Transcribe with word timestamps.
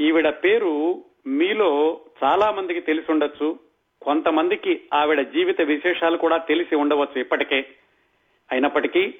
ఈవిడ 0.00 0.28
పేరు 0.28 1.04
మీలో 1.26 2.00
చాలా 2.24 2.50
మందికి 2.50 2.80
తెలిసి 2.80 3.12
ఉండొచ్చు. 3.12 3.58
కొంతమందికి 4.02 4.80
ఆవిడ 4.94 5.20
జీవిత 5.20 5.60
విశేషాలు 5.60 6.16
కూడా 6.16 6.36
తెలిసి 6.36 6.76
ఉండవచ్చు 6.76 7.20
ఇప్పటికే. 7.20 7.66
అయినప్పటికీ 8.50 9.14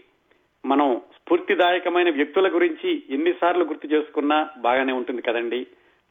మనం 0.64 1.00
స్ఫూర్తిదాయకమైన 1.14 2.10
వ్యక్తుల 2.10 2.54
గురించి 2.54 3.02
ఎన్నిసార్లు 3.10 3.64
గుర్తు 3.64 3.86
చేసుకున్నా 3.86 4.50
బాగానే 4.58 4.92
ఉంటుంది 4.92 5.22
కదండి. 5.22 5.66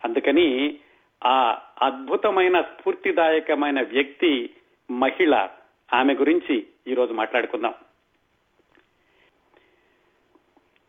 అందుకని 0.05 0.77
ఆ 1.25 1.61
అద్భుతమైన 1.81 2.61
స్ఫూర్తిదాయకమైన 2.61 3.81
వ్యక్తి 3.81 4.49
మహిళ 4.91 5.47
ఆమె 5.93 6.13
గురించి 6.13 6.67
ఈరోజు 6.87 7.13
మాట్లాడుకుందాం. 7.13 7.73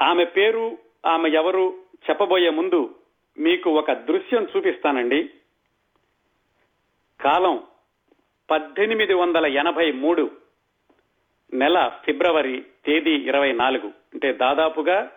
ఆమె 0.01 0.25
పేరు 0.25 0.79
ఆమె 1.07 1.31
ఎవరు 1.31 1.75
చెప్పబోయే 2.11 2.51
ముందు 2.51 2.95
మీకు 3.39 3.71
ఒక 3.71 3.93
దృశ్యం 3.93 4.49
చూపిస్తానండి. 4.57 5.31
కాలం 7.21 7.63
పద్దెనిమిది 8.51 9.15
వందల 9.15 9.47
ఎనభై 9.47 9.93
మూడు 9.93 10.31
నెల 11.55 11.93
ఫిబ్రవరి 12.05 12.65
తేదీ 12.85 13.11
ఇరవై 13.11 13.53
నాలుగు. 13.53 13.87
అంటే 13.87 14.33
దాదాపుగా 14.33 15.13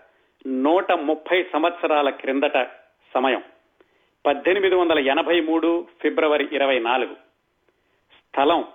నూట 0.48 0.92
ముప్పై 0.92 1.44
సంవత్సరాల 1.44 2.10
క్రిందట 2.10 2.68
సమయం. 3.14 3.44
పద్దెనిమిది 4.26 4.76
వందల 4.76 5.00
ఎనభై 5.00 5.42
మూడు 5.42 5.88
ఫిబ్రవరి 6.02 6.50
ఇరవై 6.52 6.80
నాలుగు. 6.80 7.14
స్థలం 8.12 8.68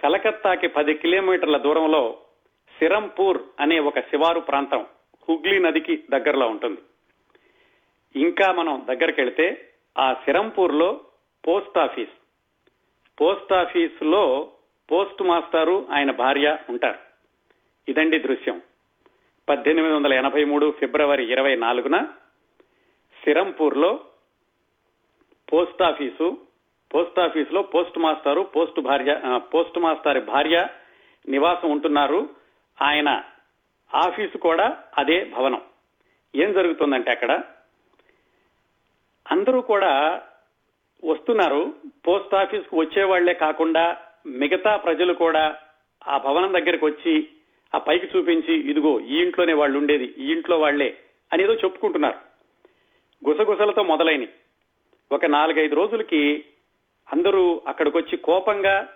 కలకత్తాకి 0.00 0.68
పది 0.68 0.94
కిలోమీటర్ల 0.94 1.56
దూరంలో 1.56 2.18
సిరంపూర్ 2.78 3.42
అనే 3.60 3.78
ఒక 3.78 4.00
శివారు 4.00 4.40
ప్రాంతం 4.40 4.86
హుగ్లీ 5.28 5.58
నదికి 5.58 6.04
దగ్గరలో 6.10 6.48
ఉంటుంది. 6.48 6.80
ఇంకా 8.16 8.52
మనం 8.52 8.86
దగ్గరికి 8.90 9.20
వెళితే 9.20 9.68
ఆ 9.98 10.14
సిరంపూర్లో 10.14 11.00
పోస్ట్ 11.48 11.78
ఆఫీస్. 11.78 12.10
పోస్ట్ 13.20 13.52
ఆఫీస్లో 13.52 14.52
పోస్ట్ 14.92 15.22
మాస్టారు 15.22 15.86
ఆయన 15.90 16.10
భార్య 16.10 16.58
ఉంటారు. 16.68 16.98
ఇదండి 17.88 18.18
దృశ్యం. 18.18 18.62
పద్దెనిమిది 19.48 19.94
వందల 19.94 20.12
ఎనభై 20.12 20.44
మూడు 20.44 20.74
ఫిబ్రవరి 20.80 21.32
ఇరవై 21.32 21.56
నాలుగున 21.56 22.04
సిరంపూర్లో 23.24 24.00
పోస్ట్ 25.52 25.82
ఆఫీసు 25.82 26.38
పోస్ట్ 26.94 27.20
ఆఫీస్లో 27.20 27.62
పోస్ట్ 27.62 27.98
మాస్టారు 27.98 28.40
పోస్ట్ 28.40 28.80
భార్య 28.80 29.20
పోస్ట్ 29.36 29.78
మాస్టర్ 29.78 30.24
భార్య 30.24 30.66
నివాసం 31.28 31.70
ఉంటున్నారు. 31.70 32.30
ఆయన 32.82 33.24
ఆఫీసు 33.94 34.38
కూడా 34.38 34.84
అదే 34.98 35.24
భవనం. 35.24 35.62
ఏం 36.34 36.52
జరుగుతుందంటే 36.52 37.10
అక్కడ 37.10 37.42
అందరూ 39.32 39.60
కూడా 39.60 40.22
వస్తున్నారు. 41.04 41.74
పోస్ట్ 42.08 42.34
ఆఫీస్కు 42.34 42.76
వచ్చేవాళ్ళే 42.80 43.34
కాకుండా 43.34 43.96
మిగతా 44.26 44.76
ప్రజలు 44.76 45.12
కూడా 45.12 45.56
ఆ 46.08 46.18
భవనం 46.18 46.52
దగ్గరికి 46.52 46.84
వచ్చి 46.84 47.28
ఆ 47.74 47.78
పైకి 47.78 48.06
చూపించి 48.06 48.54
ఇదిగో 48.70 49.00
ఈ 49.00 49.22
ఇంట్లోనే 49.22 49.52
వాళ్ళు 49.52 49.78
ఉండేది 49.78 50.04
ఈ 50.04 50.32
ఇంట్లో 50.32 50.58
వాళ్ళే 50.60 50.96
అనేదో 51.32 51.54
చెప్పుకుంటున్నారు. 51.54 52.18
గుసగుసలతో 53.22 53.82
మొదలైన 53.82 54.26
ఒక 55.12 55.24
నాలుగైదు 55.24 55.74
రోజులకి 55.74 56.44
అందరూ 57.12 57.62
అక్కడికి 57.68 57.96
వచ్చి 57.98 58.16
కోపంగా 58.16 58.88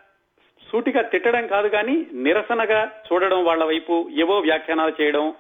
సూటిగా 0.71 1.03
తిట్టడం 1.03 1.47
కాదు 1.47 1.69
కానీ 1.69 2.07
నిరసనగా 2.13 2.81
చూడడం 3.07 3.45
వాళ్ళ 3.45 3.65
వైపు 3.65 4.09
ఏవో 4.13 4.39
వ్యాఖ్యానాలు 4.39 5.03
చేయడం 5.03 5.35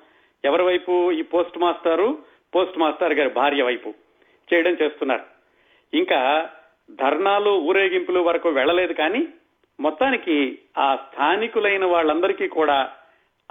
ఎవరి 0.44 0.62
వైపు? 0.62 1.12
ఈ 1.12 1.22
పోస్ట్ 1.22 1.58
మాస్టారు 1.58 2.18
పోస్ట్ 2.54 2.78
మాస్టర్ 2.78 3.12
గారి 3.12 3.30
భార్య 3.30 3.62
వైపు. 3.62 3.94
చేయడం 4.52 4.76
చేస్తున్నారు. 4.82 5.24
ఇంకా 5.94 6.50
ధర్నాలు 6.90 7.50
ఊరేగింపులు 7.50 8.20
వరకు 8.20 8.48
వెళ్ళలేదు 8.48 8.92
కానీ 8.92 9.28
మొత్తానికి 9.80 10.58
ఆ 10.78 10.96
స్థానికులైన 10.96 11.84
వాళ్ళందరికీ 11.84 12.48
కూడా 12.48 12.92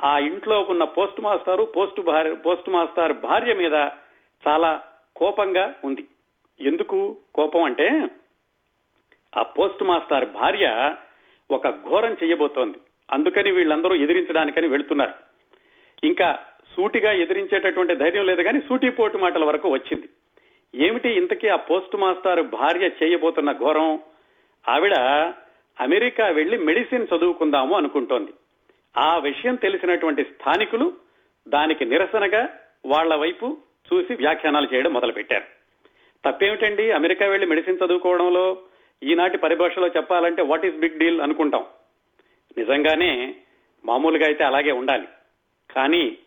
ఆ 0.04 0.20
ఇంట్లో 0.20 0.62
ఉన్న 0.62 0.84
పోస్ట్ 0.84 1.22
మాస్టారు 1.22 1.64
పోస్ట్ 1.64 2.02
భార్య 2.02 2.34
పోస్ట్ 2.34 2.70
మాస్టర్ 2.70 3.14
భార్య 3.14 3.54
మీద 3.54 3.74
చాలా 4.48 4.84
కోపంగా 5.16 5.74
ఉంది. 5.84 6.06
ఎందుకు 6.60 7.18
కోపం 7.36 7.64
అంటే 7.64 8.08
ఆ 9.38 9.42
పోస్ట్ 9.42 9.84
మాస్టర్ 9.84 10.30
భార్య 10.30 10.96
ఒక 11.52 11.70
ఘోరం 11.70 12.18
చేయబోతోంది. 12.24 12.78
అందుకని 13.12 13.52
వీళ్ళందరూ 13.52 13.96
ఎదిరించడానికని 13.96 14.68
వెళుతున్నారు. 14.68 15.14
ఇంకా 16.04 16.40
సూటిగా 16.76 17.12
ఎదిరించేటటువంటి 17.12 17.96
ధైర్యం 17.96 18.26
లేదు 18.26 18.42
కానీ 18.42 18.60
సూటిపోటు 18.60 19.18
మాటల 19.18 19.46
వరకు 19.46 19.70
వచ్చింది. 19.70 20.10
ఏమిటి 20.76 21.10
ఇంతకీ 21.10 21.48
ఆ 21.48 21.56
పోస్ట్ 21.56 21.96
మాస్టర్ 21.96 22.48
భార్య 22.48 22.90
చేయబోతున్న 23.04 23.52
ఘోరం? 23.52 24.00
ఆవిడ 24.70 24.94
అమెరికా 25.80 26.28
వెళ్ళి 26.28 26.58
మెడిసిన్ 26.58 27.08
చదువుకుందాము 27.16 27.76
అనుకుంటోంది. 27.76 28.32
ఆ 28.98 29.18
విషయం 29.18 29.56
తెలిసినటువంటి 29.56 30.24
స్థానికులు 30.24 30.94
దానికి 31.48 31.86
నిరసనగా 31.86 32.50
వాళ్ళ 32.86 33.16
వైపు 33.16 33.58
చూసి 33.94 34.14
వ్యాఖ్యానాలు 34.14 34.68
చేయడం 34.74 34.94
మొదలుపెట్టారు. 34.94 35.44
తప్పేమిటండి 36.26 36.92
అమెరికా 36.92 37.26
వెళ్ళి 37.26 37.48
మెడిసిన్ 37.48 37.80
చదువుకోవడంలో 37.86 38.58
ఈనాటి 39.04 39.38
పరిభాషలో 39.38 39.88
చెప్పాలంటే 39.88 40.42
వాట్ 40.42 40.66
ఈస్ 40.66 40.76
బిగ్ 40.76 41.00
డీల్ 41.00 41.22
అనుకుంటాం. 41.22 41.66
నిజంగానే 42.58 43.36
మామూలుగా 43.86 44.26
అయితే 44.26 44.44
అలాగే 44.44 44.72
ఉండాలి. 44.72 45.08
కానీ 45.76 46.18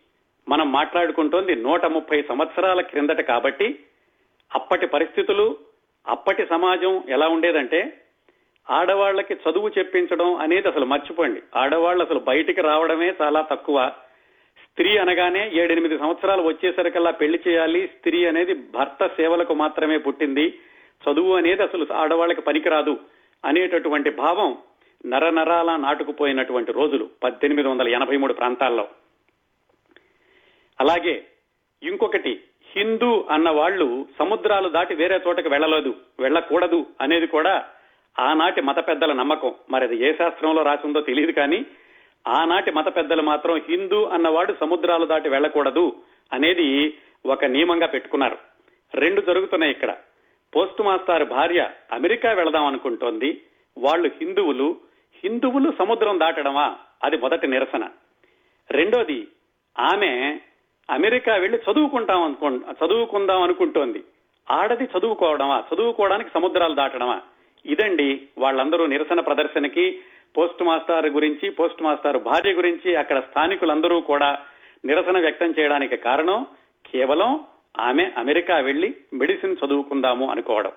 మనం 0.49 0.71
మాట్లాడుకుంటోంది 0.71 1.55
నూట 1.55 1.85
ముప్పై 1.85 2.21
సంవత్సరాల 2.21 2.81
క్రిందట 2.81 3.21
కాబట్టి 3.21 3.79
అప్పటి 4.55 4.87
పరిస్థితులు 4.87 5.57
అప్పటి 6.07 6.45
సమాజం 6.45 7.03
ఎలా 7.09 7.27
ఉండేదంటే 7.27 8.05
ఆడవాళ్ళకి 8.69 9.33
చదువు 9.33 9.69
చెప్పించడం 9.77 10.35
అనేది 10.35 10.67
అసలు 10.67 10.85
మర్చిపోండి. 10.85 11.41
ఆడవాళ్ళు 11.55 12.05
అసలు 12.05 12.19
బయటికి 12.19 12.61
రావడమే 12.61 13.13
చాలా 13.21 13.41
తక్కువ. 13.41 13.91
స్త్రీ 14.63 14.97
అనగానే 14.97 15.51
ఏడెనిమిది 15.53 15.97
సంవత్సరాలు 15.97 16.41
వచ్చేసరికల్లా 16.41 17.11
పెళ్ళి 17.11 17.39
చేయాలి. 17.47 17.87
స్త్రీ 17.87 18.25
అనేది 18.25 18.53
భర్త 18.53 19.07
సేవలకు 19.07 19.53
మాత్రమే 19.53 19.97
పుట్టింది. 19.97 20.59
చదువు 21.11 21.35
అనేది 21.35 21.63
అసలు 21.63 21.87
ఆడవాళ్ళకి 21.93 22.41
పనికిరాదు 22.41 22.99
అనేటటువంటి 23.45 24.09
భావం 24.09 24.57
నరనరాల 25.05 25.75
నాటుకుపోయినటువంటి 25.75 26.71
రోజులు 26.71 27.09
పద్దెనిమిది 27.23 27.67
వందల 27.67 27.87
ఎనభై 27.87 28.17
మూడు 28.17 28.33
ప్రాంతాల్లో. 28.33 28.87
అలాగే 30.79 31.25
ఇంకొకటి 31.83 32.41
హిందూ 32.75 33.25
అన్న 33.29 33.49
వాళ్ళు 33.49 34.05
సముద్రాలు 34.19 34.69
దాటి 34.69 34.95
వేరే 34.95 35.21
చోటకి 35.27 35.49
వెళ్ళలేదు 35.49 35.95
వెళ్ళకూడదు 36.19 36.85
అనేది 37.01 37.27
కూడా 37.27 37.65
ఆనాటి 38.19 38.61
మత 38.61 38.87
పెద్దల 38.87 39.13
నమ్మకం. 39.13 39.53
మరి 39.71 39.83
అది 39.83 40.05
ఏ 40.07 40.13
శాస్త్రంలో 40.13 40.63
రాసిందో 40.63 41.01
తెలియదు 41.01 41.31
కానీ 41.31 41.65
ఆనాటి 42.27 42.71
మత 42.71 42.95
పెద్దలు 42.95 43.21
మాత్రం 43.21 43.61
హిందూ 43.69 44.05
అన్నవాడు 44.05 44.55
సముద్రాలు 44.59 45.05
దాటి 45.05 45.29
వెళ్ళకూడదు 45.29 45.95
అనేది 46.33 46.97
ఒక 47.25 47.45
నియమంగా 47.45 47.87
పెట్టుకున్నారు. 47.87 48.37
రెండు 48.93 49.21
జరుగుతున్నాయి 49.21 49.71
ఇక్కడ. 49.71 49.95
పోస్ట్ 50.55 50.81
మాస్టర్ 50.81 51.29
భార్య 51.29 51.69
అమెరికా 51.91 52.31
వెళదాం 52.31 52.65
అనుకుంటోంది. 52.65 53.41
వాళ్ళు 53.77 54.11
హిందువులు. 54.21 54.77
హిందువులు 55.23 55.73
సముద్రం 55.79 56.19
దాటడమా? 56.19 56.75
అది 57.03 57.17
మొదటి 57.17 57.47
నిరసన. 57.47 57.89
రెండోది 58.71 59.27
ఆమె 59.79 60.39
అమెరికా 60.89 61.35
వెళ్ళి 61.35 61.59
చదువుకుంటాం 61.71 62.23
అనుకో 62.23 62.49
చదువుకుందాం 62.85 63.41
అనుకుంటోంది. 63.41 64.03
ఆడది 64.51 64.83
చదువుకోవడమా? 64.83 65.63
చదువుకోవడానికి 65.73 66.29
సముద్రాలు 66.33 66.75
దాటడమా? 66.75 67.21
ఇదండి 67.65 68.21
వాళ్ళందరూ 68.37 68.85
నిరసన 68.85 69.19
ప్రదర్శనకి 69.19 69.99
పోస్ట్ 70.37 70.63
మాస్టర్ 70.63 71.09
గురించి 71.09 71.49
పోస్ట్ 71.49 71.83
మాస్టర్ 71.83 72.23
భార్య 72.23 72.51
గురించి 72.51 72.95
అక్కడ 72.95 73.19
స్థానికులందరూ 73.19 74.01
కూడా 74.01 74.39
నిరసన 74.85 75.19
వ్యక్తం 75.19 75.53
చేయడానికి 75.59 75.97
కారణం 75.97 76.45
కేవలం 76.85 77.43
ఆమె 77.79 78.11
అమెరికా 78.17 78.57
వెళ్ళి 78.57 78.95
మెడిసిన్ 79.13 79.55
చదువుకుందాము 79.65 80.31
అనుకోవడం. 80.31 80.71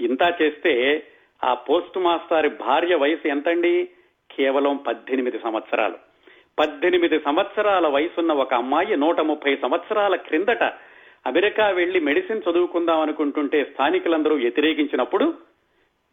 ఇంత 0.00 0.42
చేస్తే 0.42 1.02
ఆ 1.44 1.54
పోస్ట్ 1.54 1.98
మాస్టర్ 1.98 2.54
భార్య 2.54 2.94
వయసు 2.94 3.28
ఎంతండి? 3.28 3.88
కేవలం 4.36 4.76
పద్దెనిమిది 4.76 5.38
సంవత్సరాలు. 5.38 6.11
పద్దెనిమిది 6.58 7.18
సంవత్సరాల 7.18 7.86
వయసున్న 7.86 8.32
ఒక 8.32 8.54
అమ్మాయి 8.54 8.96
నూట 8.96 9.20
ముప్పై 9.20 9.56
సంవత్సరాల 9.56 10.16
క్రిందట 10.16 10.64
అమెరికా 11.26 11.68
వెళ్ళి 11.68 12.00
మెడిసిన్ 12.00 12.42
చదువుకుందాం 12.50 13.00
అనుకుంటుంటే 13.00 13.64
స్థానికులందరూ 13.64 14.34
వ్యతిరేకించినప్పుడు 14.34 15.34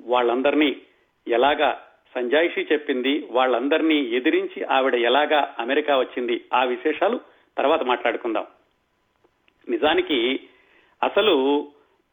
వాళ్ళందరినీ 0.01 0.81
ఎలాగా 1.27 1.69
సంజాయిషి 2.15 2.68
చెప్పింది 2.74 3.27
వాళ్ళందరినీ 3.31 3.95
ఎదిరించి 3.95 4.63
ఆవిడ 4.63 4.95
ఎలాగా 4.95 5.56
అమెరికా 5.59 5.97
వచ్చింది 6.00 6.45
ఆ 6.53 6.63
విశేషాలు 6.63 7.19
తర్వాత 7.57 7.83
మాట్లాడుకుందాం. 7.83 8.45
నిజానికి 9.69 10.39
అసలు 11.03 11.35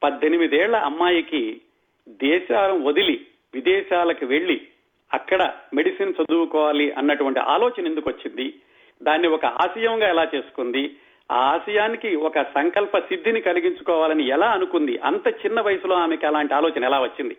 పద్దెనిమిదేళ్ళ 0.02 0.76
అమ్మాయికి 0.76 1.60
దేశాలను 2.08 2.84
వదిలి 2.84 3.26
విదేశాలకు 3.54 4.26
వెళ్ళి 4.26 4.68
అక్కడ 5.14 5.52
మెడిసిన్ 5.74 6.14
చదువుకోవాలి 6.22 6.92
అన్నటువంటి 6.92 7.40
ఆలోచన 7.40 7.86
ఎందుకు 7.86 8.10
వచ్చింది? 8.10 8.54
దాన్ని 9.02 9.28
ఒక 9.28 9.44
ఆశయంగా 9.44 10.08
ఎలా 10.08 10.28
చేసుకుంది? 10.34 10.96
ఆ 11.30 11.34
ఆశయానికి 11.34 12.16
ఒక 12.16 12.42
సంకల్ప 12.42 12.98
సిద్ధిని 12.98 13.40
కలిగించుకోవాలని 13.40 14.28
ఎలా 14.28 14.50
అనుకుంది? 14.50 14.98
అంత 14.98 15.28
చిన్న 15.28 15.60
వయసులో 15.60 15.96
ఆమెకి 15.96 16.26
అలాంటి 16.26 16.54
ఆలోచన 16.54 16.84
ఎలా 16.84 17.00
వచ్చింది? 17.00 17.36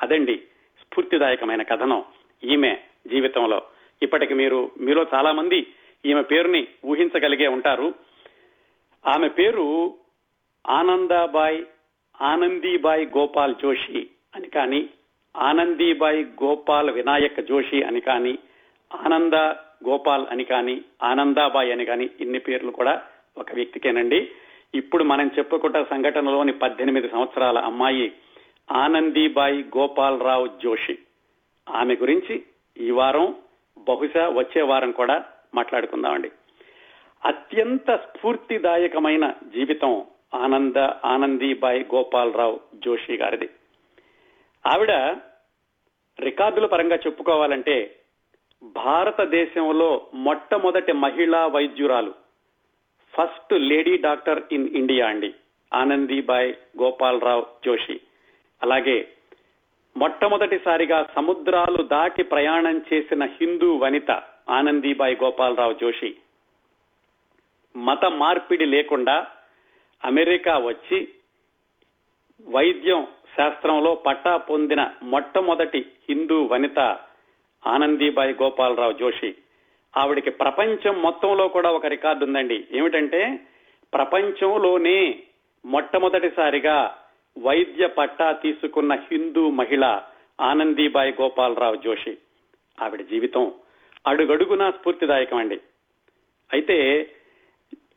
అదండి 0.00 0.42
స్ఫూర్తిదాయకమైన 0.80 1.62
కథనం 1.62 2.04
ఈమె 2.44 2.76
జీవితంలో. 3.06 3.62
ఇప్పటికి 4.02 4.34
మీరు 4.34 4.70
మీలో 4.80 5.06
చాలా 5.14 5.32
మంది 5.32 5.66
ఈమె 6.06 6.22
పేరుని 6.22 6.66
ఊహించగలిగే 6.84 7.46
ఉంటారు. 7.46 7.94
ఆమె 9.06 9.28
పేరు 9.28 9.94
ఆనందాబాయ్ 10.68 11.64
ఆనందీబాయ్ 12.20 13.06
గోపాల్ 13.18 13.54
జోషి 13.62 14.06
అని 14.34 14.48
కానీ 14.48 14.88
ఆనందీబాయ్ 15.36 16.24
గోపాల్ 16.24 16.90
వినాయక్ 16.90 17.40
జోషి 17.40 17.82
అని 17.82 18.00
కానీ 18.00 18.38
ఆనంద 18.94 19.34
గోపాల్ 19.88 20.26
అని 20.30 20.44
కానీ 20.44 20.82
ఆనందాబాయి 21.02 21.72
అని 21.72 21.84
కానీ 21.84 22.10
ఇన్ని 22.20 22.38
పేర్లు 22.38 22.70
కూడా 22.70 23.02
ఒక 23.38 23.52
వ్యక్తికేనండి. 23.54 24.28
ఇప్పుడు 24.74 25.04
మనం 25.04 25.30
చెప్పుకుంట 25.38 25.76
సంఘటనలోని 25.76 26.52
పద్దెనిమిది 26.52 27.08
సంవత్సరాల 27.08 27.58
అమ్మాయి 27.58 28.12
ఆనందీబాయ్ 28.70 29.64
గోపాలరావు 29.76 30.46
జోషి. 30.46 30.98
ఆమె 31.68 31.94
గురించి 31.94 32.42
ఈ 32.78 32.90
వారం 32.90 33.34
బహుశా 33.78 34.28
వచ్చే 34.28 34.62
వారం 34.62 34.92
కూడా 34.92 35.24
మాట్లాడుకుందామండి. 35.54 36.30
అత్యంత 37.24 37.90
స్ఫూర్తిదాయకమైన 37.90 39.30
జీవితం 39.30 40.04
ఆనంద 40.34 40.76
ఆనందీబాయ్ 41.04 41.84
గోపాలరావు 41.94 42.60
జోషి 42.74 43.12
గారిది. 43.12 43.48
ఆవిడ 44.66 44.92
రికార్డుల 46.20 46.66
పరంగా 46.66 46.96
చెప్పుకోవాలంటే 46.96 47.96
భారతదేశంలో 48.62 50.10
మొట్టమొదటి 50.14 50.92
మహిళా 50.92 51.46
వైద్యురాలు 51.46 52.14
first 53.14 53.52
lady 53.52 53.96
doctor 53.96 54.42
in 54.52 54.68
India 54.68 55.08
అండి 55.08 55.34
ఆనందీబాయ్ 55.74 56.54
గోపాలరావు 56.82 57.46
జోషి. 57.64 58.00
అలాగే 58.62 59.12
మొట్టమొదటిసారిగా 59.96 61.06
సముద్రాలు 61.16 61.82
దాటి 61.82 62.22
ప్రయాణం 62.22 62.82
చేసిన 62.92 63.24
హిందూ 63.24 63.76
వనిత 63.76 64.10
ఆనందీబాయి 64.48 65.16
గోపాలరావు 65.22 65.72
జోషి. 65.72 66.16
మత 67.76 68.04
మార్పిడి 68.04 68.66
లేకుండా 68.66 69.26
అమెరికా 70.04 70.58
వచ్చి 70.58 71.08
వైద్యం 72.48 73.06
శాస్త్రంలో 73.36 73.94
పట్టా 73.94 74.36
పొందిన 74.36 74.90
మొట్టమొదటి 75.02 75.86
హిందూ 76.10 76.42
వనిత 76.42 76.98
ఆనందీబాయి 77.66 78.34
గోపాలరావు 78.42 78.92
జోషి. 78.92 79.34
ఆవిడికి 79.96 80.30
ప్రపంచం 80.30 81.02
మొత్తంలో 81.02 81.48
కూడా 81.48 81.70
ఒక 81.70 81.86
రికార్డు 81.86 82.24
ఉందండి. 82.24 82.64
ఏమిటంటే 82.72 83.40
ప్రపంచంలోనే 83.94 85.18
మొట్టమొదటిసారిగా 85.64 86.96
వైద్య 87.38 87.86
పట్టా 87.86 88.32
తీసుకున్న 88.32 88.94
హిందూ 88.94 89.50
మహిళ 89.50 90.02
ఆనందీబాయి 90.40 91.14
గోపాలరావు 91.20 91.76
జోషి. 91.76 92.18
ఆవిడ 92.80 93.00
జీవితం 93.00 93.52
అడుగడుగునా 94.06 94.70
స్ఫూర్తిదాయకం 94.70 95.36
అండి 95.36 95.60
అయితే 96.52 97.10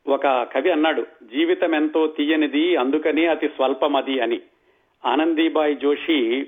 ఒక 0.07 0.27
కవి 0.27 0.71
అన్నాడు 0.71 1.01
జీవితం 1.23 1.75
ఎంతో 1.75 2.07
తీయనిది 2.07 2.75
అందుకని 2.75 3.27
అతి 3.27 3.47
స్వల్పమది 3.47 4.19
అని. 4.19 4.41
ఆనందీబాయి 5.05 5.75
జోషి 5.75 6.41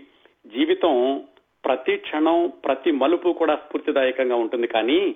జీవితం 0.46 1.24
ప్రతి 1.64 1.98
క్షణం 1.98 2.52
ప్రతి 2.66 2.92
మలుపు 2.92 3.30
కూడా 3.30 3.56
స్ఫూర్తిదాయకంగా 3.56 4.36
ఉంటుంది. 4.36 4.68
కానీ 4.68 5.16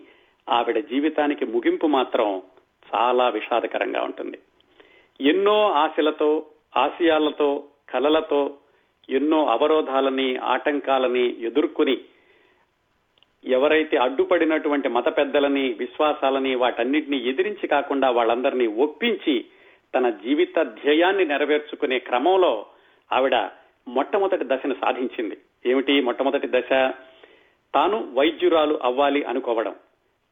ఆవిడ 0.50 0.78
జీవితానికి 0.80 1.46
ముగింపు 1.46 1.88
మాత్రం 1.88 2.42
చాలా 2.90 3.30
విషాదకరంగా 3.30 4.02
ఉంటుంది. 4.02 4.38
ఎన్నో 5.22 5.72
ఆశలతో 5.72 6.46
ఆశయాలతో 6.78 7.68
కలలతో 7.90 8.58
ఎన్నో 9.10 9.46
అవరోధాలని 9.46 10.36
ఆటంకాలని 10.36 11.36
ఎదుర్కొని 11.40 11.98
ఎవరైతే 13.46 13.98
అడ్డుపడినటువంటి 13.98 14.90
మత 14.90 15.18
పెద్దలని 15.18 15.74
విశ్వాసాలని 15.74 16.56
వాటన్నిటిని 16.56 17.30
ఎదిరించి 17.30 17.68
కాకుండా 17.68 18.10
వాళ్ళందరినీ 18.10 18.68
ఒప్పించి 18.68 19.46
తన 19.96 20.10
జీవిత 20.10 20.62
ధ్యేయాన్ని 20.62 21.26
నెరవేర్చుకునే 21.26 22.00
క్రమంలో 22.00 22.66
ఆవిడ 23.12 23.36
మొట్టమొదటి 23.88 24.46
దశను 24.48 24.76
సాధించింది. 24.82 25.38
ఏమిటి 25.66 26.02
మొట్టమొదటి 26.02 26.48
దశ? 26.48 26.70
తాను 27.76 28.10
వైద్యురాలు 28.14 28.80
అవ్వాలి 28.84 29.24
అనుకోవడం. 29.24 29.76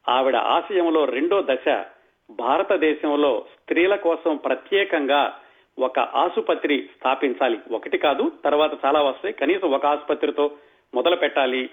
ఆవిడ 0.10 0.36
ఆశయంలో 0.36 1.06
రెండో 1.06 1.42
దశ 1.42 1.84
భారతదేశంలో 2.30 3.46
స్త్రీల 3.54 3.96
కోసం 3.96 4.36
ప్రత్యేకంగా 4.36 5.40
ఒక 5.80 6.00
ఆసుపత్రి 6.00 6.90
స్థాపించాలి. 6.98 7.60
ఒకటి 7.72 7.98
కాదు 7.98 8.32
తర్వాత 8.46 8.86
చాలా 8.86 9.02
వస్తాయి. 9.02 9.34
కనీసం 9.34 9.72
ఒక 9.72 9.86
ఆసుపత్రితో 9.86 10.52
మొదలు 10.94 11.16
పెట్టాలి. 11.16 11.70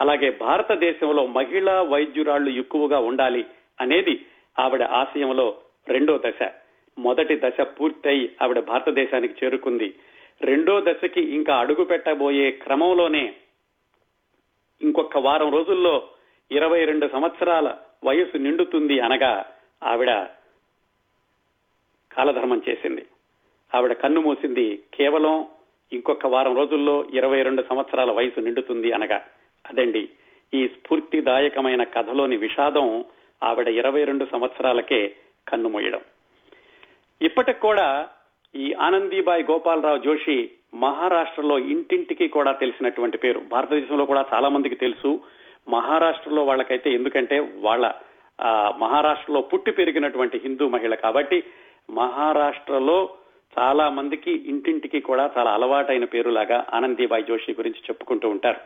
అలాగే 0.00 0.30
భారతదేశంలో 0.40 1.26
మహిళా 1.26 1.82
వైద్యురాళ్ళు 1.82 2.50
ఎక్కువగా 2.50 2.98
ఉండాలి 2.98 3.46
అనేది 3.80 4.26
ఆవిడ 4.58 4.82
ఆశయంలో 4.82 5.56
రెండో 5.88 6.20
దశ. 6.26 6.50
మొదటి 6.98 7.40
దశ 7.44 7.60
పూర్తయి 7.60 8.30
ఆవిడ 8.42 8.60
భారతదేశానికి 8.60 9.44
చేరుకుంది. 9.44 9.94
రెండో 10.42 10.80
దశకి 10.80 11.20
ఇంకా 11.20 11.58
అడుగు 11.58 11.84
పెట్టబోయే 11.84 12.50
క్రమంలోనే 12.50 13.34
ఇంకొక 14.80 15.18
వారం 15.18 15.52
రోజుల్లో 15.52 16.08
ఇరవై 16.50 16.84
రెండు 16.84 17.06
సంవత్సరాల 17.08 17.76
వయసు 18.04 18.36
నిండుతుంది 18.38 19.00
అనగా 19.00 19.46
ఆవిడ 19.82 20.10
కాలధర్మం 22.10 22.62
చేసింది. 22.68 23.06
ఆవిడ 23.74 23.92
కన్ను 23.92 24.20
మూసింది 24.20 24.84
కేవలం 24.94 25.46
ఇంకొక 25.92 26.26
వారం 26.26 26.56
రోజుల్లో 26.56 27.04
ఇరవై 27.04 27.42
రెండు 27.42 27.62
సంవత్సరాల 27.62 28.10
వయసు 28.10 28.40
నిండుతుంది 28.40 28.92
అనగా. 28.92 29.26
అదండి 29.66 30.08
ఈ 30.54 30.68
స్ఫూర్తిదాయకమైన 30.68 31.84
కథలోని 31.84 32.36
విషాదం 32.36 33.04
ఆవిడ 33.42 33.68
ఇరవై 33.68 34.04
రెండు 34.04 34.24
సంవత్సరాలకే 34.32 35.16
కన్నుమూయడం 35.48 36.00
ఇప్పటికి 37.20 37.60
కూడా 37.60 38.08
ఈ 38.56 38.72
ఆనందీబాయి 38.72 39.42
గోపాలరావు 39.42 39.98
జోషి 39.98 40.50
మహారాష్ట్రలో 40.74 41.58
ఇంటింటికి 41.58 42.28
కూడా 42.28 42.52
తెలిసినటువంటి 42.52 43.18
పేరు. 43.18 43.40
భారతదేశంలో 43.40 44.04
కూడా 44.04 44.24
చాలా 44.34 44.48
మందికి 44.48 44.74
తెలుసు. 44.74 45.20
మహారాష్ట్రలో 45.68 46.44
వాళ్ళకైతే 46.44 46.92
ఎందుకంటే 46.92 47.38
వాళ్ళ 47.56 47.92
మహారాష్ట్రలో 48.78 49.40
పుట్టి 49.40 49.70
పెరిగినటువంటి 49.70 50.40
హిందూ 50.44 50.68
మహిళ 50.68 50.94
కాబట్టి 50.94 51.42
మహారాష్ట్రలో 51.90 53.08
చాలా 53.58 53.88
మందికి 53.88 54.30
ఇంటింటికి 54.30 55.00
కూడా 55.00 55.30
చాలా 55.38 55.50
అలవాటైన 55.50 56.04
పేరులాగా 56.04 56.66
ఆనందీబాయి 56.74 57.22
జోషి 57.22 57.52
గురించి 57.52 57.78
చెప్పుకుంటూ 57.78 58.28
ఉంటారు. 58.28 58.60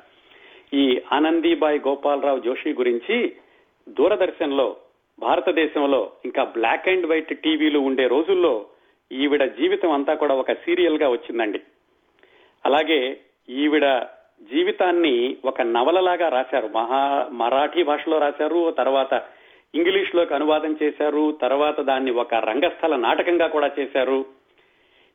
ఈ 0.76 1.00
ఆనందీబాయి 1.12 1.78
గోపాలరావు 1.78 2.38
జోషి 2.38 2.70
గురించి 2.70 3.32
దూరదర్శన్లో 3.88 4.76
భారతదేశంలో 5.20 6.12
ఇంకా 6.24 6.44
బ్లాక్ 6.44 6.88
అండ్ 6.88 7.06
వైట్ 7.06 7.38
టీవీలు 7.38 7.78
ఉండే 7.78 8.06
రోజుల్లో 8.06 8.66
ఈవిడ 9.12 9.45
జీవితం 9.45 9.90
అంతా 9.90 10.14
కూడా 10.14 10.35
ఒక 10.35 10.52
సీరియల్గా 10.52 11.09
వచ్చిందండి. 11.09 11.61
అలాగే 12.64 13.21
ఈవిడ 13.49 13.87
జీవితాన్ని 14.42 15.37
ఒక 15.45 15.62
నవలలాగా 15.62 16.28
రాశారు. 16.28 16.71
మహా 16.75 17.28
మరాఠీ 17.33 17.83
భాషలో 17.83 18.19
రాశారు 18.19 18.71
తర్వాత 18.71 19.23
ఇంగ్లీష్లోకి 19.75 20.35
అనువాదం 20.35 20.76
చేశారు 20.83 21.38
తర్వాత 21.42 21.81
దాన్ని 21.81 22.11
ఒక 22.11 22.35
రంగస్థల 22.35 22.97
నాటకంగా 22.97 23.47
కూడా 23.47 23.71
చేశారు. 23.78 24.26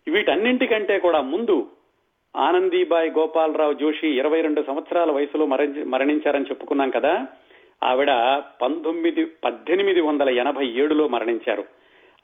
వీటన్నింటికంటే 0.07 0.99
కూడా 0.99 1.21
ముందు 1.21 1.67
ఆనందీబాయి 2.35 3.09
గోపాలరావు 3.09 3.73
జోషి 3.73 4.07
ఇరవై 4.07 4.41
రెండు 4.41 4.63
సంవత్సరాల 4.67 5.11
వయసులో 5.11 5.45
మరణించారని 5.85 6.45
చెప్పుకున్నాం 6.45 6.89
కదా 6.89 7.27
ఆవిడ 7.83 8.11
పంతొమ్మిది 8.61 9.25
పద్దెనిమిది 9.25 10.01
వందల 10.01 10.29
ఎనభై 10.29 10.67
ఏడులో 10.67 11.07
మరణించారు. 11.07 11.63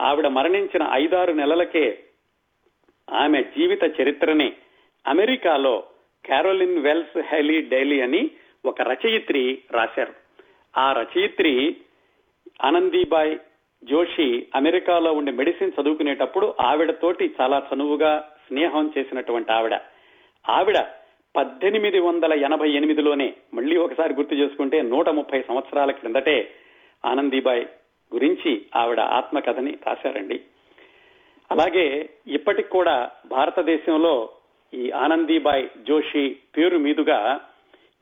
ఆవిడ 0.01 0.27
మరణించిన 0.27 0.87
ఐదారు 0.91 1.31
నెలలకే 1.31 2.03
ఆమె 3.09 3.43
జీవిత 3.43 4.01
చరిత్రని 4.01 4.53
అమెరికాలో 5.07 5.83
క్యారోలిన్ 6.25 6.79
వెల్స్ 6.79 7.21
హెలీ 7.21 7.61
డైలీ 7.61 8.01
అని 8.01 8.31
ఒక 8.65 8.81
రచయిత్రి 8.81 9.61
రాశారు. 9.71 10.13
ఆ 10.77 10.93
రచయిత్రి 10.93 11.77
ఆనందీబాయ్ 12.63 13.37
జోషి 13.83 14.47
అమెరికాలో 14.55 15.13
ఉండే 15.13 15.31
మెడిసిన్ 15.31 15.71
చదువుకునేటప్పుడు 15.81 16.55
ఆవిడతోటి 16.61 17.35
చాలా 17.41 17.67
చనువుగా 17.73 18.31
స్నేహం 18.47 18.93
చేసినటువంటి 18.97 19.51
ఆవిడ. 19.51 19.73
ఆవిడ 20.49 20.77
పద్దెనిమిది 21.35 21.99
వందల 21.99 22.33
ఎనభై 22.33 22.71
ఎనిమిదిలోనే 22.71 23.33
మళ్ళీ 23.53 23.77
ఒకసారి 23.77 24.13
గుర్తు 24.13 24.35
చేసుకుంటే 24.35 24.81
నూట 24.81 25.09
ముప్పై 25.09 25.41
సంవత్సరాల 25.41 25.91
క్రిందటే 25.91 26.55
ఆనందీబాయ్ 27.05 27.65
గురించి 28.13 28.65
ఆవిడ 28.75 28.99
ఆత్మకథని 28.99 29.77
రాశారండి. 29.87 30.41
అలాగే 31.51 32.09
ఇప్పటికి 32.27 32.69
కూడా 32.69 33.11
భారతదేశంలో 33.25 34.29
ఈ 34.73 34.91
ఆనందీబాయ్ 34.91 35.67
జోషి 35.87 36.37
పేరు 36.57 36.77
మీదుగా 36.77 37.41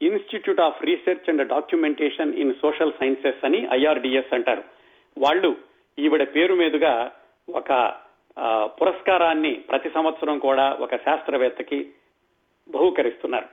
institute 0.02 0.60
of 0.60 0.84
research 0.84 1.30
and 1.30 1.48
documentation 1.48 2.34
in 2.34 2.54
social 2.62 2.94
sciences 3.00 3.46
అని 3.46 3.68
ఐఆర్డిఎస్ 3.72 4.34
అంటారు. 4.34 4.64
వాళ్ళు 5.18 5.58
ఈవిడ 6.00 6.24
పేరు 6.36 6.54
మీదుగా 6.54 7.12
ఒక 7.50 7.94
పురస్కారాన్ని 8.64 9.54
ప్రతి 9.54 9.90
సంవత్సరం 9.90 10.40
కూడా 10.40 10.78
ఒక 10.80 10.96
శాస్త్రవేత్తకి 10.96 11.90
బహుకరిస్తున్నారు. 12.72 13.50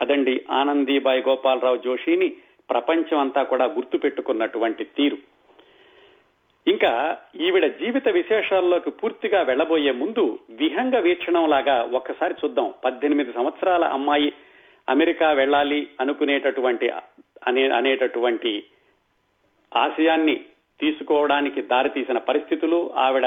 అదండి 0.00 0.44
ఆనందీబాయి 0.50 1.22
గోపాలరావు 1.28 1.76
జోషిని 1.76 2.28
ప్రపంచం 2.70 3.18
అంతా 3.18 3.42
కూడా 3.42 3.64
గుర్తు 3.64 3.96
పెట్టుకున్నటువంటి 3.96 4.84
తీరు. 4.84 5.18
ఇంకా 6.68 7.18
ఈవిడ 7.40 7.66
జీవిత 7.66 8.08
విశేషాల్లోకి 8.08 8.90
పూర్తిగా 8.90 9.42
వెళ్ళబోయే 9.42 9.90
ముందు 9.90 10.38
విహంగ 10.50 10.98
వీక్షణం 10.98 11.48
లాగా 11.48 11.82
ఒక్కసారి 11.82 12.34
చూద్దాం. 12.44 12.74
పద్దెనిమిది 12.84 13.32
సంవత్సరాల 13.32 13.84
అమ్మాయి 13.84 14.32
అమెరికా 14.88 15.32
వెళ్ళాలి 15.32 15.88
అనుకునేటటువంటి 16.00 16.90
అనే 17.46 17.68
అనేటటువంటి 17.70 18.64
ఆశయాన్ని 19.76 20.44
తీసుకోవడానికి 20.80 21.62
దారితీసిన 21.62 22.18
పరిస్థితులు 22.18 22.94
ఆవిడ 22.94 23.26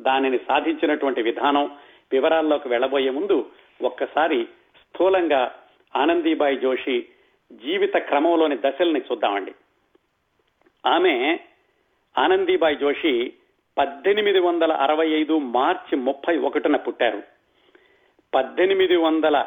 దానిని 0.00 0.38
సాధించినటువంటి 0.38 1.22
విధానం 1.22 1.76
వివరాల్లోకి 2.12 2.68
వెళ్ళబోయే 2.68 3.10
ముందు 3.10 3.50
ఒక్కసారి 3.82 4.44
స్థూలంగా 4.76 5.54
ఆనందీబాయి 5.96 6.56
జోషి 6.56 7.06
జీవిత 7.52 7.96
క్రమంలోని 7.96 8.56
దశల్ని 8.56 9.00
చూద్దామండి. 9.00 9.52
ఆమె 10.86 11.40
ఆనందీబాయి 12.18 12.76
జోషి 12.76 13.32
పద్దెనిమిది 13.78 14.38
వందల 14.38 14.72
అరవై 14.72 15.10
ఐదు 15.10 15.38
మార్చి 15.38 15.98
ముప్పై 15.98 16.38
ఒకటిన 16.38 16.76
పుట్టారు. 16.76 17.22
పద్దెనిమిది 18.34 18.96
వందల 18.96 19.46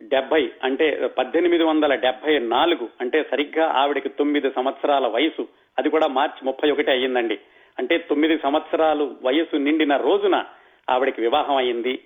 డెబ్బై 0.00 0.50
అంటే 0.62 1.08
పద్దెనిమిది 1.18 1.64
వందల 1.64 1.94
డెబ్బై 1.94 2.38
నాలుగు 2.38 2.88
అంటే 3.00 3.22
సరిగ్గా 3.30 3.66
ఆవిడకి 3.66 4.08
తొమ్మిది 4.08 4.50
సంవత్సరాల 4.50 5.06
వయసు. 5.06 5.48
అది 5.78 5.90
కూడా 5.90 6.06
మార్చి 6.06 6.44
ముప్పై 6.44 6.70
ఒకటి 6.70 6.90
అయ్యిందండి. 6.90 7.38
అంటే 7.78 7.98
తొమ్మిది 7.98 8.38
సంవత్సరాలు 8.38 9.16
వయసు 9.22 9.56
నిండిన 9.56 9.96
రోజున 9.96 10.44
ఆవిడకి 10.90 11.20
వివాహం 11.20 11.56
అయింది 11.56 11.98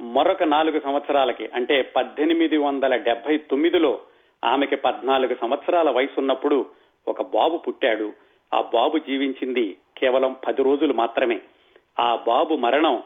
మరొక 0.00 0.42
నాలుగు 0.42 0.80
సంవత్సరాలకి 0.80 1.48
అంటే 1.54 1.82
పద్దెనిమిది 1.82 2.56
వందల 2.56 2.96
డెబ్బై 2.96 3.38
తొమ్మిదిలో 3.38 4.00
ఆమెకి 4.44 4.76
పద్నాలుగు 4.76 5.36
సంవత్సరాల 5.40 5.90
వయసున్నప్పుడు 5.90 6.66
ఒక 7.08 7.22
బాబు 7.22 7.56
పుట్టాడు. 7.56 8.27
ఆ 8.54 8.60
బాబు 8.60 8.98
జీవించింది 8.98 9.76
కేవలం 9.98 10.36
పది 10.46 10.62
రోజులు 10.62 10.92
మాత్రమే. 10.92 11.40
ఆ 12.00 12.18
బాబు 12.26 12.54
మరణం 12.54 13.02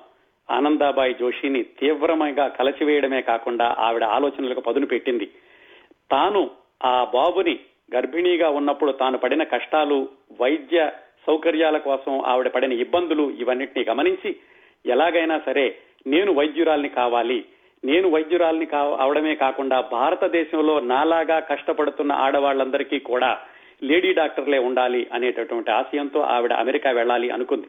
ఆనందాబాయి 0.51 1.15
జోషిని 1.21 1.63
తీవ్రమైన 1.63 2.47
కలచివేయడమే 2.47 3.21
కాకుండా 3.23 3.77
ఆవిడ 3.79 4.05
ఆలోచనలకు 4.05 4.61
పదును 4.61 4.87
పెట్టింది. 4.87 5.27
తాను 6.11 6.51
ఆ 6.85 7.07
బాబుని 7.15 7.59
గర్భిణీగా 7.95 8.49
ఉన్నప్పుడు 8.49 8.93
తాను 8.93 9.19
పడిన 9.19 9.43
కష్టాలు 9.43 10.09
వైద్య 10.41 10.91
సౌకర్యాల 11.27 11.79
కోసం 11.79 12.21
ఆవిడ 12.21 12.49
పడిన 12.49 12.73
ఇబ్బందులు 12.73 13.31
ఇవన్నిటిని 13.31 13.85
గమనించి 13.89 14.37
ఎలాగైనా 14.87 15.41
సరే 15.47 15.79
నేను 16.07 16.33
వైద్యురాల్ని 16.33 16.89
కావాలి. 16.89 17.45
నేను 17.85 18.09
వైద్యురాల్ని 18.09 18.67
అవడమే 18.75 19.35
కాకుండా 19.35 19.81
భారతదేశంలో 19.81 20.81
నాలాగా 20.81 21.39
కష్టపడుతున్న 21.41 22.13
ఆడవాళ్ళందరికీ 22.13 22.99
కూడా 22.99 23.41
లేడీ 23.83 24.13
డాక్టర్లే 24.13 24.59
ఉండాలి 24.59 25.07
అనేటటువంటి 25.13 25.71
ఆశయంతో 25.71 26.21
ఆవిడ 26.21 26.53
అమెరికా 26.53 26.91
వెళ్ళాలి 26.91 27.31
అనుకుంది. 27.31 27.67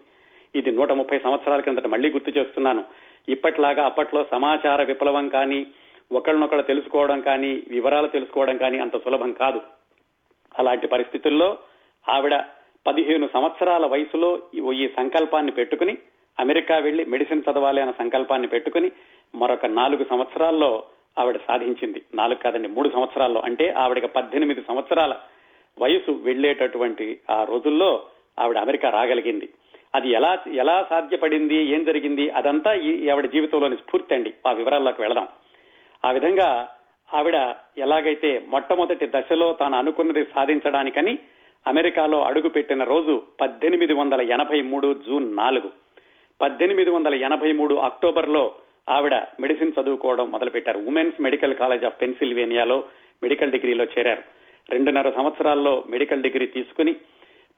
ఇది 0.56 0.72
నూట 0.72 0.92
ముప్పై 0.92 1.20
సంవత్సరాల 1.20 1.60
కిందట 1.60 1.88
మళ్ళీ 1.88 2.12
గుర్తు 2.12 2.30
చేస్తున్నాను. 2.30 2.84
ఇప్పట్లాగా 3.30 3.86
అప్పట్లో 3.86 4.26
సమాచార 4.32 4.84
విప్లవం 4.84 5.30
కానీ 5.30 5.68
ఒకళ్ళనొకళ్ళు 6.12 6.64
తెలుసుకోవడం 6.64 7.22
కానీ 7.22 7.64
వివరాలు 7.68 8.08
తెలుసుకోవడం 8.08 8.58
కానీ 8.58 8.80
అంత 8.80 9.04
సులభం 9.04 9.32
కాదు. 9.32 9.62
అలాంటి 10.60 10.88
పరిస్థితుల్లో 10.88 11.58
ఆవిడ 12.10 12.36
పదిహేను 12.88 13.30
సంవత్సరాల 13.34 13.86
వయసులో 13.86 14.40
ఈ 14.74 14.88
సంకల్పాన్ని 14.88 15.52
పెట్టుకుని 15.52 15.98
అమెరికా 16.40 16.78
వెళ్ళి 16.78 17.06
మెడిసిన్ 17.06 17.44
చదవాలి 17.52 17.82
అన్న 17.82 17.94
సంకల్పాన్ని 18.00 18.48
పెట్టుకుని 18.48 18.92
మరొక 19.36 19.66
నాలుగు 19.66 20.06
సంవత్సరాల్లో 20.10 20.84
ఆవిడ 21.20 21.40
సాధించింది. 21.48 22.02
నాలుగు 22.14 22.44
కాదండి 22.44 22.68
మూడు 22.68 22.90
సంవత్సరాల్లో. 22.90 23.42
అంటే 23.42 23.70
ఆవిడకి 23.70 24.08
పద్దెనిమిది 24.08 24.62
సంవత్సరాల 24.68 25.16
వయసు 25.80 26.12
వెళ్ళేటటువంటి 26.12 27.20
ఆ 27.30 27.44
రోజుల్లో 27.44 28.06
ఆవిడ 28.40 28.58
అమెరికా 28.58 28.90
రాగలిగింది. 28.90 29.50
అది 29.96 30.10
ఎలా 30.10 30.38
ఎలా 30.54 30.88
సాధ్యపడింది 30.90 31.56
ఏం 31.56 31.84
జరిగింది 31.84 32.30
అదంతా 32.30 32.74
ఈ 32.74 33.10
ఆవిడ 33.10 33.26
జీవితంలోని 33.26 33.76
స్ఫూర్తి 33.76 34.16
అండి. 34.16 34.34
ఆ 34.48 34.52
వివరాల్లోకి 34.52 35.02
వెళదాం. 35.02 35.28
ఆ 36.06 36.12
విధంగా 36.12 36.70
ఆవిడ 37.14 37.36
ఎలాగైతే 37.78 38.44
మొట్టమొదటి 38.48 39.08
దశలో 39.08 39.54
తాను 39.54 39.78
అనుకున్నది 39.78 40.24
సాధించడానికని 40.24 41.20
అమెరికాలో 41.68 42.24
అడుగు 42.24 42.50
పెట్టిన 42.50 42.84
రోజు 42.84 43.22
పద్దెనిమిది 43.42 43.94
వందల 43.94 44.22
ఎనభై 44.22 44.62
మూడు 44.62 45.02
జూన్ 45.08 45.36
నాలుగు. 45.36 45.72
పద్దెనిమిది 46.42 46.90
వందల 46.90 47.16
ఎనభై 47.16 47.52
మూడు 47.52 47.76
అక్టోబర్లో 47.76 48.56
ఆవిడ 48.90 49.14
మెడిసిన్ 49.14 49.72
చదువుకోవడం 49.82 50.32
మొదలుపెట్టారు. 50.32 50.80
ఉమెన్స్ 50.80 51.22
మెడికల్ 51.22 51.56
కాలేజ్ 51.56 51.84
ఆఫ్ 51.84 52.02
పెన్సిల్వేనియాలో 52.02 52.84
మెడికల్ 53.24 53.52
డిగ్రీలో 53.52 53.84
చేరారు. 53.84 54.24
రెండున్నర 54.70 55.10
సంవత్సరాల్లో 55.10 55.84
మెడికల్ 55.90 56.24
డిగ్రీ 56.24 56.46
తీసుకుని 56.46 56.96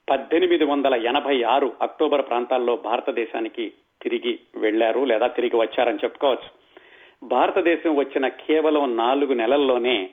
పద్దెనిమిది 0.10 0.64
వందల 0.64 0.94
ఎనభై 0.94 1.44
ఆరు 1.44 1.74
అక్టోబర్ 1.82 2.28
ప్రాంతాల్లో 2.28 2.76
భారతదేశానికి 2.76 3.74
తిరిగి 4.02 4.40
వెళ్ళారు 4.56 5.06
లేదా 5.06 5.28
తిరిగి 5.28 5.56
వచ్చారని 5.56 5.98
చెప్పుకోవచ్చు. 6.04 6.66
భారతదేశం 7.24 7.96
వచ్చిన 7.96 8.28
కేవలం 8.28 8.98
నాలుగు 8.98 9.34
నెలల్లోనే 9.34 10.10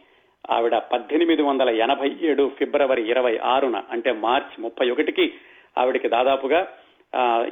ఆవిడ 0.50 0.76
పద్దెనిమిది 0.76 1.42
వందల 1.42 1.68
ఎనభై 1.68 2.16
ఏడు 2.20 2.50
ఫిబ్రవరి 2.58 3.10
ఇరవై 3.10 3.38
ఆరున 3.38 3.82
అంటే 3.90 4.12
మార్చి 4.12 4.62
ముప్పై 4.62 4.90
ఒకటికి 4.90 5.34
ఆవిడకి 5.78 6.08
దాదాపుగా 6.08 6.68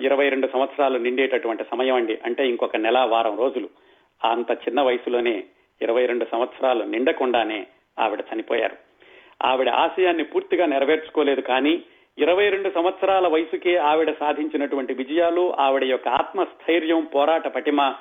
ఇరవై 0.01 0.29
రెండు 0.29 0.49
సంవత్సరాలు 0.53 0.99
నిండేటటువంటి 0.99 1.65
సమయం 1.71 1.95
అండి. 1.95 2.19
అంటే 2.25 2.49
ఇంకొక 2.49 2.77
నెల 2.77 2.99
వారం 2.99 3.39
రోజులు. 3.39 3.69
అంత 4.25 4.51
చిన్న 4.51 4.81
వయసులోనే 4.81 5.45
ఇరవై 5.83 6.07
రెండు 6.07 6.27
సంవత్సరాలు 6.33 6.85
నిండకుండానే 6.85 7.67
ఆవిడ 7.99 8.25
చనిపోయారు. 8.35 8.90
ఆవిడ 9.43 9.69
ఆశయాన్ని 9.69 10.25
పూర్తిగా 10.25 10.67
నెరవేర్చుకోలేదు 10.67 11.41
కానీ 11.41 11.83
ఇరవై 12.19 12.51
రెండు 12.51 12.71
సంవత్సరాల 12.71 13.27
వయసుకే 13.27 13.77
ఆవిడ 13.77 14.15
సాధించినటువంటి 14.21 14.95
విజయాలు 14.95 15.55
ఆవిడ 15.59 15.85
యొక్క 15.85 16.09
ఆత్మస్థైర్యం 16.09 17.05
పోరాట 17.05 17.47
పటిమ 17.47 17.95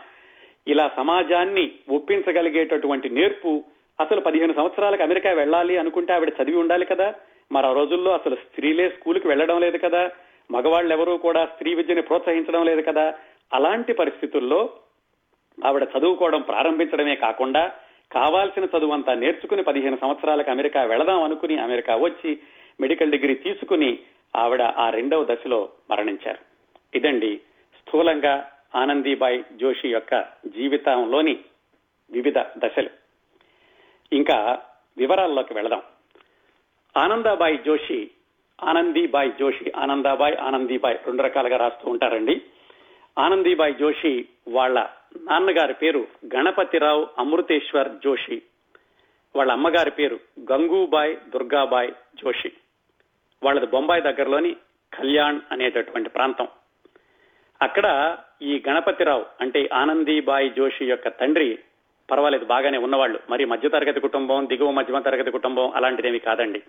ఇలా 0.67 0.91
సమాజాన్ని 0.95 1.71
ఒప్పించగలిగేటటువంటి 1.89 3.09
నేర్పు 3.09 3.63
అసలు 3.99 4.21
పదిహేను 4.21 4.53
సంవత్సరాలకు 4.53 5.03
అమెరికా 5.03 5.31
వెళ్ళాలి 5.31 5.77
అనుకుంటే 5.77 6.13
ఆవిడ 6.13 6.33
చదివి 6.43 6.57
ఉండాలి 6.57 6.85
కదా. 6.85 7.13
మరో 7.51 7.73
రోజుల్లో 7.73 8.13
అసలు 8.13 8.35
స్త్రీలే 8.35 8.89
స్కూల్కి 8.89 9.27
వెళ్ళడం 9.27 9.59
లేదు 9.59 9.77
కదా. 9.77 10.11
మగవాళ్ళు 10.51 10.93
ఎవరూ 10.93 11.17
కూడా 11.17 11.45
స్త్రీ 11.45 11.73
విద్యని 11.73 12.01
ప్రోత్సహించడం 12.01 12.65
లేదు 12.65 12.81
కదా. 12.81 13.13
అలాంటి 13.53 13.93
పరిస్థితుల్లో 13.93 14.69
ఆవిడ 15.65 15.87
చదువుకోవడం 15.97 16.41
ప్రారంభించడమే 16.41 17.15
కాకుండా 17.15 17.71
కావాల్సిన 18.11 18.67
చదువంతా 18.77 19.13
నేర్చుకుని 19.13 19.63
పదిహేను 19.63 19.97
సంవత్సరాలకు 20.01 20.51
అమెరికా 20.51 20.83
వెళదాం 20.83 21.23
అనుకుని 21.23 21.57
అమెరికా 21.57 21.95
వచ్చి 21.95 22.39
మెడికల్ 22.81 23.11
డిగ్రీ 23.11 23.33
తీసుకుని 23.33 23.99
ఆవిడ 24.35 24.61
ఆ 24.61 24.89
రెండవ 24.89 25.23
దశలో 25.23 25.69
మరణించారు. 25.91 26.37
ఇదండి 26.97 27.41
స్థూలంగా 27.79 28.51
ఆనందీబాయి 28.75 29.43
జోషి 29.55 29.89
యొక్క 29.89 30.25
జీవితంలోని 30.47 31.39
వివిధ 32.11 32.37
దశలు. 32.37 32.89
ఇంకా 34.13 34.59
వివరాల్లోకి 34.97 35.53
వెళదాం. 35.53 35.81
ఆనందాబాయి 36.97 37.57
జోషి 37.57 38.11
ఆనందీబాయి 38.63 39.33
జోషి 39.39 39.71
ఆనందాబాయి 39.75 40.35
ఆనందీబాయి 40.35 40.99
రెండు 41.05 41.23
రకాలుగా 41.23 41.57
రాస్తూ 41.57 41.91
ఉంటారండి. 41.91 42.41
ఆనందీబాయి 43.19 43.73
జోషి 43.73 44.25
వాళ్ళ 44.47 44.87
నాన్నగారి 45.21 45.73
పేరు 45.73 46.07
గణపతిరావు 46.35 47.07
అమృతేశ్వర్ 47.17 47.89
జోషి. 48.03 48.41
వాళ్ళ 49.35 49.51
అమ్మగారి 49.51 49.91
పేరు 49.91 50.19
గంగూబాయ్ 50.51 51.17
దుర్గాబాయ్ 51.29 51.91
జోషి. 52.15 52.51
వాళ్ళది 53.43 53.67
బొంబాయి 53.67 54.01
దగ్గరలోని 54.01 54.55
కళ్యాణ్ 54.93 55.39
అనేటటువంటి 55.51 56.09
ప్రాంతం. 56.09 56.47
అక్కడ 57.61 58.17
ఈ 58.41 58.63
గణపతిరావు 58.69 59.25
అంటే 59.41 59.69
ఆనందీబాయి 59.73 60.49
జోషి 60.49 60.85
యొక్క 60.85 61.07
తండ్రి 61.07 61.59
పర్వాలేదు 62.11 62.45
బాగానే 62.45 62.77
ఉన్నవాళ్ళు. 62.77 63.19
మరి 63.29 63.45
మధ్యతరగతి 63.45 63.99
కుటుంబం 63.99 64.47
దిగువ 64.47 64.71
మధ్యమ 64.71 64.99
తరగతి 64.99 65.31
కుటుంబం 65.31 65.71
అలాంటిదేమి 65.75 66.19
కాదండి. 66.19 66.63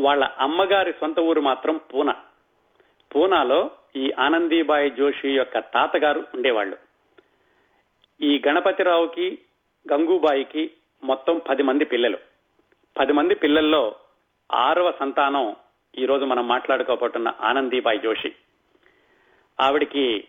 వాళ్ళ 0.00 0.24
అమ్మగారి 0.24 0.92
సొంత 0.92 1.20
ఊరు 1.20 1.40
మాత్రం 1.40 1.80
పూనా. 1.94 2.14
పూనాలో 3.14 3.70
ఈ 3.96 4.12
ఆనందీబాయి 4.18 4.90
జోషి 4.90 5.30
యొక్క 5.30 5.58
తాతగారు 5.58 6.24
ఉండేవాళ్ళు. 6.34 6.76
ఈ 8.20 8.42
గణపతిరావుకి 8.48 9.38
గంగూబాయికి 9.92 10.70
మొత్తం 11.04 11.40
పది 11.48 11.62
మంది 11.62 11.84
పిల్లలు. 11.84 12.18
పది 12.98 13.12
మంది 13.12 13.34
పిల్లల్లో 13.34 13.94
ఆరవ 14.52 14.92
సంతానం 15.00 15.56
ఈరోజు 15.98 16.24
మనం 16.24 16.48
మాట్లాడుకోబోతున్న 16.48 17.32
ఆనందీబాయి 17.40 17.98
జోషి. 17.98 18.32
ఆవిడికి 19.60 20.28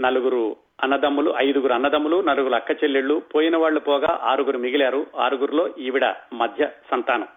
నలుగురు 0.00 0.56
అన్నదమ్ములు 0.82 1.34
ఐదుగురు 1.36 1.72
అన్నదమ్ములు 1.72 2.20
నలుగురు 2.20 2.54
అక్క 2.54 2.70
చెల్లెళ్ళు 2.70 3.22
పోయిన 3.34 3.56
వాళ్ళు 3.56 3.80
పోగా 3.80 4.20
ఆరుగురు 4.22 4.58
మిగిలారు. 4.58 5.06
ఆరుగురులో 5.16 5.74
ఈవిడ 5.78 6.04
మధ్య 6.32 6.70
సంతానం. 6.90 7.28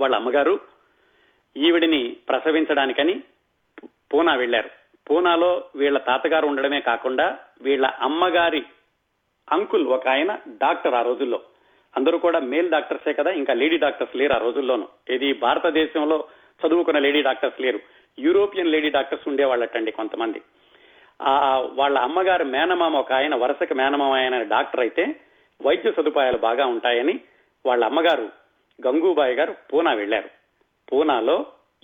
వాళ్ళ 0.00 0.16
అమ్మగారు 0.16 0.60
ఈవిడిని 1.56 2.16
ప్రసవించడానికని 2.28 3.22
పూనా 4.12 4.32
వెళ్ళారు 4.34 4.70
పూనాలో 5.08 5.50
వీళ్ళ 5.76 5.98
తాతగారు 6.08 6.46
ఉండడమే 6.46 6.80
కాకుండా 6.80 7.26
వీళ్ళ 7.62 7.86
అమ్మగారి 8.00 8.62
అంకుల్ 9.48 9.86
ఒక 9.86 10.06
ఆయన 10.08 10.32
డాక్టర్ 10.62 10.94
ఆ 10.94 11.02
రోజుల్లో. 11.02 11.38
అందరూ 11.96 12.16
కూడా 12.18 12.38
మేల్ 12.50 12.70
డాక్టర్సే 12.70 13.12
కదా 13.12 13.30
ఇంకా 13.30 13.52
లేడీ 13.54 13.78
డాక్టర్స్ 13.78 14.14
లేరు 14.16 14.32
ఆ 14.32 14.38
రోజుల్లోనూ. 14.38 14.86
ఇది 15.14 15.28
భారతదేశంలో 15.44 16.18
చదువుకున్న 16.60 16.98
లేడీ 16.98 17.20
డాక్టర్స్ 17.22 17.60
లేరు. 17.60 17.80
యూరోపియన్ 18.18 18.72
లేడీ 18.74 18.90
డాక్టర్స్ 18.90 19.26
ఉండేవాళ్ళటండి 19.28 19.90
కొంతమంది. 19.90 20.40
ఆ 21.20 21.32
వాళ్ళ 21.80 21.98
అమ్మగారు 21.98 22.44
మేనమామ 22.44 22.94
ఒక 22.96 23.12
ఆయన 23.12 23.34
వరుసకి 23.34 23.74
మేనమామ 23.74 24.12
ఆయన 24.12 24.42
డాక్టర్ 24.54 24.80
అయితే 24.80 25.04
వైద్య 25.60 25.92
సదుపాయాలు 25.92 26.38
బాగా 26.38 26.64
ఉంటాయని 26.66 27.14
వాళ్ళ 27.66 27.82
అమ్మగారు 27.84 28.26
గంగూబాయి 28.86 29.34
గారు 29.34 29.52
పూనా 29.72 29.92
వెళ్ళారు 29.92 30.30
పూనాలో 30.88 31.36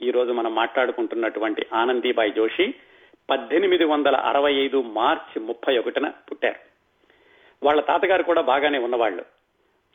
ఈ 0.03 0.11
రోజు 0.11 0.33
మనం 0.33 0.55
మాట్లాడుకుంటున్నటువంటి 0.55 1.67
ఆనందీబాయి 1.73 2.33
జోషి 2.33 2.75
పద్దెనిమిది 3.31 3.85
వందల 3.85 4.17
అరవై 4.17 4.55
ఐదు 4.55 4.83
మార్చి 4.83 5.41
ముప్పై 5.41 5.79
ఒకటిన 5.79 6.09
పుట్టారు. 6.09 6.61
వాళ్ళ 7.63 7.81
తాతగారు 7.81 8.23
కూడా 8.23 8.41
బాగానే 8.41 8.79
ఉన్నవాళ్ళు 8.79 9.25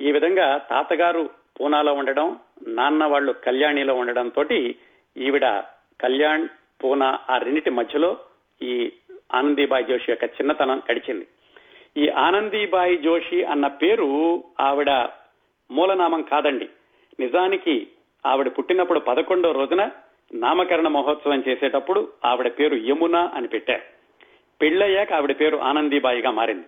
ఈ 0.02 0.12
విధంగా 0.12 0.58
తాతగారు 0.58 1.30
పూనాలో 1.60 1.94
ఉండడం 1.94 2.40
నాన్న 2.68 3.06
వాళ్ళు 3.06 3.32
కళ్యాణిలో 3.32 3.96
ఉండడం 3.96 4.30
తోటి 4.30 4.76
ఈవిడ 5.18 5.46
కళ్యాణ్ 6.02 6.48
పూనా 6.84 7.20
ఆ 7.30 7.38
రెండింటి 7.38 7.70
మధ్యలో 7.70 8.18
ఈ 8.62 8.92
ఆనందీబాయి 9.34 9.86
జోషి 9.86 10.06
యొక్క 10.10 10.24
చిన్నతనం 10.24 10.82
గడిచింది. 10.92 11.28
ఈ 11.98 12.10
ఆనందీబాయి 12.10 12.98
జోషి 12.98 13.44
అన్న 13.44 13.68
పేరు 13.68 14.44
ఆవిడ 14.60 14.90
మూలనామం 15.72 16.22
కాదండి. 16.22 16.70
నిజానికి 17.20 17.88
ఆవిడ 18.26 18.48
పుట్టినప్పుడు 18.48 19.00
పదకొండో 19.00 19.52
రోజున 19.52 19.92
నామకరణ 20.34 20.88
మహోత్సవం 20.88 21.44
చేసేటప్పుడు 21.48 22.14
ఆవిడ 22.26 22.48
పేరు 22.48 22.76
యమున 22.76 23.16
అని 23.18 23.48
పెట్టారు. 23.48 23.82
పెళ్ళయ్యాక 24.62 25.14
ఆవిడ 25.14 25.40
పేరు 25.40 25.58
ఆనందీబాయిగా 25.58 26.32
మారింది. 26.32 26.66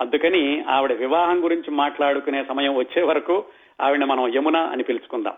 అందుకని 0.00 0.64
ఆవిడ 0.68 0.92
వివాహం 0.92 1.44
గురించి 1.44 1.70
మాట్లాడుకునే 1.70 2.44
సమయం 2.44 2.76
వచ్చే 2.76 3.02
వరకు 3.02 3.44
ఆవిడ 3.80 4.04
మనం 4.04 4.34
యమున 4.34 4.56
అని 4.56 4.82
పిలుచుకుందాం. 4.82 5.34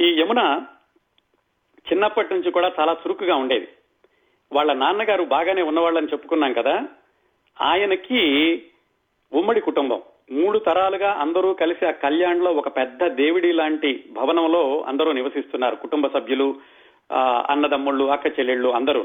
ఈ 0.00 0.20
యమున 0.20 0.64
చిన్నప్పటి 1.92 2.34
నుంచి 2.34 2.50
కూడా 2.50 2.72
చాలా 2.80 2.92
చురుకుగా 2.92 3.36
ఉండేది. 3.36 3.68
వాళ్ళ 4.52 4.72
నాన్నగారు 4.72 5.24
బాగానే 5.24 5.62
ఉన్నవాళ్ళని 5.62 6.06
చెప్పుకున్నాం 6.06 6.52
కదా. 6.52 6.88
ఆయనకి 7.60 8.62
ఉమ్మడి 9.32 9.60
కుటుంబం. 9.60 10.02
మూడు 10.30 10.58
తరాలుగా 10.58 11.10
అందరూ 11.12 11.52
కలిసి 11.52 11.86
ఆ 11.86 11.90
కళ్యాణ్లో 11.90 12.50
ఒక 12.52 12.68
పెద్ద 12.76 13.06
దేవుడి 13.06 13.52
లాంటి 13.52 14.04
భవనంలో 14.12 14.84
అందరూ 14.88 15.12
నివసిస్తున్నారు. 15.12 15.76
కుటుంబ 15.76 16.06
సభ్యులు 16.06 16.54
అన్నదమ్ముళ్ళు 17.50 18.04
అక్క 18.04 18.26
చెల్లెళ్ళు 18.26 18.68
అందరూ. 18.68 19.04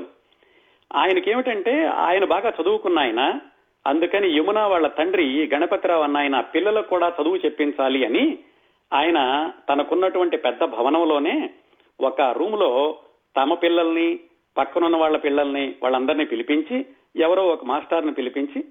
ఆయనకేమిటంటే 0.96 1.86
ఆయన 1.86 2.26
బాగా 2.26 2.54
చదువుకున్న 2.62 3.00
ఆయన. 3.00 3.40
అందుకని 3.88 4.28
యమున 4.38 4.60
వాళ్ళ 4.60 4.88
తండ్రి 4.88 5.50
గణపతిరావు 5.54 6.04
అన్న 6.04 6.18
ఆయన 6.18 6.40
పిల్లలకు 6.40 6.90
కూడా 6.90 7.14
చదువు 7.22 7.36
చెప్పించాలి 7.36 8.06
అని 8.06 8.38
ఆయన 8.94 9.20
తనకున్నటువంటి 9.70 10.38
పెద్ద 10.38 10.64
భవనంలోనే 10.64 11.50
ఒక 12.02 12.22
రూమ్లో 12.22 12.98
తమ 13.38 13.54
పిల్లల్ని 13.54 14.20
పక్కనున్న 14.58 14.98
వాళ్ళ 14.98 15.18
పిల్లల్ని 15.18 15.76
వాళ్ళందరినీ 15.84 16.26
పిలిపించి 16.26 16.86
ఎవరో 17.16 17.44
ఒక 17.48 17.66
మాస్టర్ని 17.66 18.14
పిలిపించి 18.14 18.64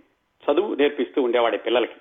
చదువు 0.44 0.74
నేర్పిస్తూ 0.74 1.22
ఉండేవాడి 1.22 1.58
పిల్లలకి. 1.58 1.96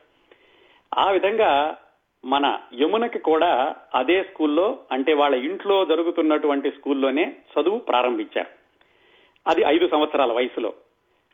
ఆ 0.98 1.12
విధంగా 1.12 1.78
మన 2.26 2.60
యమునకి 2.82 3.20
కూడా 3.20 3.76
అదే 3.96 4.24
స్కూల్లో 4.24 4.80
అంటే 4.92 5.14
వాళ్ళ 5.14 5.36
ఇంట్లో 5.36 5.86
జరుగుతున్నటువంటి 5.86 6.72
స్కూల్లోనే 6.72 7.36
చదువు 7.54 7.80
ప్రారంభించారు 7.80 8.48
అది 9.48 9.62
ఐదు 9.62 9.88
సంవత్సరాల 9.88 10.32
వయసులో. 10.32 10.74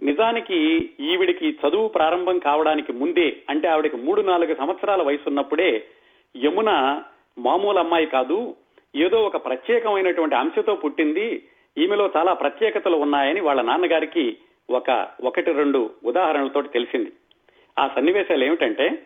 నిజానికి 0.03 0.55
ఈవిడికి 0.99 1.49
చదువు 1.51 1.87
ప్రారంభం 1.87 2.39
కావడానికి 2.39 2.93
ముందే 2.93 3.37
అంటే 3.49 3.67
ఆవిడకి 3.67 3.97
మూడు 3.97 4.21
నాలుగు 4.21 4.55
సంవత్సరాల 4.55 5.01
వయసున్నప్పుడే 5.01 5.87
యమున 6.43 7.01
మామూలు 7.37 7.79
అమ్మాయి 7.79 8.05
కాదు 8.05 8.55
ఏదో 8.95 9.23
ఒక 9.23 9.45
ప్రత్యేకమైనటువంటి 9.45 10.35
అంశతో 10.35 10.75
పుట్టింది 10.75 11.43
ఈమెలో 11.77 12.11
చాలా 12.17 12.33
ప్రత్యేకతలు 12.33 12.95
ఉన్నాయని 12.95 13.39
వాళ్ళ 13.39 13.61
నాన్నగారికి 13.61 14.37
ఒక 14.69 15.07
ఒకటి 15.23 15.51
రెండు 15.51 15.89
ఉదాహరణలతో 16.03 16.61
తెలిసింది. 16.61 17.11
ఆ 17.79 17.89
సన్నివేశాలు 17.95 18.43
ఏమిటంటే 18.43 19.03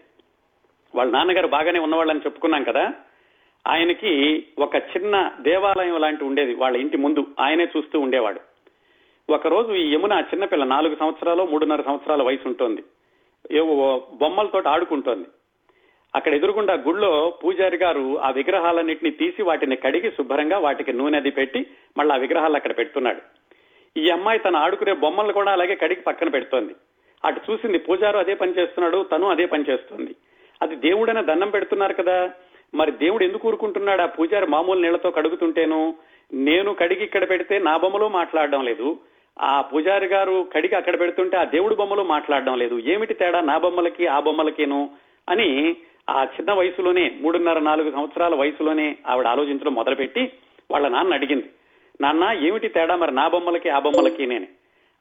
వాళ్ళ 0.96 1.12
నాన్నగారు 1.12 1.48
బాగానే 1.48 1.80
ఉన్నవాళ్ళని 1.80 2.20
చెప్పుకున్నాం 2.20 2.64
కదా. 2.64 2.94
ఆయనకి 3.68 4.44
ఒక 4.60 4.76
చిన్న 4.76 5.32
దేవాలయం 5.42 6.02
లాంటి 6.02 6.24
ఉండేది 6.24 6.54
వాళ్ళ 6.54 6.78
ఇంటి 6.78 6.98
ముందు. 6.98 7.28
ఆయనే 7.40 7.68
చూస్తూ 7.78 8.00
ఉండేవాడు. 8.00 8.40
ఒకరోజు 9.30 9.74
ఈ 9.74 9.94
యమున 9.94 10.24
చిన్నపిల్ల 10.34 10.64
నాలుగు 10.64 10.96
సంవత్సరాలు 10.96 11.44
మూడున్నర 11.44 11.82
సంవత్సరాల 11.82 12.24
వయసు 12.24 12.48
ఉంటుంది. 12.48 12.84
ఏవో 13.52 14.08
బొమ్మలతో 14.14 14.64
ఆడుకుంటోంది. 14.68 15.28
అక్కడ 16.16 16.34
ఎదురుగుండా 16.34 16.74
గుళ్ళో 16.74 17.40
పూజారి 17.44 17.78
గారు 17.78 18.20
ఆ 18.20 18.30
విగ్రహాలన్నింటినీ 18.30 19.12
తీసి 19.12 19.44
వాటిని 19.44 19.76
కడిగి 19.76 20.12
శుభ్రంగా 20.12 20.58
వాటికి 20.58 20.94
నూనె 20.94 21.18
అది 21.18 21.32
పెట్టి 21.32 21.68
మళ్ళీ 21.98 22.14
ఆ 22.14 22.18
విగ్రహాలు 22.18 22.56
అక్కడ 22.56 22.78
పెడుతున్నాడు. 22.78 23.22
ఈ 24.00 24.10
అమ్మాయి 24.10 24.40
తను 24.40 24.58
ఆడుకునే 24.58 24.94
బొమ్మలు 24.94 25.34
కూడా 25.34 25.52
అలాగే 25.52 25.76
కడిగి 25.76 26.02
పక్కన 26.02 26.30
పెడుతోంది. 26.30 26.76
అటు 27.26 27.52
చూసింది 27.52 27.78
పూజారు 27.78 28.18
అదే 28.18 28.34
పని 28.34 28.52
చేస్తున్నాడు 28.52 29.04
తను 29.04 29.30
అదే 29.30 29.46
పని 29.46 29.66
చేస్తుంది. 29.70 30.16
అది 30.62 30.76
దేవుడైనా 30.76 31.22
దండం 31.22 31.50
పెడుతున్నారు 31.50 31.94
కదా. 31.94 32.30
మరి 32.76 32.92
దేవుడు 32.92 33.24
ఎందుకు 33.24 33.48
ఊరుకుంటున్నాడు? 33.48 34.02
ఆ 34.02 34.06
పూజారి 34.06 34.46
మామూలు 34.46 34.82
నీళ్ళతో 34.82 35.12
కడుగుతుంటేను 35.12 35.96
నేను 36.34 36.74
కడిగి 36.74 37.04
ఇక్కడ 37.04 37.30
పెడితే 37.30 37.60
నా 37.60 37.78
బొమ్మలో 37.78 38.10
మాట్లాడడం 38.10 38.64
లేదు. 38.64 39.00
ఆ 39.42 39.62
పూజారి 39.62 40.06
గారు 40.06 40.48
కడిగి 40.56 40.76
అక్కడ 40.76 41.00
పెడుతుంటే 41.00 41.38
ఆ 41.38 41.44
దేవుడు 41.44 41.76
బొమ్మలు 41.76 42.04
మాట్లాడడం 42.04 42.58
లేదు. 42.58 42.80
ఏమిటి 42.80 43.14
తేడా? 43.14 43.42
నా 43.42 43.58
బొమ్మలకి 43.58 44.08
ఆ 44.08 44.20
బొమ్మలకేను? 44.20 44.90
అని 45.30 45.76
ఆ 46.10 46.24
చిన్న 46.24 46.52
వయసులోనే 46.54 47.12
మూడున్నర 47.22 47.60
నాలుగు 47.60 47.92
సంవత్సరాల 47.92 48.36
వయసులోనే 48.36 48.98
ఆవిడ 49.08 49.28
ఆలోచించడం 49.28 49.74
మొదలుపెట్టి 49.74 50.32
వాళ్ళ 50.72 50.88
నాన్న 50.88 51.14
అడిగింది. 51.14 51.50
నాన్న 52.02 52.38
ఏమిటి 52.46 52.68
తేడా? 52.68 52.96
మరి 52.96 53.12
నా 53.12 53.28
బొమ్మలకి 53.28 53.70
ఆ 53.70 53.80
బొమ్మలకి 53.80 54.26
నేను. 54.26 54.48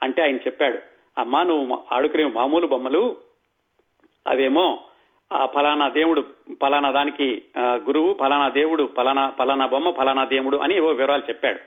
అంటే 0.02 0.22
ఆయన 0.22 0.36
చెప్పాడు 0.36 0.78
అమ్మా 1.18 1.42
నువ్వు 1.42 1.78
ఆడుకునే 1.92 2.24
మామూలు 2.24 2.66
బొమ్మలు 2.66 3.16
అవేమో 4.26 4.80
ఆ 5.32 5.46
ఫలానా 5.46 5.88
దేవుడు 5.88 6.24
ఫలానా 6.60 6.90
దానికి 6.90 7.42
గురువు 7.58 8.16
ఫలానా 8.20 8.48
దేవుడు 8.48 8.88
ఫలానా 8.96 9.32
ఫలానా 9.38 9.66
బొమ్మ 9.66 9.90
ఫలానా 9.90 10.24
దేవుడు 10.24 10.56
అని 10.56 10.76
ఏవో 10.76 10.88
వివరాలు 10.88 11.22
చెప్పాడు. 11.28 11.58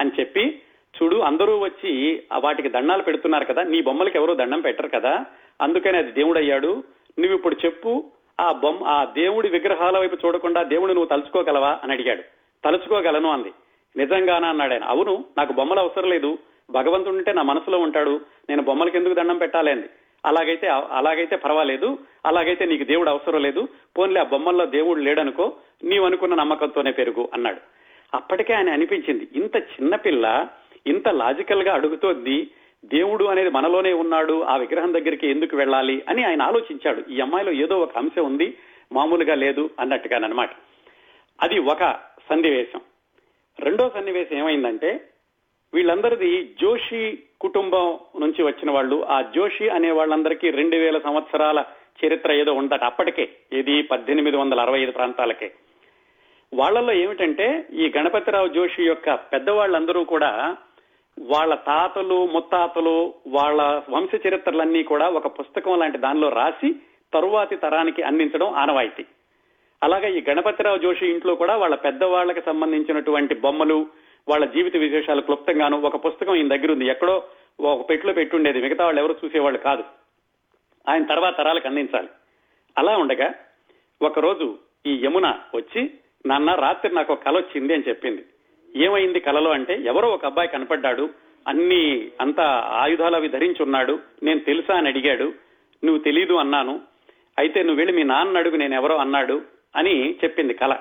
అని 0.00 0.10
చెప్పి 0.20 0.62
చూడు 0.94 1.16
అందరూ 1.16 1.58
వచ్చి 1.58 2.22
వాటికి 2.38 2.68
దండాలు 2.68 3.02
పెడుతున్నారు 3.02 3.44
కదా 3.44 3.62
నీ 3.62 3.82
బొమ్మలకి 3.82 4.18
ఎవరో 4.18 4.34
దండం 4.34 4.60
పెట్టరు 4.60 4.88
కదా 4.88 5.24
అందుకని 5.60 5.98
అది 5.98 6.12
దేవుడు 6.12 6.38
అయ్యాడు 6.38 6.84
నువ్వు 7.18 7.34
ఇప్పుడు 7.34 7.56
చెప్పు 7.64 8.04
ఆ 8.40 8.52
బొమ్మ 8.52 8.84
ఆ 8.84 9.04
దేవుడి 9.04 9.48
విగ్రహాల 9.48 9.98
వైపు 9.98 10.26
చూడకుండా 10.26 10.62
దేవుడు 10.62 10.92
నువ్వు 10.92 11.08
తలుచుకోగలవా? 11.08 11.80
అని 11.82 11.92
అడిగాడు. 11.92 12.22
తలుచుకోగలను 12.64 13.30
అంది. 13.30 13.52
నిజంగానా? 13.96 14.48
అన్నాడు 14.48 14.72
ఆయన. 14.72 14.84
అవును 14.84 15.24
నాకు 15.38 15.52
బొమ్మలు 15.52 15.80
అవసరం 15.80 16.08
లేదు. 16.08 16.38
భగవంతుడు 16.70 17.14
ఉంటే 17.14 17.32
నా 17.32 17.42
మనసులో 17.42 17.78
ఉంటాడు. 17.78 18.20
నేను 18.48 18.62
బొమ్మలకి 18.62 18.96
ఎందుకు 18.96 19.14
దండం 19.14 19.38
పెట్టాలి? 19.38 19.70
అంది. 19.70 19.86
అలాగైతే 20.24 20.66
అలాగైతే 20.68 21.36
పర్వాలేదు 21.36 21.98
అలాగైతే 22.26 22.64
నీకు 22.64 22.84
దేవుడు 22.84 23.10
అవసరం 23.10 23.42
లేదు 23.42 23.68
పోన్లే 23.98 24.20
ఆ 24.20 24.24
బొమ్మల్లో 24.24 24.66
దేవుడు 24.66 25.00
లేడనుకో 25.00 25.56
నీవు 25.84 26.04
అనుకున్న 26.04 26.34
నమ్మకంతోనే 26.34 26.92
పెరుగు 26.92 27.28
అన్నాడు. 27.34 27.60
అప్పటికే 28.14 28.52
ఆయన 28.54 28.70
అనిపించింది 28.72 29.28
ఇంత 29.36 29.56
చిన్నపిల్ల 29.56 30.48
ఇంత 30.86 31.08
లాజికల్గా 31.08 31.74
అడుగుతోంది 31.74 32.50
దేవుడు 32.84 33.24
అనేది 33.24 33.50
మనలోనే 33.50 33.92
ఉన్నాడు 33.92 34.42
ఆ 34.42 34.56
విగ్రహం 34.56 34.92
దగ్గరికి 34.94 35.30
ఎందుకు 35.30 35.56
వెళ్ళాలి 35.56 36.02
అని 36.08 36.24
ఆయన 36.24 36.42
ఆలోచించాడు. 36.42 37.10
ఈ 37.10 37.20
అమ్మాయిలో 37.20 37.52
ఏదో 37.52 37.78
ఒక 37.78 37.98
అంశం 37.98 38.24
ఉంది 38.26 38.56
మామూలుగా 38.92 39.34
లేదు 39.34 39.70
అన్నట్టుగానమాట 39.80 40.50
అది 41.42 41.58
ఒక 41.58 41.92
సన్నివేశం. 42.30 42.80
రెండో 43.58 43.90
సన్నివేశం 43.94 44.36
ఏమైందంటే 44.36 44.90
వీళ్ళందరిది 45.74 46.44
జోషి 46.60 47.18
కుటుంబం 47.40 47.98
నుంచి 48.20 48.42
వచ్చిన 48.42 48.70
వాళ్ళు. 48.70 49.04
ఆ 49.04 49.20
జోషి 49.20 49.68
అనే 49.68 49.90
వాళ్ళందరికీ 49.90 50.50
రెండు 50.50 50.76
వేల 50.76 50.98
సంవత్సరాల 50.98 51.64
చరిత్ర 52.06 52.32
ఏదో 52.32 52.52
ఉందట 52.52 52.84
అప్పటికే. 52.84 53.28
ఇది 53.52 53.82
పద్దెనిమిది 53.82 54.36
వందల 54.36 54.60
అరవై 54.60 54.80
ఐదు 54.80 54.90
ప్రాంతాలకే. 54.90 55.52
వాళ్ళల్లో 56.54 56.92
ఏమిటంటే 56.92 57.66
ఈ 57.72 57.92
గణపతిరావు 57.96 58.48
జోషి 58.48 58.82
యొక్క 58.82 59.14
పెద్దవాళ్ళందరూ 59.14 60.04
కూడా 60.04 60.56
వాళ్ళ 61.18 61.54
తాతలు 61.54 62.26
ముత్తాతలు 62.26 63.14
వాళ్ళ 63.26 63.82
వంశ 63.90 64.26
చరిత్రలన్నీ 64.26 64.82
కూడా 64.82 65.08
ఒక 65.08 65.40
పుస్తకం 65.40 65.78
లాంటి 65.78 65.98
దానిలో 65.98 66.28
రాసి 66.28 66.74
తరువాతి 67.12 67.56
తరానికి 67.56 68.02
అందించడం 68.02 68.48
ఆనవాయితీ. 68.48 69.04
అలాగే 69.82 70.18
ఈ 70.18 70.24
గణపతిరావు 70.30 70.78
జోషి 70.78 71.06
ఇంట్లో 71.06 71.34
కూడా 71.34 71.56
వాళ్ళ 71.56 71.74
పెద్దవాళ్ళకు 71.74 72.40
సంబంధించినటువంటి 72.46 73.34
బొమ్మలు 73.34 73.86
వాళ్ళ 74.28 74.44
జీవిత 74.44 74.76
విశేషాలు 74.76 75.20
క్లుప్తంగాను 75.20 75.80
ఒక 75.80 76.06
పుస్తకం 76.06 76.34
ఈయన 76.34 76.48
దగ్గర 76.48 76.72
ఉంది 76.72 76.86
ఎక్కడో 76.86 77.22
ఒక 77.60 77.90
పెట్టులో 77.90 78.12
పెట్టుండేది. 78.12 78.62
మిగతా 78.62 78.84
వాళ్ళు 78.84 79.00
ఎవరు 79.00 79.16
చూసేవాళ్ళు 79.24 79.58
కాదు. 79.58 79.84
ఆయన 80.88 81.04
తర్వాత 81.04 81.36
తరాలకు 81.36 81.68
అందించాలి. 81.68 82.08
అలా 82.78 82.96
ఉండగా 82.96 83.34
ఒకరోజు 84.02 84.58
ఈ 84.86 85.00
యమున 85.04 85.38
వచ్చి 85.54 85.90
నాన్న 86.26 86.54
రాత్రి 86.54 86.94
నాకు 86.94 87.12
ఒక 87.12 87.22
కల 87.22 87.36
వచ్చింది 87.36 87.74
అని 87.74 87.82
చెప్పింది. 87.88 88.24
ఏమైంది 88.76 89.20
కలలో 89.20 89.50
అంటే 89.50 89.74
ఎవరో 89.74 90.08
ఒక 90.08 90.26
అబ్బాయి 90.26 90.48
కనపడ్డాడు. 90.48 91.10
అన్ని 91.48 92.10
అంత 92.20 92.40
ఆయుధాలు 92.40 93.16
అవి 93.16 93.28
ధరించి 93.28 93.62
ఉన్నాడు. 93.62 93.98
నేను 94.22 94.40
తెలుసా 94.40 94.74
అని 94.74 94.88
అడిగాడు. 94.88 95.32
నువ్వు 95.84 95.98
తెలీదు 95.98 96.34
అన్నాను. 96.34 96.80
అయితే 97.38 97.62
నువ్వు 97.62 97.76
వెళ్ళి 97.76 97.96
మీ 97.96 98.02
నాన్న 98.02 98.38
అడుగు 98.38 98.56
నేను 98.56 98.74
ఎవరో 98.74 98.96
అన్నాడు 98.96 99.42
అని 99.76 100.12
చెప్పింది 100.12 100.54
కళ 100.54 100.74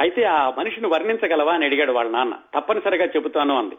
అయితే 0.00 0.24
ఆ 0.24 0.52
మనిషిని 0.58 0.86
వర్ణించగలవా 0.86 1.52
అని 1.52 1.64
అడిగాడు 1.64 1.92
వాళ్ళ 1.92 2.10
నాన్న. 2.10 2.34
తప్పనిసరిగా 2.54 3.04
చెబుతాను 3.04 3.58
అంది. 3.58 3.74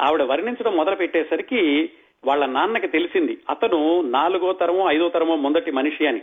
ఆవిడ 0.00 0.22
వర్ణించడం 0.22 0.76
మొదలు 0.76 0.96
పెట్టేసరికి 0.96 1.90
వాళ్ళ 2.24 2.46
నాన్నకి 2.46 2.86
తెలిసింది 2.86 3.38
అతను 3.50 4.00
నాలుగో 4.00 4.52
తరమో 4.52 4.90
ఐదో 4.90 5.08
తరమో 5.08 5.36
మొదటి 5.36 5.70
మనిషి 5.70 6.06
అని. 6.06 6.22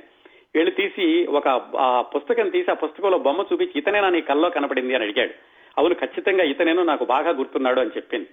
వెళ్ళి 0.55 0.71
తీసి 0.71 1.25
ఒక 1.25 1.47
ఆ 1.77 2.01
పుస్తకం 2.01 2.49
తీసి 2.49 2.71
ఆ 2.71 2.73
పుస్తకంలో 2.73 3.17
బొమ్మ 3.17 3.45
చూపించి 3.53 3.71
ఇతనేనా 3.75 4.09
నీ 4.09 4.21
కల్లో 4.21 4.49
కనపడింది 4.49 4.95
అని 4.95 5.03
అడిగాడు. 5.03 5.33
అవును 5.77 5.95
ఖచ్చితంగా 5.95 6.43
ఇతనేను 6.43 6.83
నాకు 6.83 7.05
బాగా 7.05 7.29
గుర్తున్నాడు 7.29 7.79
అని 7.79 7.89
చెప్పింది. 7.89 8.27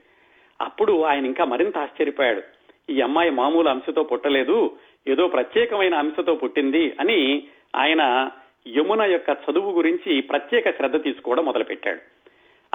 అప్పుడు 0.61 1.03
ఆయన 1.03 1.27
ఇంకా 1.27 1.45
మరింత 1.45 1.79
ఆశ్చర్యపోయాడు. 1.79 2.43
ఈ 2.91 3.01
అమ్మాయి 3.01 3.31
మామూలు 3.31 3.69
అంశతో 3.69 4.03
పుట్టలేదు 4.03 4.71
ఏదో 5.09 5.29
ప్రత్యేకమైన 5.29 5.95
అంశతో 5.95 6.35
పుట్టింది 6.35 6.97
అని 7.01 7.45
ఆయన 7.77 8.31
యమున 8.69 9.03
యొక్క 9.03 9.31
చదువు 9.31 9.73
గురించి 9.73 10.21
ప్రత్యేక 10.21 10.71
శ్రద్ధ 10.71 11.03
తీసుకోవడం 11.03 11.45
మొదలుపెట్టాడు. 11.45 12.01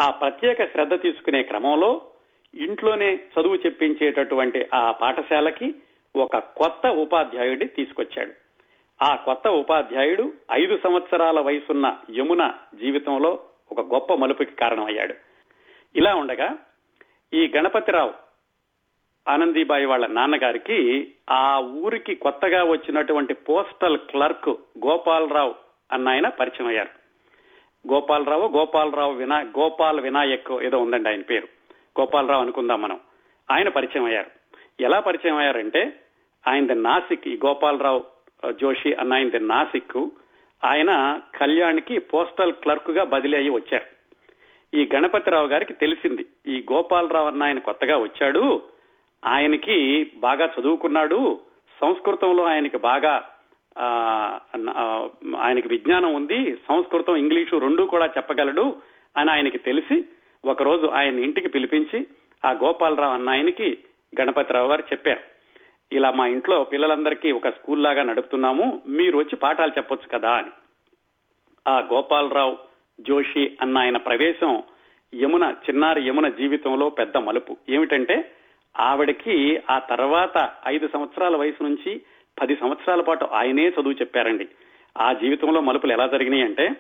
ఆ 0.02 0.10
ప్రత్యేక 0.10 0.66
శ్రద్ధ 0.66 0.94
తీసుకునే 0.94 1.44
క్రమంలో 1.44 2.02
ఇంట్లోనే 2.56 3.16
చదువు 3.16 3.56
చెప్పించేటటువంటి 3.56 4.66
ఆ 4.74 4.92
పాఠశాలకి 4.92 5.76
ఒక 6.16 6.38
కొత్త 6.38 6.88
ఉపాధ్యాయుడి 6.88 7.66
తీసుకొచ్చాడు. 7.66 8.32
ఆ 9.04 9.16
కొత్త 9.16 9.48
ఉపాధ్యాయుడు 9.48 10.34
ఐదు 10.52 10.80
సంవత్సరాల 10.84 11.40
వయసున్న 11.40 11.98
యమున 12.18 12.54
జీవితంలో 12.76 13.40
ఒక 13.72 13.94
గొప్ప 13.94 14.14
మలుపుకి 14.14 14.52
కారణమయ్యాడు. 14.52 15.14
ఇలా 15.96 16.16
ఉండగా 16.16 16.58
ఈ 17.34 17.52
గణపతిరావు 17.56 18.14
ఆనందీబాయి 19.28 19.86
వాళ్ళ 19.86 20.08
నాన్నగారికి 20.08 21.14
ఆ 21.30 21.60
ఊరికి 21.60 22.16
కొత్తగా 22.16 22.64
వచ్చినటువంటి 22.64 23.34
పోస్టల్ 23.34 23.98
క్లర్క్ 23.98 24.50
గోపాలరావు 24.86 25.69
అన్న 25.92 26.10
ఆయన 26.10 26.28
పరిచయం 26.30 26.68
అయ్యారు 26.68 26.90
గోపాలరావు 27.94 28.48
గోపాలరావు 28.48 29.14
వినా 29.14 29.40
గోపాల్ 29.40 30.00
వినాయక్ 30.00 30.52
ఏదో 30.64 30.80
ఉందండి 30.80 31.10
ఆయన 31.10 31.22
పేరు. 31.22 31.48
గోపాలరావు 32.00 32.42
అనుకుందాం 32.42 32.82
మనం. 32.82 33.00
ఆయన 33.52 33.70
పరిచయం 33.70 34.06
అయ్యారు 34.06 34.32
ఎలా 34.80 35.00
పరిచయం 35.00 35.36
అయ్యారంటే 35.36 36.00
ఆయనది 36.48 36.76
నాసిక్ 36.76 37.28
ఈ 37.28 37.40
గోపాలరావు 37.46 38.04
జోషి 38.52 38.94
అన్న 38.94 39.14
ఆయనది 39.14 39.40
నాసిక్ 39.40 40.10
ఆయన 40.64 41.22
కళ్యాణ్కి 41.36 42.00
పోస్టల్ 42.00 42.54
క్లర్క్గా 42.54 43.04
బదిలీ 43.04 43.38
అయ్యి 43.38 43.50
వచ్చారు. 43.50 44.00
ఈ 44.74 44.90
గణపతిరావు 44.96 45.48
గారికి 45.48 45.74
తెలిసింది 45.74 46.26
ఈ 46.48 46.66
గోపాలరావు 46.72 47.28
అన్న 47.28 47.44
ఆయన 47.44 47.60
కొత్తగా 47.60 47.98
వచ్చాడు 47.98 48.62
ఆయనకి 49.26 50.12
బాగా 50.18 50.54
చదువుకున్నాడు 50.60 51.40
సంస్కృతంలో 51.80 52.44
ఆయనకి 52.44 52.78
బాగా 52.78 53.36
ఆయనకి 55.38 55.68
విజ్ఞానం 55.68 56.14
ఉంది 56.14 56.56
సంస్కృతం 56.56 57.16
ఇంగ్లీషు 57.16 57.56
రెండూ 57.56 57.86
కూడా 57.86 58.06
చెప్పగలడు 58.06 58.76
అని 59.18 59.32
ఆయనకి 59.32 59.58
తెలిసి 59.58 60.06
ఒకరోజు 60.46 60.88
ఆయన 60.88 61.20
ఇంటికి 61.20 61.50
పిలిపించి 61.50 62.08
ఆ 62.46 62.52
గోపాలరావు 62.52 63.14
అన్న 63.14 63.30
ఆయనకి 63.30 63.78
గణపతిరావు 64.22 64.70
గారు 64.70 64.82
చెప్పారు. 64.82 65.20
ఇలా 65.92 66.12
మా 66.12 66.28
ఇంట్లో 66.28 66.64
పిల్లలందరికీ 66.64 67.32
ఒక 67.32 67.50
స్కూల్ 67.50 67.84
లాగా 67.84 68.04
నడుపుతున్నాము 68.04 68.82
మీరు 68.88 69.18
వచ్చి 69.18 69.36
పాఠాలు 69.36 69.72
చెప్పొచ్చు 69.78 70.08
కదా 70.08 70.32
అని. 70.32 70.52
ఆ 71.68 71.80
గోపాలరావు 71.94 72.58
జోషి 73.02 73.58
అన్న 73.62 73.78
ఆయన 73.78 73.98
ప్రవేశం 73.98 74.64
యమున 75.16 75.56
చిన్నారి 75.70 76.08
యమున 76.08 76.28
జీవితంలో 76.30 76.90
పెద్ద 76.90 77.18
మలుపు. 77.18 77.58
ఏమిటంటే 77.70 78.32
ఆవిడకి 78.80 79.62
ఆ 79.70 79.80
తర్వాత 79.80 80.50
ఐదు 80.68 80.90
సంవత్సరాల 80.94 81.36
వయసు 81.36 81.64
నుంచి 81.64 82.02
పది 82.42 82.56
సంవత్సరాల 82.56 83.02
పాటు 83.02 83.26
ఆయనే 83.26 83.70
చదువు 83.70 83.94
చెప్పారండి. 83.94 84.48
ఆ 84.98 85.14
జీవితంలో 85.14 85.62
మలుపులు 85.62 85.94
ఎలా 85.94 86.08
జరిగినాయి 86.08 86.44
అంటే 86.44 86.72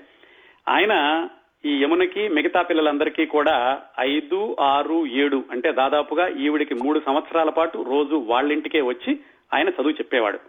ఆయన 0.69 1.27
ఈ 1.65 1.83
యమునకి 1.83 2.27
మిగతా 2.27 2.61
పిల్లలందరికీ 2.61 3.25
కూడా 3.25 3.81
ఐదు 3.99 4.55
ఆరు 4.59 5.05
ఏడు 5.05 5.43
అంటే 5.51 5.71
దాదాపుగా 5.71 6.27
ఈవిడికి 6.27 6.75
మూడు 6.75 7.01
సంవత్సరాల 7.05 7.49
పాటు 7.49 7.85
రోజు 7.89 8.15
వాళ్ళింటికే 8.15 8.81
వచ్చి 8.81 9.19
ఆయన 9.53 9.69
చదువు 9.69 9.89
చెప్పేవాడు. 9.89 10.39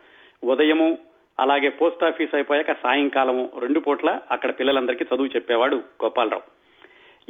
ఉదయము 0.45 0.99
అలాగే 1.41 1.69
పోస్ట్ 1.69 2.05
ఆఫీస్ 2.05 2.35
అయిపోయాక 2.35 2.73
సాయంకాలము 2.73 3.51
రెండు 3.59 3.81
పూట్ల 3.81 4.21
అక్కడ 4.31 4.51
పిల్లలందరికీ 4.51 5.05
చదువు 5.15 5.27
చెప్పేవాడు 5.27 5.77
గోపాలరావు. 5.77 6.43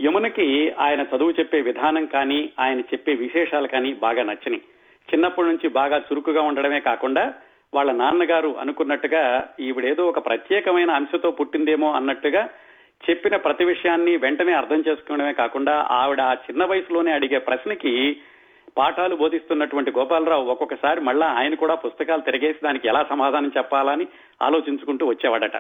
యమునకి 0.01 0.71
ఆయన 0.71 1.07
చదువు 1.17 1.31
చెప్పే 1.31 1.61
విధానం 1.61 2.07
కానీ 2.07 2.51
ఆయన 2.61 2.81
చెప్పే 2.81 3.15
విశేషాలు 3.15 3.69
కానీ 3.69 3.93
బాగా 3.93 4.23
నచ్చినాయి. 4.23 4.63
చిన్నప్పటి 5.13 5.49
నుంచి 5.49 5.69
బాగా 5.69 5.99
చురుకుగా 5.99 6.43
ఉండడమే 6.43 6.81
కాకుండా 6.81 7.35
వాళ్ళ 7.75 7.93
నాన్నగారు 7.93 8.49
అనుకున్నట్టుగా 8.61 9.49
ఈవిడేదో 9.61 10.07
ఒక 10.07 10.27
ప్రత్యేకమైన 10.27 10.91
అంశతో 10.91 11.31
పుట్టిందేమో 11.31 11.93
అన్నట్టుగా 11.93 12.49
చెప్పిన 13.11 13.37
ప్రతి 13.37 13.65
విషయాన్ని 13.65 14.17
వెంటనే 14.17 14.53
అర్థం 14.53 14.85
చేసుకోవడమే 14.89 15.33
కాకుండా 15.33 15.87
ఆవిడ 15.91 16.21
ఆ 16.21 16.33
చిన్న 16.33 16.65
వయసులోనే 16.65 17.13
అడిగే 17.13 17.39
ప్రశ్నకి 17.39 18.17
పాఠాలు 18.79 19.17
బోధిస్తున్నటువంటి 19.17 19.93
గోపాలరావు 19.99 20.47
ఒక్కొక్కసారి 20.47 21.01
మళ్ళా 21.01 21.27
ఆయన 21.27 21.55
కూడా 21.55 21.75
పుస్తకాలు 21.75 22.21
తిరిగేసి 22.21 22.59
దానికి 22.65 22.89
ఎలా 22.89 23.07
సమాధానం 23.11 23.53
చెప్పాలని 23.57 24.07
ఆలోచించుకుంటూ 24.43 25.07
వచ్చేవాడట. 25.07 25.57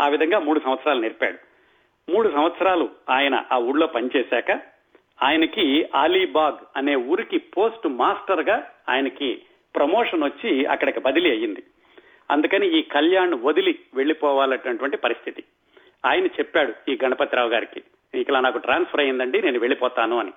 ఆ 0.00 0.08
విధంగా 0.08 0.38
మూడు 0.38 0.60
సంవత్సరాలు 0.64 1.00
నేర్పాడు. 1.00 1.38
మూడు 2.12 2.28
సంవత్సరాలు 2.28 2.88
ఆయన 3.10 3.44
ఆ 3.52 3.58
ఊళ్ళో 3.58 3.86
పనిచేశాక 3.86 4.50
ఆయనకి 5.22 5.88
అలీబాగ్ 5.94 6.64
అనే 6.76 6.94
ఊరికి 6.94 7.38
పోస్ట్ 7.38 7.86
మాస్టర్గా 7.86 8.70
ఆయనకి 8.88 9.42
ప్రమోషన్ 9.76 10.22
వచ్చి 10.22 10.64
అక్కడికి 10.64 11.00
బదిలీ 11.00 11.30
అయ్యింది. 11.30 11.62
అందుకని 12.30 12.78
ఈ 12.78 12.82
కళ్యాణ్ 12.82 13.34
వదిలి 13.42 13.78
వెళ్ళిపోవాలన్నటువంటి 13.94 14.96
పరిస్థితి. 14.96 15.44
ఆయన 16.06 16.26
చెప్పాడు 16.26 16.90
ఈ 16.90 16.98
గణపతిరావు 17.04 17.48
గారికి 17.48 17.82
ఇట్లా 18.14 18.40
నాకు 18.40 18.58
ట్రాన్స్ఫర్ 18.58 19.00
అయ్యిందండి 19.00 19.42
నేను 19.42 19.58
వెళ్ళిపోతాను 19.58 20.18
అని. 20.18 20.32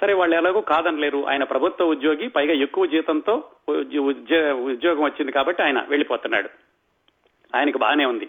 సరే 0.00 0.12
వాళ్ళు 0.12 0.36
ఎలాగో 0.36 0.60
కాదనలేరు. 0.60 1.28
ఆయన 1.28 1.44
ప్రభుత్వ 1.44 1.84
ఉద్యోగి 1.84 2.28
పైగా 2.28 2.52
ఎక్కువ 2.52 2.86
జీతంతో 2.86 3.44
ఉద్యోగం 3.68 5.02
వచ్చింది 5.02 5.32
కాబట్టి 5.32 5.62
ఆయన 5.62 5.86
వెళ్ళిపోతున్నాడు. 5.88 6.48
ఆయనకు 7.56 7.78
బాగానే 7.78 8.04
ఉంది. 8.04 8.28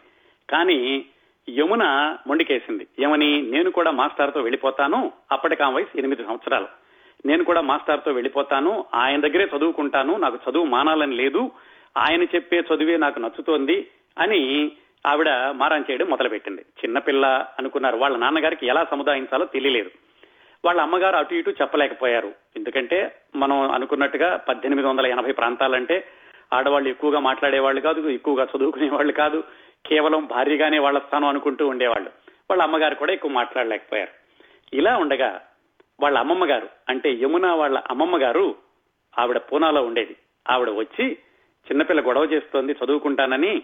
కానీ 0.49 1.05
యమున 1.49 2.17
మొండికేసింది. 2.27 2.87
యమని 3.01 3.41
నేను 3.41 3.71
కూడా 3.71 3.91
మాస్టర్తో 3.91 4.41
వెళ్ళిపోతాను. 4.41 5.11
అప్పటికి 5.31 5.63
ఆ 5.63 5.69
వయసు 5.69 5.97
ఎనిమిది 5.97 6.23
సంవత్సరాలు. 6.23 6.67
నేను 7.25 7.43
కూడా 7.43 7.61
మాస్టర్తో 7.61 8.11
వెళ్ళిపోతాను. 8.11 8.85
ఆయన 8.93 9.21
దగ్గరే 9.21 9.49
చదువుకుంటాను. 9.57 10.17
నాకు 10.17 10.39
చదువు 10.49 10.65
మానాలని 10.65 11.15
లేదు. 11.15 11.51
ఆయన 11.97 12.23
చెప్పే 12.23 12.59
చదువే 12.59 12.97
నాకు 12.97 13.19
నచ్చుతోంది 13.19 13.87
అని 14.19 14.71
ఆవిడ 15.07 15.29
మారం 15.51 15.85
చేయడం 15.91 16.05
మొదలుపెట్టింది. 16.05 16.61
చిన్నపిల్ల 16.61 17.45
అనుకున్నారు. 17.59 17.97
వాళ్ళ 17.97 18.17
నాన్నగారికి 18.17 18.67
ఎలా 18.67 18.85
సముదాయించాలో 18.91 19.45
తెలియలేదు. 19.45 19.91
వాళ్ళ 20.65 20.81
అమ్మగారు 20.81 21.15
అటు 21.15 21.33
ఇటు 21.33 21.49
చెప్పలేకపోయారు. 21.49 22.33
ఎందుకంటే 22.55 23.15
మనం 23.35 23.71
అనుకున్నట్టుగా 23.71 24.35
పద్దెనిమిది 24.35 24.87
వందల 24.87 25.05
ఎనభై 25.05 25.31
ప్రాంతాలంటే 25.31 26.07
ఆడవాళ్ళు 26.53 26.89
ఎక్కువగా 26.89 27.19
మాట్లాడేవాళ్ళు 27.19 27.81
కాదు 27.81 28.09
ఎక్కువగా 28.09 28.47
చదువుకునే 28.57 28.89
వాళ్ళు 28.89 29.13
కాదు 29.13 29.43
కేవలం 29.85 30.25
భారీగానే 30.25 30.79
వాళ్ళ 30.79 30.99
స్థానం 30.99 31.27
అనుకుంటూ 31.27 31.67
ఉండేవాళ్ళు. 31.67 32.09
వాళ్ళ 32.49 32.63
అమ్మగారు 32.63 32.95
కూడా 32.95 33.13
ఎక్కువ 33.13 33.31
మాట్లాడలేకపోయారు. 33.31 34.11
ఇలా 34.75 34.97
ఉండగా 34.97 35.41
వాళ్ళ 36.03 36.17
అమ్మమ్మ 36.17 36.45
గారు. 36.45 36.69
అంటే 36.89 37.13
యమున 37.13 37.47
వాళ్ళ 37.51 37.77
అమ్మమ్మ 37.89 38.17
గారు 38.21 38.55
ఆవిడ 39.19 39.37
పూనాలో 39.37 39.81
ఉండేది. 39.83 40.15
ఆవిడ 40.49 40.69
వచ్చి 40.69 41.17
చిన్నపిల్ల 41.67 42.01
గొడవ 42.01 42.23
చేస్తోంది 42.23 42.71
చదువుకుంటానని 42.71 43.63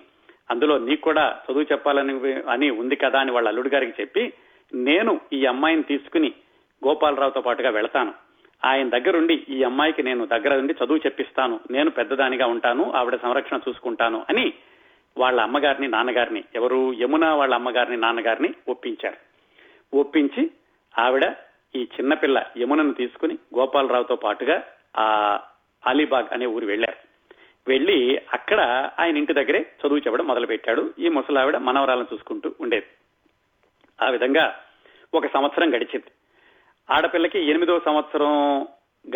అందులో 0.52 0.78
నీకు 0.78 1.02
కూడా 1.02 1.40
చదువు 1.46 1.64
చెప్పాలని 1.64 2.14
అని 2.34 2.70
ఉంది 2.70 2.96
కదా 2.96 3.20
అని 3.20 3.32
వాళ్ళ 3.32 3.48
అల్లుడు 3.48 3.70
గారికి 3.70 4.02
చెప్పి 4.02 4.34
నేను 4.74 5.22
ఈ 5.34 5.46
అమ్మాయిని 5.46 5.84
తీసుకుని 5.84 6.34
గోపాలరావుతో 6.88 7.42
పాటుగా 7.42 7.70
వెళతాను. 7.70 8.14
ఆయన 8.66 8.90
దగ్గరుండి 8.90 9.46
ఈ 9.50 9.64
అమ్మాయికి 9.64 10.04
నేను 10.04 10.26
దగ్గర 10.26 10.58
ఉండి 10.58 10.74
చదువు 10.74 10.98
చెప్పిస్తాను. 10.98 11.60
నేను 11.72 11.90
పెద్దదానిగా 11.90 12.46
ఉంటాను 12.46 12.92
ఆవిడ 12.92 13.16
సంరక్షణ 13.16 13.60
చూసుకుంటాను 13.70 14.26
అని 14.30 14.54
వాళ్ళ 15.18 15.42
అమ్మగారిని 15.42 15.88
నాన్నగారిని 15.88 16.44
ఎవరు? 16.56 16.94
యమున 16.94 17.26
వాళ్ళ 17.26 17.54
అమ్మగారిని 17.54 17.98
నాన్నగారిని 17.98 18.50
ఒప్పించారు. 18.70 19.18
ఒప్పించి 19.98 20.52
ఆవిడ 21.00 21.26
ఈ 21.76 21.82
చిన్నపిల్ల 21.84 22.44
యమునను 22.58 22.94
తీసుకుని 22.94 23.38
గోపాలరావుతో 23.58 24.16
పాటుగా 24.16 24.64
ఆ 24.98 25.40
అలీబాగ్ 25.88 26.28
అనే 26.32 26.46
ఊరు 26.46 26.66
వెళ్ళారు 26.66 27.10
వెళ్ళి 27.68 28.22
అక్కడ 28.34 28.92
ఆయన 29.00 29.18
ఇంటి 29.18 29.34
దగ్గరే 29.34 29.60
చదువు 29.60 29.98
చెప్పడం 29.98 30.28
మొదలు 30.28 30.48
పెట్టాడు 30.48 30.94
ఈ 31.00 31.10
ముసలావిడ 31.10 31.58
మనవరాలను 31.58 32.08
చూసుకుంటూ 32.14 32.56
ఉండేది. 32.62 32.86
ఆ 34.02 34.10
విధంగా 34.10 34.60
ఒక 35.14 35.28
సంవత్సరం 35.28 35.76
గడిచింది. 35.76 36.12
ఆడపిల్లకి 36.92 37.40
ఎనిమిదో 37.40 37.82
సంవత్సరం 37.86 38.68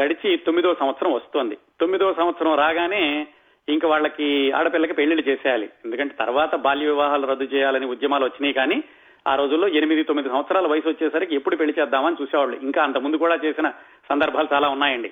గడిచి 0.01 0.37
తొమ్మిదో 0.37 0.75
సంవత్సరం 0.75 1.13
వస్తోంది. 1.13 1.57
తొమ్మిదో 1.79 2.13
సంవత్సరం 2.13 2.55
రాగానే 2.55 3.27
ఇంకా 3.69 3.87
వాళ్ళకి 3.87 4.51
ఆడపిల్లకి 4.51 4.93
పెళ్ళిళ్ళు 4.93 5.29
చేసేయాలి. 5.29 5.69
ఎందుకంటే 5.85 6.15
తర్వాత 6.15 6.55
బాల్య 6.55 6.85
వివాహాలు 6.85 7.27
రద్దు 7.27 7.43
చేయాలని 7.43 7.85
ఉద్యమాలు 7.85 8.25
వచ్చినాయి 8.25 8.53
కానీ 8.53 8.83
ఆ 9.27 9.35
రోజుల్లో 9.35 9.67
ఎనిమిది 9.67 10.03
తొమ్మిది 10.03 10.29
సంవత్సరాల 10.29 10.67
వయసు 10.67 10.89
వచ్చేసరికి 10.89 11.35
ఎప్పుడు 11.35 11.55
పెళ్ళి 11.55 11.73
చేద్దామని 11.79 12.15
చూసేవాళ్ళు. 12.21 12.57
ఇంకా 12.57 12.83
అంత 12.83 12.97
ముందు 12.97 13.17
కూడా 13.17 13.39
చేసిన 13.45 13.71
సందర్భాలు 14.09 14.47
చాలా 14.53 14.69
ఉన్నాయండి. 14.69 15.11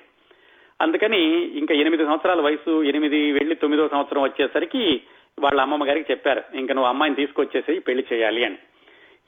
అందుకని 0.80 1.20
ఇంకా 1.58 1.74
ఎనిమిది 1.74 2.04
సంవత్సరాల 2.04 2.40
వయసు 2.40 2.82
ఎనిమిది 2.82 3.32
వెళ్ళి 3.32 3.54
తొమ్మిదో 3.54 3.88
సంవత్సరం 3.88 4.22
వచ్చేసరికి 4.22 5.00
వాళ్ళ 5.38 5.60
అమ్మమ్మ 5.60 5.88
గారికి 5.88 6.12
చెప్పారు 6.12 6.42
ఇంకా 6.54 6.74
నువ్వు 6.74 6.88
అమ్మాయిని 6.88 7.16
తీసుకొచ్చేసి 7.16 7.78
పెళ్ళి 7.78 8.04
చేయాలి 8.12 8.44
అని. 8.44 8.58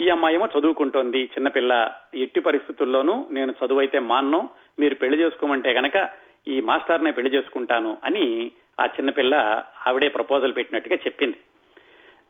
ఈ 0.01 0.09
అమ్మాయి 0.09 0.35
ఏమో 0.35 0.49
చదువుకుంటోంది 0.59 1.25
చిన్నపిల్ల 1.25 1.91
ఎట్టి 2.15 2.41
పరిస్థితుల్లోనూ 2.41 3.27
నేను 3.31 3.55
చదువు 3.65 3.79
అయితే 3.79 3.99
మాన్ను 3.99 4.51
మీరు 4.79 4.95
పెళ్ళి 4.95 5.19
చేసుకోమంటే 5.19 5.73
గనక 5.73 6.09
ఈ 6.49 6.61
మాస్టర్నే 6.61 7.11
పెళ్ళి 7.11 7.35
చేసుకుంటాను 7.35 7.97
అని 8.05 8.51
ఆ 8.81 8.85
చిన్నపిల్ల 8.85 9.63
ఆవిడే 9.87 10.09
ప్రపోజల్ 10.09 10.57
పెట్టినట్టుగా 10.57 10.97
చెప్పింది. 10.97 11.37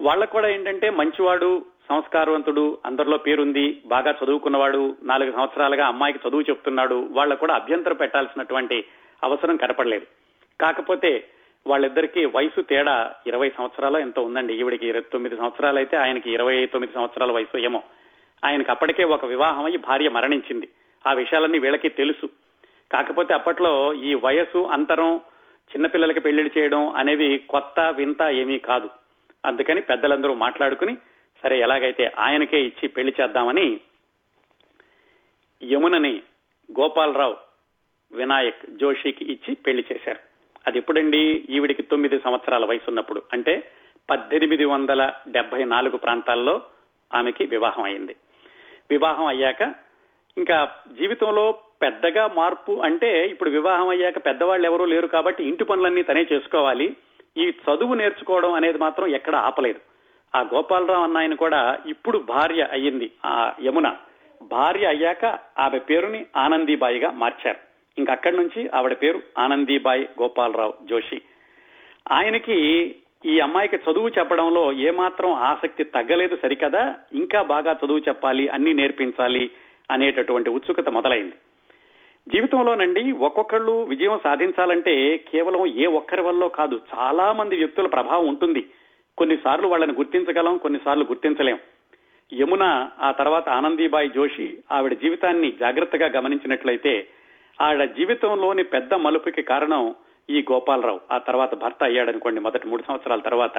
వాళ్ళకు 0.01 0.33
కూడా 0.33 0.49
ఏంటంటే 0.49 0.91
మంచివాడు 0.91 1.65
సంస్కారవంతుడు 1.89 2.79
అందరిలో 2.87 3.17
పేరుంది 3.17 3.83
బాగా 3.87 4.15
చదువుకున్నవాడు 4.25 4.97
నాలుగు 5.03 5.33
సంవత్సరాలుగా 5.33 5.87
అమ్మాయికి 5.87 6.29
చదువు 6.29 6.41
చెప్తున్నాడు 6.41 7.09
వాళ్ళకు 7.11 7.41
కూడా 7.41 7.55
అభ్యంతరం 7.55 7.97
పెట్టాల్సినటువంటి 7.97 8.85
అవసరం 9.25 9.57
కనపడలేదు. 9.57 10.07
కాకపోతే 10.61 11.25
వాళ్ళిద్దరికీ 11.67 12.25
వయసు 12.25 12.63
తేడా 12.63 13.13
ఇరవై 13.27 13.51
సంవత్సరాలు 13.59 13.99
ఎంత 13.99 14.19
ఉందండి. 14.19 14.55
ఈవిడికి 14.55 14.87
ఇరవై 14.87 15.03
తొమ్మిది 15.13 15.37
సంవత్సరాలు 15.37 15.77
అయితే 15.77 15.97
ఆయనకి 15.97 16.31
ఇరవై 16.31 16.67
తొమ్మిది 16.67 16.95
సంవత్సరాల 16.95 17.33
వయసు 17.33 17.59
ఏమో. 17.59 17.83
ఆయనకి 18.45 18.71
అప్పటికే 18.71 19.05
ఒక 19.05 19.25
వివాహం 19.25 19.65
అయ్యి 19.65 19.79
భార్య 19.79 20.09
మరణించింది. 20.09 20.69
ఆ 21.07 21.13
విషయాలన్నీ 21.13 21.59
వీళ్ళకి 21.59 21.89
తెలుసు. 21.89 22.27
కాకపోతే 22.93 23.35
అప్పట్లో 23.35 23.95
ఈ 23.95 24.15
వయసు 24.15 24.59
అంతరం 24.59 25.17
చిన్నపిల్లలకి 25.65 26.21
పెళ్ళిళ్ళు 26.21 26.59
చేయడం 26.59 26.89
అనేవి 26.89 27.39
కొత్త 27.49 27.81
వింత 27.97 28.23
ఏమీ 28.23 28.59
కాదు. 28.59 28.91
అందుకని 29.47 29.81
పెద్దలందరూ 29.81 30.35
మాట్లాడుకుని 30.35 30.97
సరే 31.45 31.61
ఎలాగైతే 31.61 32.13
ఆయనకే 32.19 32.63
ఇచ్చి 32.63 32.89
పెళ్ళి 32.89 33.15
చేద్దామని 33.21 33.81
యమునని 35.63 36.23
గోపాలరావు 36.81 37.37
వినాయక్ 38.13 38.71
జోషికి 38.71 39.25
ఇచ్చి 39.25 39.55
పెళ్ళి 39.55 39.85
చేశారు. 39.93 40.19
అది 40.67 40.79
ఎప్పుడండి? 40.79 41.47
ఈవిడికి 41.51 41.83
తొమ్మిది 41.83 42.19
సంవత్సరాల 42.19 42.65
వయసు 42.65 42.85
ఉన్నప్పుడు 42.89 43.23
అంటే 43.33 43.71
పద్దెనిమిది 44.11 44.65
వందల 44.65 45.13
డెబ్బై 45.29 45.65
నాలుగు 45.65 45.97
ప్రాంతాల్లో 45.97 46.63
ఆమెకి 47.15 47.47
వివాహం 47.47 47.85
అయింది. 47.85 48.17
వివాహం 48.91 49.27
అయ్యాక 49.27 49.63
ఇంకా 50.39 50.77
జీవితంలో 50.99 51.59
పెద్దగా 51.83 52.27
మార్పు 52.27 52.83
అంటే 52.83 53.27
ఇప్పుడు 53.27 53.51
వివాహం 53.51 53.89
అయ్యాక 53.89 54.27
పెద్దవాళ్ళు 54.27 54.67
ఎవరూ 54.67 54.85
లేరు 54.85 55.07
కాబట్టి 55.07 55.45
ఇంటి 55.45 55.65
పనులన్నీ 55.65 56.03
తనే 56.03 56.27
చేసుకోవాలి. 56.33 56.97
ఈ 57.37 57.49
చదువు 57.49 57.95
నేర్చుకోవడం 57.95 58.53
అనేది 58.53 58.79
మాత్రం 58.79 59.07
ఎక్కడ 59.07 59.37
ఆపలేదు. 59.37 59.94
ఆ 60.35 60.41
గోపాలరావు 60.55 61.03
అన్న 61.03 61.19
ఆయన 61.19 61.35
కూడా 61.35 61.79
ఇప్పుడు 61.87 62.19
భార్య 62.19 62.69
అయ్యింది 62.73 63.11
ఆ 63.25 63.53
యమున. 63.65 63.97
భార్య 64.43 64.87
అయ్యాక 64.87 65.25
ఆమె 65.59 65.79
పేరుని 65.79 66.27
ఆనందీబాయిగా 66.37 67.11
మార్చారు. 67.11 67.59
ఇంకా 67.99 68.13
అక్కడి 68.13 68.37
నుంచి 68.37 68.71
ఆవిడ 68.75 68.93
పేరు 68.93 69.21
ఆనందీబాయి 69.39 70.09
గోపాలరావు 70.23 70.75
జోషి. 70.83 71.21
ఆయనకి 72.13 72.95
ఈ 73.27 73.41
అమ్మాయికి 73.41 73.77
చదువు 73.77 74.09
చెప్పడంలో 74.09 74.73
ఏమాత్రం 74.73 75.33
ఆసక్తి 75.33 75.85
తగ్గలేదు 75.85 76.37
సరికదా? 76.43 76.95
ఇంకా 77.13 77.43
బాగా 77.43 77.77
చదువు 77.85 77.99
చెప్పాలి 77.99 78.49
అన్ని 78.49 78.75
నేర్పించాలి 78.75 79.51
అనేటటువంటి 79.91 80.51
ఉత్సుకత 80.51 80.89
మొదలైంది. 80.89 81.35
జీవితంలోనండి 82.29 83.13
ఒక్కొక్కళ్ళు 83.13 83.83
విజయం 83.83 84.21
సాధించాలంటే 84.25 85.17
కేవలం 85.17 85.67
ఏ 85.67 85.87
ఒక్కరి 85.87 86.23
వల్ల 86.23 86.47
కాదు 86.47 86.81
చాలా 86.95 87.33
మంది 87.33 87.57
వ్యక్తుల 87.57 87.87
ప్రభావం 87.87 88.27
ఉంటుంది. 88.27 88.67
కొన్నిసార్లు 89.19 89.69
వాళ్ళని 89.69 89.93
గుర్తించగలం 89.93 90.57
కొన్నిసార్లు 90.59 91.05
గుర్తించలేం. 91.05 91.59
యమున 92.33 92.91
ఆ 93.01 93.11
తర్వాత 93.11 93.49
ఆనందీబాయి 93.49 94.09
జోషి 94.09 94.59
ఆవిడ 94.73 94.93
జీవితాన్ని 94.93 95.53
జాగ్రత్తగా 95.61 96.07
గమనించినట్లయితే 96.07 97.09
ఆవిడ 97.61 97.85
జీవితంలోని 97.85 98.65
పెద్ద 98.65 98.95
మలుపుకి 98.95 99.43
కారణం 99.43 99.95
ఈ 100.31 100.45
గోపాలరావు. 100.53 101.01
ఆ 101.13 101.19
తర్వాత 101.19 101.55
భర్త 101.55 101.85
అయ్యాడనుకోండి 101.85 102.41
మొదటి 102.41 102.69
మూడు 102.69 102.83
సంవత్సరాల 102.89 103.21
తర్వాత. 103.21 103.59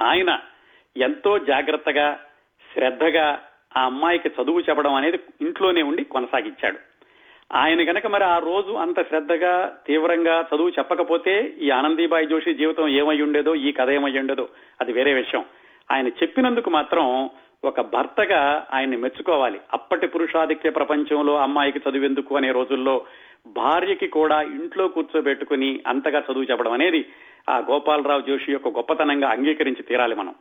ఆయన 0.00 0.40
ఎంతో 0.96 1.38
జాగ్రత్తగా 1.38 2.20
శ్రద్ధగా 2.74 3.42
ఆ 3.76 3.84
అమ్మాయికి 3.84 4.28
చదువు 4.28 4.60
చెప్పడం 4.60 4.94
అనేది 4.94 5.18
ఇంట్లోనే 5.40 5.82
ఉండి 5.82 6.04
కొనసాగించాడు. 6.04 6.78
ఆయన 7.52 7.90
గనక 7.90 8.06
మరి 8.06 8.24
ఆ 8.24 8.38
రోజు 8.38 8.72
అంత 8.72 9.08
శ్రద్ధగా 9.08 9.76
తీవ్రంగా 9.86 10.46
చదువు 10.54 10.68
చెప్పకపోతే 10.68 11.54
ఈ 11.60 11.70
ఆనందీబాయి 11.70 12.26
జోషి 12.26 12.54
జీవితం 12.54 12.88
ఏమై 12.88 13.20
ఉండేదో 13.20 13.54
ఈ 13.54 13.72
కథ 13.72 13.90
ఏమై 13.90 14.18
ఉండేదో 14.18 14.48
అది 14.80 14.92
వేరే 14.92 15.14
విషయం. 15.14 15.44
ఆయన 15.92 16.08
చెప్పినందుకు 16.08 16.70
మాత్రం 16.70 17.30
ఒక 17.64 17.80
భర్తగా 17.80 18.66
ఆయన్ని 18.72 18.96
మెచ్చుకోవాలి. 18.96 19.60
అప్పటి 19.72 20.06
పురుషాధిక్య 20.06 20.70
ప్రపంచంలో 20.70 21.36
అమ్మాయికి 21.36 21.78
చదివేందుకు 21.78 22.36
అనే 22.36 22.52
రోజుల్లో 22.52 23.06
భార్యకి 23.46 24.06
కూడా 24.06 24.42
ఇంట్లో 24.42 24.88
కూర్చోబెట్టుకుని 24.88 25.80
అంతగా 25.86 26.22
చదువు 26.32 26.44
చెప్పడం 26.44 26.72
అనేది 26.72 27.06
ఆ 27.48 27.58
గోపాలరావు 27.70 28.20
జోషి 28.20 28.52
యొక్క 28.52 28.68
గొప్పతనంగా 28.68 29.28
అంగీకరించి 29.28 29.82
తీరాలి 29.82 30.14
మనం. 30.14 30.34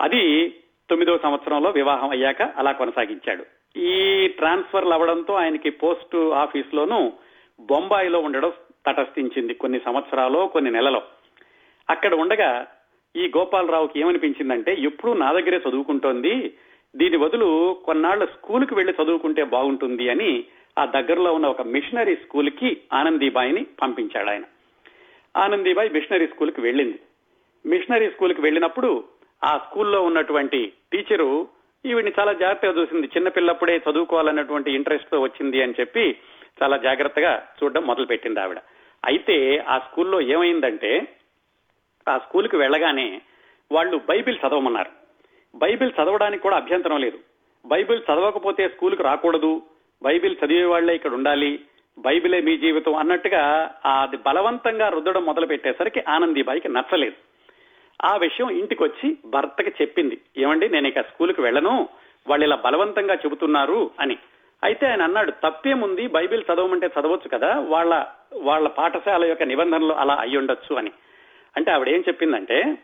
అది 0.00 0.48
తొమ్మిదో 0.90 1.18
సంవత్సరంలో 1.18 1.70
వివాహం 1.70 2.10
అయ్యాక 2.10 2.42
అలా 2.42 2.72
కొనసాగించాడు. 2.72 3.55
ఈ 3.76 4.28
ట్రాన్స్ఫర్లు 4.28 4.90
అవడంతో 4.90 5.34
ఆయనకి 5.34 5.70
పోస్ట్ 5.70 6.16
ఆఫీస్ 6.16 6.74
లోను 6.74 7.12
బొంబాయిలో 7.60 8.18
ఉండడం 8.18 8.52
తటస్థించింది 8.86 9.54
కొన్ని 9.54 9.80
సంవత్సరాలు 9.84 10.50
కొన్ని 10.52 10.70
నెలలో. 10.70 11.02
అక్కడ 11.90 12.14
ఉండగా 12.14 12.66
ఈ 13.16 13.32
గోపాలరావుకి 13.36 14.00
ఏమనిపించిందంటే 14.00 14.74
ఎప్పుడు 14.74 15.12
నా 15.12 15.32
దగ్గరే 15.32 15.60
చదువుకుంటోంది 15.68 16.54
దీని 16.96 17.16
బదులు 17.16 17.76
కొన్నాళ్ళ 17.84 18.24
స్కూల్కి 18.24 18.74
వెళ్ళి 18.74 18.94
చదువుకుంటే 19.02 19.44
బాగుంటుంది 19.44 20.08
అని 20.08 20.44
ఆ 20.78 20.84
దగ్గరలో 20.84 21.32
ఉన్న 21.32 21.46
ఒక 21.46 21.62
మిషనరీ 21.62 22.16
స్కూల్కి 22.16 22.76
ఆనందీబాయిని 22.92 23.66
పంపించాడు 23.82 24.30
ఆయన 24.30 24.44
ఆనందీబాయి 25.36 25.90
మిషనరీ 25.90 26.26
స్కూల్కి 26.26 26.60
వెళ్ళింది. 26.60 26.98
మిషనరీ 27.66 28.10
స్కూల్కి 28.10 28.40
వెళ్ళినప్పుడు 28.40 29.04
ఆ 29.44 29.58
స్కూల్లో 29.58 30.02
ఉన్నటువంటి 30.02 30.72
టీచరు 30.92 31.48
ఈవిడిని 31.86 32.12
చాలా 32.20 32.32
జాగ్రత్తగా 32.32 32.72
చూసింది. 32.80 33.06
చిన్నపిల్లప్పుడే 33.06 33.82
చదువుకోవాలన్నటువంటి 33.90 34.72
ఇంట్రెస్ట్తో 34.72 35.20
వచ్చింది 35.20 35.62
అని 35.62 35.74
చెప్పి 35.80 36.16
చాలా 36.62 36.76
జాగ్రత్తగా 36.76 37.46
చూడడం 37.64 37.82
మొదలు 37.82 38.06
పెట్టింది 38.06 38.40
ఆవిడ. 38.40 38.58
అయితే 39.04 39.64
ఆ 39.68 39.78
స్కూల్లో 39.78 40.20
ఏమైందంటే 40.20 41.08
ఆ 42.08 42.18
స్కూల్కి 42.18 42.56
వెళ్ళగానే 42.56 43.20
వాళ్ళు 43.72 44.00
బైబిల్ 44.08 44.36
చదవమన్నారు. 44.36 44.90
బైబిల్ 45.56 45.92
చదవడానికి 46.02 46.42
కూడా 46.42 46.56
అభ్యంతరం 46.56 47.00
లేదు. 47.00 47.18
బైబిల్ 47.66 47.98
చదవకపోతే 47.98 48.68
స్కూల్కి 48.68 49.02
రాకూడదు. 49.02 49.62
బైబిల్ 50.02 50.36
చదివే 50.44 50.64
వాళ్ళే 50.64 50.94
ఇక్కడ 50.94 51.12
ఉండాలి. 51.12 51.60
బైబిలే 51.98 52.40
మీ 52.40 52.58
జీవితం 52.58 52.94
అన్నట్టుగా 52.94 53.74
అది 53.86 54.16
బలవంతంగా 54.16 54.88
రుద్దడం 54.88 55.24
మొదలు 55.24 55.46
పెట్టేసరికి 55.46 56.04
ఆనందీబాయికి 56.08 56.68
నచ్చలేదు. 56.68 57.35
ఆ 58.04 58.16
విషయం 58.16 58.50
ఇంటికి 58.50 58.82
వచ్చి 58.82 59.16
భర్తకి 59.26 59.70
చెప్పింది. 59.82 60.20
ఏమండి 60.36 60.68
నేను 60.68 60.88
ఇక 60.88 61.00
స్కూల్కి 61.00 61.40
వెళ్ళను 61.40 61.88
వాళ్ళు 62.28 62.46
ఇలా 62.46 62.56
బలవంతంగా 62.56 63.14
చెబుతున్నారు 63.14 63.90
అని. 64.00 64.18
అయితే 64.64 64.86
ఆయన 64.86 65.02
అన్నాడు 65.02 65.30
తప్పేముంది 65.30 66.06
బైబిల్ 66.06 66.42
చదవమంటే 66.42 66.86
చదవచ్చు 66.86 67.28
కదా 67.28 67.60
వాళ్ళ 67.60 68.06
వాళ్ళ 68.42 68.68
పాఠశాల 68.68 69.24
యొక్క 69.24 69.42
నిబంధనలు 69.42 69.92
అలా 69.92 70.14
అయి 70.14 70.36
ఉండొచ్చు 70.36 70.76
అని. 70.76 70.92
అంటే 71.56 71.70
ఆవిడ 71.70 71.88
ఏం 71.88 72.04
చెప్పిందంటే 72.08 72.78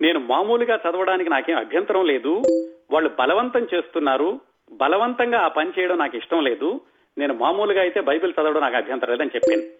నేను 0.00 0.18
మామూలుగా 0.18 0.76
చదవడానికి 0.76 1.30
నాకేం 1.30 1.58
అభ్యంతరం 1.58 2.04
లేదు 2.04 2.42
వాళ్ళు 2.90 3.10
బలవంతం 3.18 3.66
చేస్తున్నారు 3.74 4.40
బలవంతంగా 4.72 5.40
ఆ 5.40 5.48
పని 5.48 5.72
చేయడం 5.78 5.98
నాకు 5.98 6.16
ఇష్టం 6.16 6.44
లేదు 6.44 6.80
నేను 7.18 7.34
మామూలుగా 7.34 7.80
అయితే 7.80 8.00
బైబిల్ 8.00 8.32
చదవడం 8.32 8.60
నాకు 8.60 8.76
అభ్యంతరం 8.76 9.10
లేదని 9.10 9.30
చెప్పింది. 9.36 9.70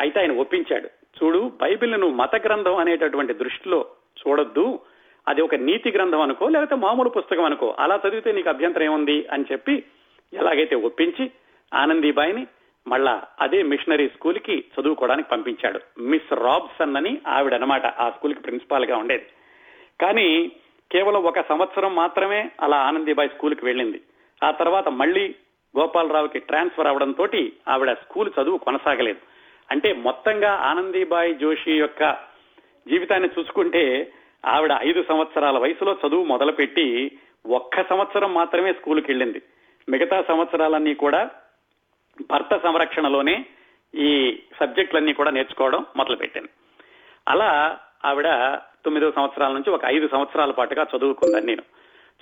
అయితే 0.00 0.20
ఆయన 0.20 0.32
ఒప్పించాడు 0.32 0.88
చూడు 1.18 1.52
బైబిల్ 1.62 1.92
నువ్వు 1.92 2.16
మత 2.16 2.46
గ్రంథం 2.46 2.76
అనేటటువంటి 2.76 3.32
దృష్టిలో 3.32 3.86
చూడొద్దు. 4.28 4.78
అది 5.28 5.42
ఒక 5.42 5.54
నీతి 5.54 5.90
గ్రంథం 5.90 6.20
అనుకో 6.20 6.48
లేకపోతే 6.48 6.74
మామూలు 6.74 7.08
పుస్తకం 7.08 7.44
అనుకో. 7.44 7.76
అలా 7.78 8.00
చదివితే 8.08 8.32
నీకు 8.32 8.48
అభ్యంతరం 8.48 8.82
ఏముంది 8.82 9.26
అని 9.26 9.44
చెప్పి 9.52 9.84
ఎలాగైతే 10.34 10.76
ఒప్పించి 10.76 11.30
ఆనందీబాయిని 11.74 12.46
మళ్ళా 12.88 13.22
అదే 13.40 13.62
మిషనరీ 13.62 14.08
స్కూల్కి 14.08 14.64
చదువుకోవడానికి 14.80 15.28
పంపించాడు. 15.28 16.00
మిస్ 16.00 16.32
రాబ్సన్ 16.32 16.96
అని 16.96 17.18
ఆవిడనమాట 17.26 17.86
ఆ 17.86 18.10
స్కూల్కి 18.10 18.40
ప్రిన్సిపాల్గా 18.40 18.96
ఉండేది. 18.96 19.26
కానీ 20.00 20.52
కేవలం 20.92 21.22
ఒక 21.22 21.48
సంవత్సరం 21.48 21.94
మాత్రమే 21.94 22.50
అలా 22.60 22.76
ఆనందీబాయి 22.76 23.28
స్కూల్కి 23.28 23.64
వెళ్ళింది. 23.64 24.00
ఆ 24.44 24.50
తర్వాత 24.50 24.88
మళ్ళీ 24.88 25.34
గోపాలరావుకి 25.78 26.38
ట్రాన్స్ఫర్ 26.38 26.86
అవడంతో 26.86 27.28
ఆవిడ 27.68 27.92
స్కూల్ 27.92 28.30
చదువు 28.42 28.58
కొనసాగలేదు. 28.58 29.18
అంటే 29.70 29.92
మొత్తంగా 29.92 30.52
ఆనందీబాయి 30.52 31.34
జోషి 31.34 31.72
యొక్క 31.72 32.27
జీవితాన్ని 32.88 33.28
చూసుకుంటే 33.38 34.12
ఆవిడ 34.46 34.72
ఐదు 34.82 35.04
సంవత్సరాల 35.08 35.58
వయసులో 35.58 35.96
చదువు 36.06 36.24
మొదలుపెట్టి 36.24 37.18
ఒక్క 37.46 37.88
సంవత్సరం 37.88 38.34
మాత్రమే 38.34 38.72
స్కూల్కి 38.72 39.12
వెళ్ళింది. 39.12 39.42
మిగతా 39.88 40.24
సంవత్సరాలన్నీ 40.28 40.94
కూడా 40.94 41.30
భర్త 42.30 42.56
సంరక్షణలోనే 42.62 43.46
ఈ 43.94 44.40
సబ్జెక్టులన్నీ 44.60 45.12
కూడా 45.12 45.30
నేర్చుకోవడం 45.30 45.86
మొదలుపెట్టింది. 45.96 46.48
అలా 47.28 47.78
ఆవిడ 48.04 48.28
తొమ్మిదో 48.84 49.12
సంవత్సరాల 49.12 49.52
నుంచి 49.52 49.70
ఒక 49.70 49.80
ఐదు 49.84 50.08
సంవత్సరాల 50.08 50.50
పాటుగా 50.50 50.86
చదువుకుందని 50.96 51.46
నేను. 51.46 51.62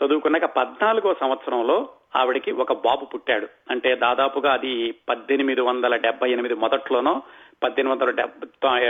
చదువుకున్నాక 0.04 0.44
పద్నాలుగో 0.44 1.14
సంవత్సరంలో 1.20 1.88
ఆవిడకి 2.16 2.52
ఒక 2.52 2.72
బాబు 2.72 3.04
పుట్టాడు. 3.04 3.48
అంటే 3.70 3.94
దాదాపుగా 3.94 4.52
అది 4.52 4.94
పద్దెనిమిది 5.08 5.60
వందల 5.60 5.96
డెబ్బై 5.96 6.30
ఎనిమిది 6.30 6.54
మొదట్లోనో 6.54 7.22
పద్దెనిమిది 7.62 8.04
వందల 8.04 8.28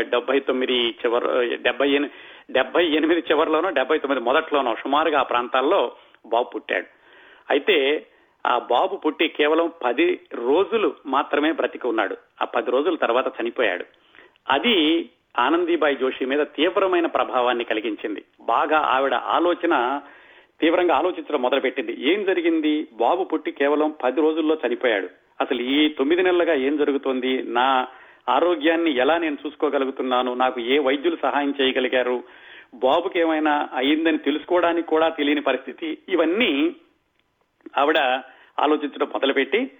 డెబ్బై 0.00 0.38
తొమ్మిది 0.40 0.78
చివరి 0.90 1.56
డెబ్బై 1.56 2.08
డెబ్బై 2.50 2.84
ఎనిమిది 2.86 3.20
చివరిలోనో 3.30 3.70
డెబ్బై 3.70 3.98
తొమ్మిది 3.98 4.24
మొదట్లోనో 4.24 4.76
సుమారుగా 4.82 5.20
ఆ 5.20 5.22
ప్రాంతాల్లో 5.22 5.92
బాబు 6.26 6.50
పుట్టాడు. 6.54 6.86
అయితే 7.50 8.06
ఆ 8.46 8.58
బాబు 8.58 8.96
పుట్టి 8.96 9.28
కేవలం 9.28 9.72
పది 9.84 10.20
రోజులు 10.34 10.94
మాత్రమే 11.06 11.52
బ్రతికి 11.52 11.86
ఉన్నాడు. 11.86 12.16
ఆ 12.42 12.44
పది 12.44 12.70
రోజుల 12.70 12.96
తర్వాత 12.96 13.32
చనిపోయాడు. 13.42 13.84
అది 14.50 15.08
ఆనందీబాయి 15.38 15.96
జోషి 15.96 16.24
మీద 16.24 16.46
తీవ్రమైన 16.56 17.06
ప్రభావాన్ని 17.06 17.64
కలిగించింది. 17.64 18.24
బాగా 18.40 18.78
ఆవిడ 18.78 19.14
ఆలోచన 19.14 20.00
తీవ్రంగా 20.60 20.94
ఆలోచించడం 20.94 21.42
మొదలుపెట్టింది. 21.42 21.96
ఏం 21.98 22.24
జరిగింది? 22.24 22.86
బాబు 22.92 23.24
పుట్టి 23.24 23.50
కేవలం 23.50 23.94
పది 24.04 24.20
రోజుల్లో 24.20 24.58
చనిపోయాడు. 24.66 25.08
అసలు 25.40 25.60
ఈ 25.60 25.88
తొమ్మిది 25.88 26.22
నెలలుగా 26.22 26.54
ఏం 26.54 26.76
జరుగుతోంది? 26.76 27.42
నా 27.42 27.86
ఆరోగ్యాన్ని 28.28 28.96
ఎలా 28.96 29.18
నేను 29.18 29.38
చూసుకోగలుగుతున్నాను? 29.46 30.34
నాకు 30.34 30.60
ఏ 30.60 30.78
వైద్యులు 30.78 31.18
సహాయం 31.22 31.54
చేయగలిగారు? 31.60 32.24
బాబుకి 32.74 33.18
ఏమైనా 33.18 33.68
అయిందని 33.74 34.18
తెలుసుకోవడానికి 34.18 34.88
కూడా 34.88 35.08
తెలియని 35.08 35.40
పరిస్థితి. 35.40 35.98
ఇవన్నీ 36.08 36.76
ఆవిడ 37.78 37.98
ఆలోచించడం 38.60 39.06
మొదలుపెట్టి 39.06 39.70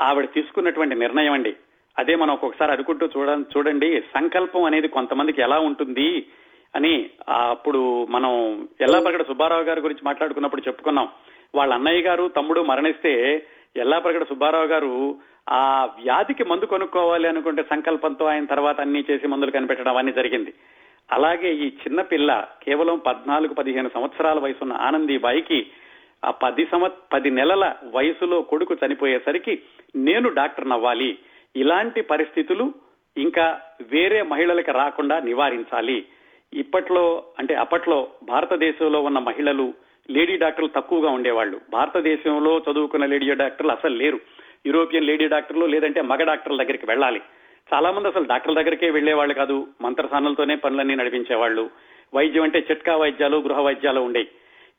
ఆవిడ 0.00 0.28
తీసుకున్నటువంటి 0.34 0.94
నిర్ణయం 0.94 1.32
అండి. 1.32 1.56
అదే 1.98 2.14
మనం 2.14 2.34
ఒక్కొక్కసారి 2.34 2.72
అనుకుంటూ 2.72 3.06
చూడ 3.06 3.44
చూడండి. 3.56 4.00
సంకల్పం 4.00 4.64
అనేది 4.64 4.88
కొంతమందికి 4.88 5.42
ఎలా 5.42 5.58
ఉంటుంది? 5.58 6.26
అని 6.74 7.10
అప్పుడు 7.28 8.06
మనం 8.06 8.62
ఎల్లాప్రగడ 8.80 9.26
సుబ్బారావు 9.26 9.62
గారి 9.62 9.80
గురించి 9.80 10.00
మాట్లాడుకున్నప్పుడు 10.04 10.62
చెప్పుకున్నాం. 10.68 11.08
వాళ్ళ 11.54 11.74
అన్నయ్య 11.74 12.02
గారు 12.02 12.28
తమ్ముడు 12.28 12.60
మరణిస్తే 12.60 13.46
ఎల్లాప్రగడ 13.76 14.24
సుబ్బారావు 14.28 14.66
గారు 14.66 15.16
ఆ 15.50 15.84
వ్యాధికి 15.84 16.44
మందు 16.44 16.64
కొనుక్కోవాలి 16.64 17.28
అనుకుంటే 17.28 17.62
సంకల్పంతో 17.62 18.24
ఆయన 18.24 18.44
తర్వాత 18.44 18.80
అన్ని 18.80 19.04
చేసి 19.10 19.26
మందులు 19.26 19.50
కనిపెట్టడం 19.50 19.92
అవన్నీ 19.92 20.12
జరిగింది. 20.12 20.54
అలాగే 21.12 21.54
ఈ 21.54 21.66
చిన్న 21.66 22.00
పిల్ల 22.02 22.46
కేవలం 22.62 22.98
పద్నాలుగు 22.98 23.54
పదిహేను 23.54 23.90
సంవత్సరాల 23.94 24.38
వయసున్న 24.38 24.72
ఆనందీబాయికి 24.72 25.66
ఆ 26.24 26.30
పది 26.30 26.64
సంవ 26.64 26.90
పది 27.12 27.30
నెలల 27.30 27.74
వయసులో 27.84 28.42
కొడుకు 28.42 28.76
చనిపోయేసరికి 28.86 29.62
నేను 29.96 30.28
డాక్టర్ 30.28 30.68
నవ్వాలి. 30.68 31.18
ఇలాంటి 31.56 32.02
పరిస్థితులు 32.02 32.72
ఇంకా 33.16 33.60
వేరే 33.82 34.22
మహిళలకు 34.22 34.70
రాకుండా 34.70 35.20
నివారించాలి. 35.20 36.06
ఇప్పట్లో 36.52 37.24
అంటే 37.38 37.54
అప్పట్లో 37.54 38.08
భారతదేశంలో 38.22 39.02
ఉన్న 39.02 39.18
మహిళలు 39.18 39.74
లేడీ 40.10 40.36
డాక్టర్లు 40.36 40.68
తక్కువగా 40.68 41.10
ఉండేవాళ్ళు. 41.10 41.60
భారతదేశంలో 41.70 42.62
చదువుకున్న 42.70 43.06
లేడీ 43.06 43.34
డాక్టర్లు 43.34 43.72
అసలు 43.72 43.94
లేరు. 43.94 44.20
యూరోపియన్ 44.66 45.06
లేడీ 45.06 45.28
డాక్టర్లు 45.28 45.66
లేదంటే 45.66 46.00
మగ 46.00 46.24
డాక్టర్ల 46.24 46.62
దగ్గరికి 46.62 46.86
వెళ్ళాలి. 46.86 47.20
చాలా 47.74 47.92
మంది 47.92 48.08
అసలు 48.08 48.24
డాక్టర్ల 48.24 48.60
దగ్గరికే 48.60 48.90
వెళ్ళేవాళ్ళు 48.90 49.34
కాదు. 49.34 49.66
మంత్రసానలతోనే 49.80 50.54
పనులన్నీ 50.54 50.94
నడిపించేవాళ్ళు. 50.94 51.70
వైద్యం 52.14 52.42
అంటే 52.42 52.66
చిట్కా 52.70 52.96
వైద్యాలు 52.96 53.36
గృహ 53.36 53.60
వైద్యాలు 53.60 54.00
ఉండేవి. 54.00 54.28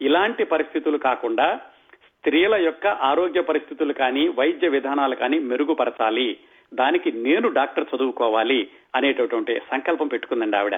ఇలాంటి 0.01 0.43
పరిస్థితులు 0.43 0.97
కాకుండా 0.97 1.59
స్త్రీల 2.17 2.55
యొక్క 2.55 2.87
ఆరోగ్య 2.87 3.41
పరిస్థితులు 3.41 3.93
కానీ 3.93 4.27
వైద్య 4.27 4.67
విధానాలు 4.67 5.15
కానీ 5.15 5.39
మెరుగుపరచాలి. 5.39 6.37
దానికి 6.73 7.11
నేను 7.11 7.49
డాక్టర్ 7.49 7.85
చదువుకోవాలి 7.95 8.67
అనేటటువంటి 8.95 9.59
సంకల్పం 9.71 10.07
పెట్టుకుందండి 10.07 10.57
ఆవిడ. 10.57 10.75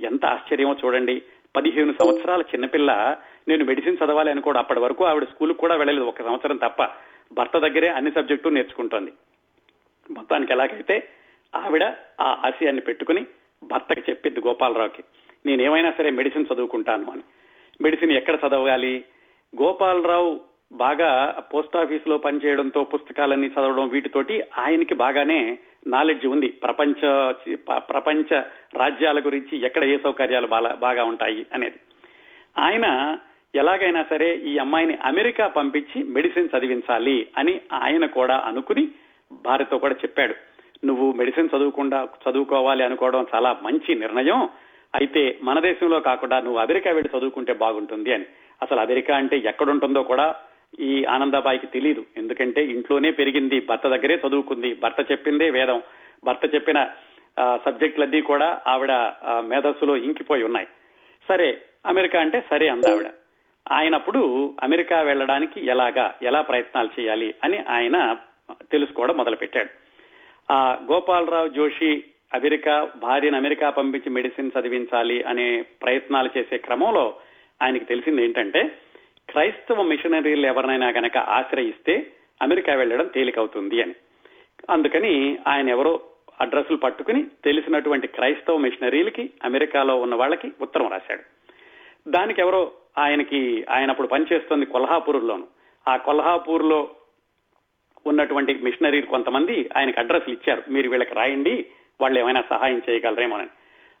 ఎంత 0.00 0.26
ఆశ్చర్యమో 0.26 0.76
చూడండి. 0.84 1.22
పదిహేను 1.56 1.92
సంవత్సరాల 1.92 2.40
చిన్నపిల్ల 2.40 3.16
నేను 3.48 3.64
మెడిసిన్ 3.64 3.96
చదవాలి 4.04 4.30
అని 4.30 4.40
కూడా 4.40 4.58
అప్పటి 4.58 4.80
వరకు 4.80 5.04
ఆవిడ 5.04 5.24
స్కూల్కి 5.24 5.58
కూడా 5.58 5.74
వెళ్ళలేదు 5.74 6.06
ఒక 6.06 6.22
సంవత్సరం 6.22 6.56
తప్ప. 6.56 6.88
భర్త 7.32 7.58
దగ్గరే 7.58 7.88
అన్ని 7.88 8.12
సబ్జెక్టు 8.12 8.48
నేర్చుకుంటోంది. 8.48 9.12
మొత్తానికి 10.10 10.52
ఎలాగైతే 10.52 11.08
ఆవిడ 11.54 11.84
ఆ 12.20 12.42
ఆశయాన్ని 12.46 12.82
పెట్టుకుని 12.82 13.26
భర్తకి 13.62 14.10
చెప్పింది 14.10 14.40
గోపాలరావుకి 14.46 15.02
నేనేమైనా 15.46 15.92
సరే 15.98 16.10
మెడిసిన్ 16.10 16.46
చదువుకుంటాను 16.54 17.10
అని. 17.10 17.22
మెడిసిన్ 17.80 18.12
ఎక్కడ 18.12 18.38
చదవాలి 18.48 19.04
గోపాలరావు 19.62 20.40
బాగా 20.72 21.42
పోస్ట్ 21.54 21.76
ఆఫీస్లో 21.76 22.18
పనిచేయడంతో 22.18 22.84
పుస్తకాలన్నీ 22.84 23.46
చదవడం 23.46 23.88
వీటితోటి 23.88 24.42
ఆయనకి 24.58 24.94
బాగానే 24.94 25.58
నాలెడ్జ్ 25.86 26.26
ఉంది. 26.26 26.48
ప్రపంచ 26.48 27.30
ప్రపంచ 27.76 28.40
రాజ్యాల 28.74 29.20
గురించి 29.20 29.64
ఎక్కడ 29.64 29.84
ఏ 29.84 29.98
సౌకర్యాలు 29.98 30.46
బాగా 30.46 30.74
బాగా 30.74 31.04
ఉంటాయి 31.04 31.46
అనేది. 31.52 31.80
ఆయన 32.58 33.16
ఎలాగైనా 33.54 34.04
సరే 34.10 34.34
ఈ 34.34 34.58
అమ్మాయిని 34.58 34.98
అమెరికా 35.04 35.46
పంపించి 35.46 36.02
మెడిసిన్ 36.02 36.48
చదివించాలి 36.58 37.26
అని 37.38 37.60
ఆయన 37.72 38.06
కూడా 38.06 38.38
అనుకుని 38.38 38.88
భార్యతో 39.32 39.78
కూడా 39.78 39.94
చెప్పాడు. 39.94 40.34
నువ్వు 40.86 41.12
మెడిసిన్ 41.12 41.48
చదువుకుండా 41.56 42.08
చదువుకోవాలి 42.30 42.84
అనుకోవడం 42.84 43.26
చాలా 43.34 43.56
మంచి 43.62 43.94
నిర్ణయం. 43.94 44.48
అయితే 44.94 45.38
మన 45.42 45.60
దేశంలో 45.60 46.00
కాకుండా 46.00 46.40
నువ్వు 46.40 46.58
అమెరికా 46.58 46.90
వెళ్ళి 46.90 47.18
చదువుకుంటే 47.18 47.52
బాగుంటుంది 47.52 48.12
అని. 48.12 48.24
అసలు 48.62 48.80
అమెరికా 48.80 49.16
అంటే 49.16 49.36
ఎక్కడుంటుందో 49.36 50.02
కూడా 50.02 50.34
ఈ 50.80 51.04
ఆనందబాయికి 51.04 51.66
తెలియదు 51.66 52.02
ఎందుకంటే 52.16 52.64
ఇంట్లోనే 52.64 53.10
పెరిగింది 53.10 53.60
భర్త 53.60 53.88
దగ్గరే 53.88 54.16
చదువుకుంది 54.16 54.74
భర్త 54.74 55.12
చెప్పిందే 55.12 55.50
వేదం. 55.50 55.82
భర్త 56.24 56.54
చెప్పిన 56.54 56.88
సబ్జెక్టులన్నీ 57.66 58.20
కూడా 58.20 58.60
ఆవిడ 58.66 58.92
మేధస్సులో 59.40 59.96
ఇంకిపోయి 59.96 60.42
ఉన్నాయి. 60.42 60.68
సరే 61.28 61.48
అమెరికా 61.86 62.20
అంటే 62.20 62.44
సరే 62.50 62.68
అందావిడ. 62.68 63.08
ఆయనప్పుడు 63.70 64.54
అమెరికా 64.62 65.00
వెళ్ళడానికి 65.00 65.66
ఎలాగా 65.66 66.14
ఎలా 66.22 66.40
ప్రయత్నాలు 66.40 67.00
చేయాలి 67.00 67.34
అని 67.44 67.58
ఆయన 67.68 68.16
తెలుసుకోవడం 68.72 69.16
మొదలుపెట్టాడు. 69.16 69.70
ఆ 70.52 70.78
గోపాలరావు 70.92 71.48
జోషి 71.48 72.04
అమెరికా 72.34 72.88
భార్యను 72.96 73.36
అమెరికా 73.36 73.70
పంపించి 73.70 74.10
మెడిసిన్ 74.10 74.50
చదివించాలి 74.58 75.22
అనే 75.22 75.62
ప్రయత్నాలు 75.82 76.30
చేసే 76.38 76.58
క్రమంలో 76.58 77.16
ఆయనకి 77.62 77.84
తెలిసింది 77.84 78.24
ఏంటంటే 78.24 78.62
క్రైస్తవ 79.30 79.82
మిషనరీలు 79.82 80.46
ఎవరినైనా 80.46 80.88
గనక 80.88 81.18
ఆశ్రయిస్తే 81.18 82.12
అమెరికా 82.42 82.74
వెళ్ళడం 82.74 83.06
తేలికవుతుంది 83.06 83.82
అని. 83.82 83.94
అందుకని 84.70 85.38
ఆయన 85.48 85.68
ఎవరో 85.68 86.00
అడ్రస్లు 86.40 86.76
పట్టుకుని 86.76 87.24
తెలిసినటువంటి 87.44 88.06
క్రైస్తవ 88.06 88.56
మిషనరీలకి 88.56 89.30
అమెరికాలో 89.44 89.96
ఉన్న 89.96 90.14
వాళ్ళకి 90.14 90.52
ఉత్తరం 90.60 90.88
రాశాడు. 90.88 91.22
దానికి 92.10 92.40
ఎవరో 92.40 92.72
ఆయనకి 92.98 93.66
ఆయన 93.70 93.90
అప్పుడు 93.90 94.06
పనిచేస్తుంది 94.06 94.66
కొల్హాపూర్లోను 94.66 95.46
ఆ 95.88 95.96
కొల్హాపూర్లో 95.96 96.90
ఉన్నటువంటి 98.06 98.54
మిషనరీలు 98.54 99.06
కొంతమంది 99.06 99.70
ఆయనకు 99.76 100.00
అడ్రస్లు 100.00 100.34
ఇచ్చారు. 100.34 100.62
మీరు 100.70 100.90
వీళ్ళకి 100.90 101.14
రాయండి 101.14 101.66
వాళ్ళు 102.00 102.20
ఏమైనా 102.20 102.44
సహాయం 102.50 102.82
చేయగలరేమోనని. 102.90 103.48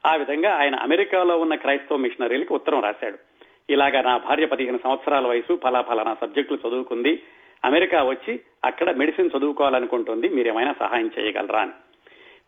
ఆ 0.06 0.14
విధంగా 0.14 0.54
ఆయన 0.54 0.74
అమెరికాలో 0.74 1.38
ఉన్న 1.38 1.54
క్రైస్తవ 1.54 1.96
మిషనరీలకి 1.96 2.52
ఉత్తరం 2.52 2.82
రాశాడు. 2.82 3.27
ఇలాగా 3.70 4.02
నా 4.02 4.16
భార్య 4.16 4.46
పదిహేను 4.46 4.78
సంవత్సరాల 4.84 5.26
వయసు 5.26 5.60
ఫలా 5.64 5.80
ఫలానా 5.80 6.16
సబ్జెక్టులు 6.20 6.68
చదువుకుంది. 6.68 7.22
అమెరికా 7.64 8.02
వచ్చి 8.02 8.40
అక్కడ 8.64 8.96
మెడిసిన్ 8.96 9.30
చదువుకోవాలనుకుంటుంది. 9.38 10.28
మీరేమైనా 10.28 10.74
సహాయం 10.80 11.10
చేయగలరా 11.18 11.60
అని. 11.60 11.70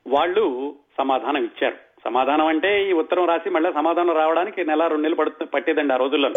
వాళ్ళు 0.07 0.77
సమాధానం 0.99 1.45
ఇచ్చారు. 1.45 1.77
సమాధానం 2.05 2.47
అంటే 2.47 2.91
ఈ 2.91 2.93
ఉత్తరం 2.93 3.29
రాసి 3.29 3.51
మళ్ళీ 3.51 3.73
సమాధానం 3.73 4.17
రావడానికి 4.17 4.65
నెల 4.65 4.87
రెండు 4.87 5.03
నెలలు 5.03 5.15
పడుతు 5.15 5.45
పట్టేదండి 5.45 5.95
ఆ 5.95 5.97
రోజుల్లో. 5.97 6.31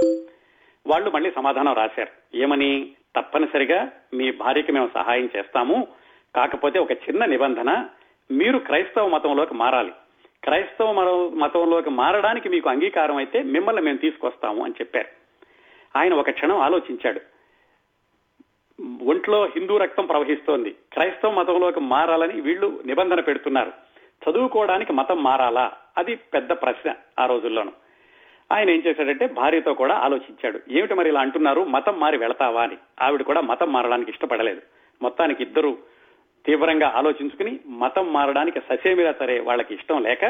వాళ్ళు 0.87 1.09
మళ్ళీ 1.09 1.31
సమాధానం 1.31 1.73
రాశారు. 1.73 2.37
ఏమని? 2.37 2.91
తప్పనిసరిగా 3.15 3.91
మీ 4.13 4.31
భార్యకి 4.31 4.71
మేము 4.71 4.89
సహాయం 4.93 5.29
చేస్తాము. 5.37 5.87
కాకపోతే 6.35 6.79
ఒక 6.79 6.91
చిన్న 6.91 7.25
నిబంధన 7.25 7.85
మీరు 8.31 8.57
క్రైస్తవ 8.57 9.07
మతంలోకి 9.07 9.53
మారాలి. 9.53 9.91
క్రైస్తవ 10.43 10.91
మతంలోకి 11.29 11.89
మారడానికి 11.89 12.49
మీకు 12.49 12.69
అంగీకారం 12.69 13.15
అయితే 13.15 13.43
మిమ్మల్ని 13.43 13.81
మేము 13.81 13.97
తీసుకొస్తాము 13.97 14.63
అని 14.63 14.73
చెప్పారు. 14.81 15.07
ఆయన 15.97 16.13
ఒక 16.13 16.29
క్షణం 16.29 16.57
ఆలోచించాడు. 16.57 17.21
ఒంట్లో 19.03 19.45
హిందూ 19.45 19.77
రక్తం 19.77 20.05
ప్రవహిస్తోంది. 20.05 20.69
క్రైస్తవ 20.69 21.31
మతంలోకి 21.31 21.79
మారాలని 21.79 22.41
వీళ్ళు 22.41 22.79
నిబంధన 22.85 23.19
పెడుతున్నారు. 23.19 23.71
చదువుకోవడానికి 24.29 24.93
మతం 24.93 25.23
మారాలా? 25.23 25.71
అది 25.97 26.15
పెద్ద 26.15 26.51
ప్రశ్న 26.51 26.95
ఆ 27.19 27.25
రోజుల్లోనూ. 27.25 27.71
ఆయన 28.51 28.69
ఏం 28.69 28.83
చేశాడంటే 28.85 29.27
భార్యతో 29.27 29.73
కూడా 29.73 29.95
ఆలోచించాడు. 29.95 30.59
ఏమిటి 30.71 30.93
మరి 30.93 31.09
ఇలా 31.09 31.21
అంటున్నారు? 31.21 31.63
మతం 31.63 31.99
మారి 31.99 32.17
వెళతావా 32.17 32.63
అని. 32.63 32.77
ఆవిడ 33.01 33.21
కూడా 33.21 33.41
మతం 33.41 33.73
మారడానికి 33.73 34.11
ఇష్టపడలేదు. 34.11 34.61
మొత్తానికి 35.01 35.43
ఇద్దరు 35.43 35.92
తీవ్రంగా 36.45 36.87
ఆలోచించుకుని 36.95 37.59
మతం 37.65 38.13
మారడానికి 38.13 38.59
ససేమిలా 38.59 39.13
సరే 39.19 39.39
వాళ్ళకి 39.39 39.73
ఇష్టం 39.73 40.03
లేక 40.03 40.23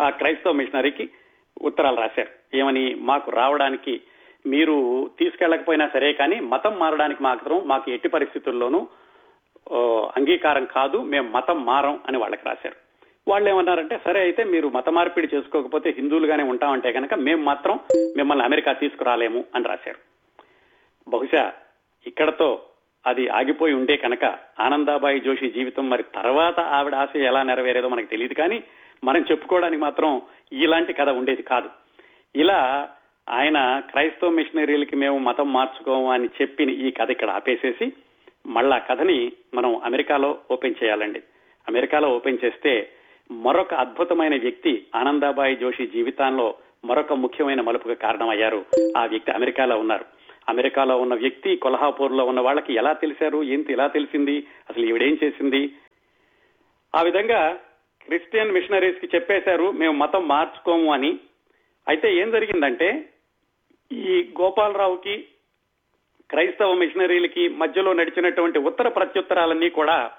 ఆ 0.00 0.10
క్రైస్తవ 0.10 0.52
మిషనరీకి 0.52 1.10
ఉత్తరాలు 1.62 1.96
రాశారు. 1.96 2.56
ఏమని 2.56 2.94
మాకు 2.94 3.30
రావడానికి 3.30 4.00
మీరు 4.46 4.74
తీసుకెళ్ళకపోయినా 5.18 5.90
సరే 5.92 6.12
కానీ 6.12 6.40
మతం 6.40 6.78
మారడానికి 6.78 7.22
మాత్రం 7.22 7.62
మాకు 7.64 7.90
ఎట్టి 7.90 8.08
పరిస్థితుల్లోనూ 8.08 8.88
అంగీకారం 10.16 10.64
కాదు 10.64 10.98
మేము 10.98 11.28
మతం 11.30 11.64
మారం 11.64 12.00
అని 12.06 12.18
వాళ్ళకి 12.18 12.42
రాశారు. 12.46 12.76
వాళ్ళు 13.28 13.50
ఏమన్నారంటే 13.50 14.00
సరే 14.04 14.20
అయితే 14.20 14.44
మీరు 14.44 14.68
మత 14.68 14.88
మార్పిడి 14.88 15.28
చేసుకోకపోతే 15.34 15.90
హిందువులుగానే 15.90 16.42
ఉంటామంటే 16.42 16.92
కనుక 16.92 17.14
మేము 17.14 17.42
మాత్రం 17.42 17.80
మిమ్మల్ని 18.16 18.44
అమెరికా 18.44 18.72
తీసుకురాలేము 18.72 19.44
అని 19.54 19.68
రాశారు. 19.68 19.98
బహుశా 21.08 21.52
ఇక్కడతో 22.06 22.62
అది 23.06 23.28
ఆగిపోయి 23.28 23.74
ఉంటే 23.74 23.96
కనుక 23.96 24.24
ఆనందాబాయి 24.60 25.20
జోషి 25.20 25.50
జీవితం 25.50 25.90
మరి 25.90 26.04
తర్వాత 26.14 26.60
ఆవిడ 26.60 26.94
ఆశ 26.94 27.16
ఎలా 27.16 27.42
నెరవేరేదో 27.42 27.88
మనకు 27.88 28.06
తెలియదు 28.06 28.34
కానీ 28.34 28.62
మనం 29.04 29.24
చెప్పుకోవడానికి 29.30 29.82
మాత్రం 29.82 30.22
ఇలాంటి 30.52 30.92
కథ 30.92 31.08
ఉండేది 31.08 31.42
కాదు. 31.42 31.68
ఇలా 32.36 32.88
ఆయన 33.28 33.82
క్రైస్తవ 33.90 34.30
మిషనరీలకి 34.30 34.96
మేము 34.96 35.18
మతం 35.18 35.52
మార్చుకోము 35.52 36.10
అని 36.12 36.28
చెప్పిన 36.42 36.70
ఈ 36.70 36.90
కథ 36.90 37.10
ఇక్కడ 37.10 37.30
ఆపేసేసి 37.30 37.92
మళ్ళా 38.46 38.78
కథని 38.78 39.32
మనం 39.54 39.80
అమెరికాలో 39.84 40.38
ఓపెన్ 40.50 40.74
చేయాలండి. 40.84 41.18
అమెరికాలో 41.68 42.08
ఓపెన్ 42.08 42.38
చేస్తే 42.44 42.90
మరొక 43.32 43.74
అద్భుతమైన 43.74 44.40
వ్యక్తి 44.40 44.86
ఆనందాబాయి 44.94 45.56
జోషి 45.56 45.86
జీవితాల్లో 45.86 46.54
మరొక 46.84 47.12
ముఖ్యమైన 47.12 47.60
మలుపుకు 47.60 47.94
కారణమయ్యారు. 47.94 48.64
ఆ 48.96 49.06
వ్యక్తి 49.06 49.30
అమెరికాలో 49.32 49.78
ఉన్నారు. 49.78 50.04
అమెరికాలో 50.48 50.96
ఉన్న 50.96 51.14
వ్యక్తి 51.14 51.56
కొల్హాపూర్లో 51.56 52.24
ఉన్న 52.24 52.40
వాళ్ళకి 52.40 52.74
ఎలా 52.74 52.92
తెలిసారు? 52.92 53.42
ఏంటి 53.42 53.72
ఎలా 53.72 53.86
తెలిసింది? 53.86 54.46
అసలు 54.70 54.86
ఈవిడేం 54.86 55.18
చేసింది? 55.24 55.70
ఆ 56.94 57.02
విధంగా 57.02 57.58
క్రిస్టియన్ 58.04 58.52
మిషనరీస్కి 58.52 59.08
చెప్పేశారు 59.14 59.70
మేము 59.70 59.92
మతం 59.92 60.28
మార్చుకోము 60.28 60.92
అని. 60.92 61.18
అయితే 61.88 62.14
ఏం 62.14 62.30
జరిగిందంటే 62.30 63.08
ఈ 63.92 64.32
గోపాలరావుకి 64.40 65.26
క్రైస్తవ 66.30 66.74
మిషనరీలకి 66.74 67.48
మధ్యలో 67.48 67.92
నడిచినటువంటి 67.92 68.58
ఉత్తర 68.58 68.88
ప్రత్యుత్తరాలన్నీ 68.88 69.70
కూడా 69.70 70.12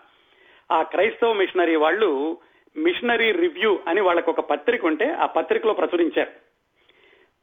ఆ 0.71 0.81
క్రైస్తవ 0.81 1.33
మిషనరీ 1.33 1.75
వాళ్ళు 1.75 2.37
మిషనరీ 2.77 3.31
రివ్యూ 3.31 3.79
అని 3.87 4.01
వాళ్ళకు 4.01 4.31
ఒక 4.31 4.39
పత్రిక 4.39 4.85
ఉంటే 4.85 5.11
ఆ 5.11 5.25
పత్రికలో 5.25 5.73
ప్రచురించారు. 5.73 6.46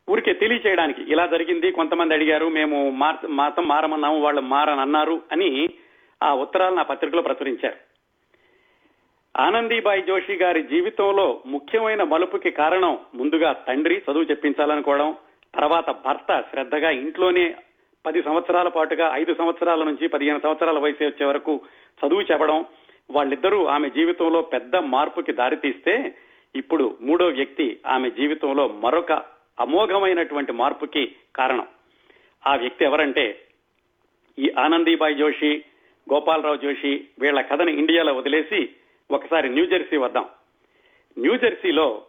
ఊరికే 0.08 0.32
తెలియచేయడానికి 0.32 1.02
ఇలా 1.02 1.26
జరిగింది 1.26 1.72
కొంతమంది 1.72 2.14
అడిగారు 2.14 2.48
మేము 2.48 2.90
మతం 3.34 3.68
మారమన్నాము 3.68 4.20
వాళ్ళు 4.20 4.40
మారనన్నారు 4.40 5.22
అని 5.32 5.50
ఆ 6.22 6.34
ఉత్తరాలను 6.34 6.80
ఆ 6.80 6.82
పత్రికలో 6.82 7.22
ప్రచురించారు. 7.22 7.78
ఆనందీబాయి 9.36 10.02
జోషి 10.02 10.32
గారి 10.32 10.62
జీవితంలో 10.62 11.42
ముఖ్యమైన 11.46 12.02
మలుపుకి 12.02 12.50
కారణం 12.50 12.98
ముందుగా 13.14 13.52
తండ్రి 13.52 13.96
చదువు 13.98 14.22
చెప్పించాలనుకోవడం 14.22 15.16
తర్వాత 15.54 15.90
భర్త 16.04 16.44
శ్రద్ధగా 16.50 16.90
ఇంట్లోనే 16.90 17.54
పది 18.04 18.22
సంవత్సరాల 18.22 18.68
పాటుగా 18.68 19.10
ఐదు 19.14 19.34
సంవత్సరాల 19.34 19.84
నుంచి 19.84 20.08
పదిహేను 20.08 20.40
సంవత్సరాల 20.40 20.78
వయసు 20.78 21.04
వచ్చే 21.04 21.24
వరకు 21.24 21.52
చదువు 22.00 22.20
చెప్పడం 22.20 22.58
వాళ్ళిద్దరూ 23.10 23.64
ఆమె 23.66 23.88
జీవితంలో 23.90 24.42
పెద్ద 24.42 24.76
మార్పుకి 24.76 25.32
దారితీస్తే 25.32 26.14
ఇప్పుడు 26.54 26.98
మూడో 27.00 27.26
వ్యక్తి 27.28 27.80
ఆమె 27.86 28.10
జీవితంలో 28.10 28.68
మరొక 28.68 29.12
అమోఘమైనటువంటి 29.60 30.52
మార్పుకి 30.52 31.16
కారణం. 31.36 31.66
ఆ 32.46 32.56
వ్యక్తి 32.56 32.84
ఎవరంటే 32.84 33.40
ఈ 34.38 34.52
ఆనందీబాయి 34.58 35.14
జోషి 35.14 35.64
గోపాలరావు 36.12 36.56
జోషి 36.56 37.08
వీళ్ళ 37.18 37.40
కథని 37.40 37.72
ఇండియాలో 37.72 38.14
వదిలేసి 38.14 38.68
ఒకసారి 39.10 39.48
న్యూజెర్సీ 39.48 39.96
వద్దాం. 39.96 40.28
న్యూజెర్సీలో 41.18 42.02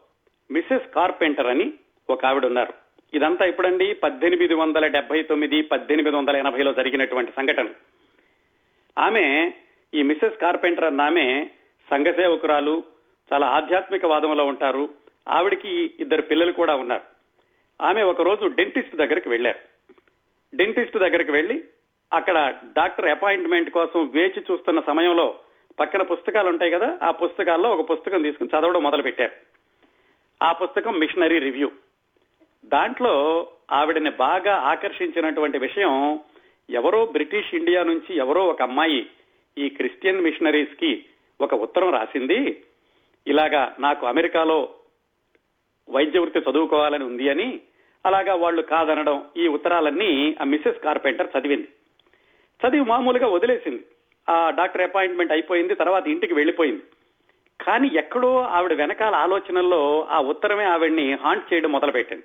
మిసెస్ 0.51 0.93
కార్పెంటర్ 0.93 1.47
అని 1.47 1.73
ఒక 2.09 2.25
ఆవిడ 2.25 2.45
ఉన్నారు 2.45 2.73
ఇదంతా 3.13 3.45
ఇప్పుడండి 3.45 3.93
పద్దెనిమిది 3.93 4.53
వందల 4.53 4.87
డెబ్బై 4.87 5.23
తొమ్మిది 5.23 5.61
పద్దెనిమిది 5.61 6.15
వందల 6.15 6.35
ఎనభైలో 6.35 6.73
జరిగినటువంటి 6.73 7.31
సంఘటన. 7.31 7.69
ఆమె 8.97 9.53
ఈ 9.93 10.03
మిసెస్ 10.03 10.37
కార్పెంటర్ 10.37 10.85
అన్న 10.85 11.01
ఆమె 11.01 11.49
సంఘసేవకురాలు 11.89 12.83
చాలా 13.33 13.47
ఆధ్యాత్మిక 13.47 14.05
వాదంలో 14.05 14.45
ఉంటారు. 14.45 14.89
ఆవిడికి 15.29 15.91
ఇద్దరు 15.99 16.21
పిల్లలు 16.21 16.51
కూడా 16.51 16.75
ఉన్నారు. 16.75 17.14
ఆమె 17.81 18.01
ఒక 18.01 18.21
రోజు 18.21 18.45
డెంటిస్ట్ 18.47 18.95
దగ్గరికి 18.95 19.29
వెళ్ళారు 19.29 19.59
డెంటిస్ట్ 20.55 20.97
దగ్గరికి 20.97 21.31
వెళ్ళి 21.31 21.63
అక్కడ 22.11 22.37
డాక్టర్ 22.75 23.05
అపాయింట్మెంట్ 23.05 23.69
కోసం 23.69 24.11
వేచి 24.13 24.43
చూస్తున్న 24.51 24.79
సమయంలో 24.79 25.39
పక్కన 25.79 26.01
పుస్తకాలు 26.01 26.49
ఉంటాయి 26.49 26.71
కదా 26.71 26.97
ఆ 27.03 27.11
పుస్తకాల్లో 27.11 27.69
ఒక 27.69 27.91
పుస్తకం 27.91 28.21
తీసుకుని 28.21 28.49
చదవడం 28.49 28.83
మొదలు 28.83 29.01
పెట్టారు 29.01 29.33
ఆ 30.41 30.51
పుస్తకం 30.51 30.99
మిషనరీ 30.99 31.39
రివ్యూ. 31.39 31.71
దాంట్లో 32.65 33.13
ఆవిడని 33.71 34.09
బాగా 34.09 34.55
ఆకర్షించినటువంటి 34.55 35.57
విషయం 35.57 36.19
ఎవరో 36.69 37.05
బ్రిటిష్ 37.05 37.55
ఇండియా 37.55 37.83
నుంచి 37.83 38.17
ఎవరో 38.17 38.47
ఒక 38.47 38.61
అమ్మాయి 38.61 39.09
ఈ 39.57 39.69
క్రిస్టియన్ 39.69 40.21
మిషనరీస్కి 40.21 41.05
ఒక 41.41 41.53
ఉత్తరం 41.53 41.93
రాసింది 41.93 42.63
ఇలాగా 43.27 43.75
నాకు 43.79 44.07
అమెరికాలో 44.07 44.75
వైద్య 45.89 46.19
వృత్తి 46.19 46.51
చదువుకోవాలని 46.51 47.03
ఉంది 47.03 47.29
అని 47.29 47.61
అలాగా 48.05 48.35
వాళ్ళు 48.35 48.61
కాదనడం 48.61 49.23
ఈ 49.37 49.47
ఉత్తరాలన్నీ 49.47 50.35
ఆ 50.41 50.43
మిస్సెస్ 50.43 50.79
కార్పెంటర్ 50.79 51.27
చదివింది. 51.39 51.67
చదివి 52.67 52.85
మామూలుగా 52.85 53.27
వదిలేసింది. 53.27 53.85
ఆ 54.29 54.49
డాక్టర్ 54.49 54.81
అపాయింట్మెంట్ 54.81 55.31
అయిపోయింది 55.31 55.75
తర్వాత 55.75 56.07
ఇంటికి 56.07 56.33
వెళ్ళిపోయింది 56.33 56.83
కానీ 57.61 57.91
ఎక్కడో 57.93 58.39
ఆవిడ 58.39 58.73
వెనకాల 58.73 59.15
ఆలోచనల్లో 59.15 60.07
ఆ 60.09 60.21
ఉత్తరమే 60.21 60.63
ఆవిడ్ని 60.63 61.13
హాంట్ 61.13 61.53
చేయడం 61.53 61.71
మొదలుపెట్టింది. 61.71 62.23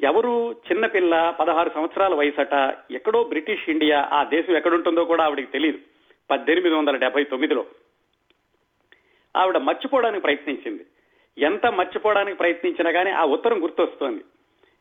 ఎవరు 0.00 0.52
చిన్నపిల్ల 0.52 1.34
పదహారు 1.40 1.70
సంవత్సరాల 1.74 2.14
వయసట 2.14 2.74
ఎక్కడో 2.90 3.24
బ్రిటిష్ 3.24 3.70
ఇండియా 3.70 4.08
ఆ 4.12 4.24
దేశం 4.24 4.56
ఎక్కడుంటుందో 4.56 5.04
కూడా 5.04 5.24
ఆవిడకి 5.24 5.46
తెలియదు 5.46 5.78
పద్దెనిమిది 6.30 6.74
వందల 6.74 6.96
డెబ్బై 6.96 7.24
తొమ్మిదిలో. 7.24 7.66
ఆవిడ 9.36 9.56
మర్చిపోవడానికి 9.56 10.22
ప్రయత్నించింది. 10.22 10.86
ఎంత 11.38 11.66
మర్చిపోవడానికి 11.66 12.36
ప్రయత్నించినా 12.36 12.90
కానీ 12.90 13.10
ఆ 13.10 13.24
ఉత్తరం 13.24 13.62
గుర్తొస్తోంది. 13.62 14.24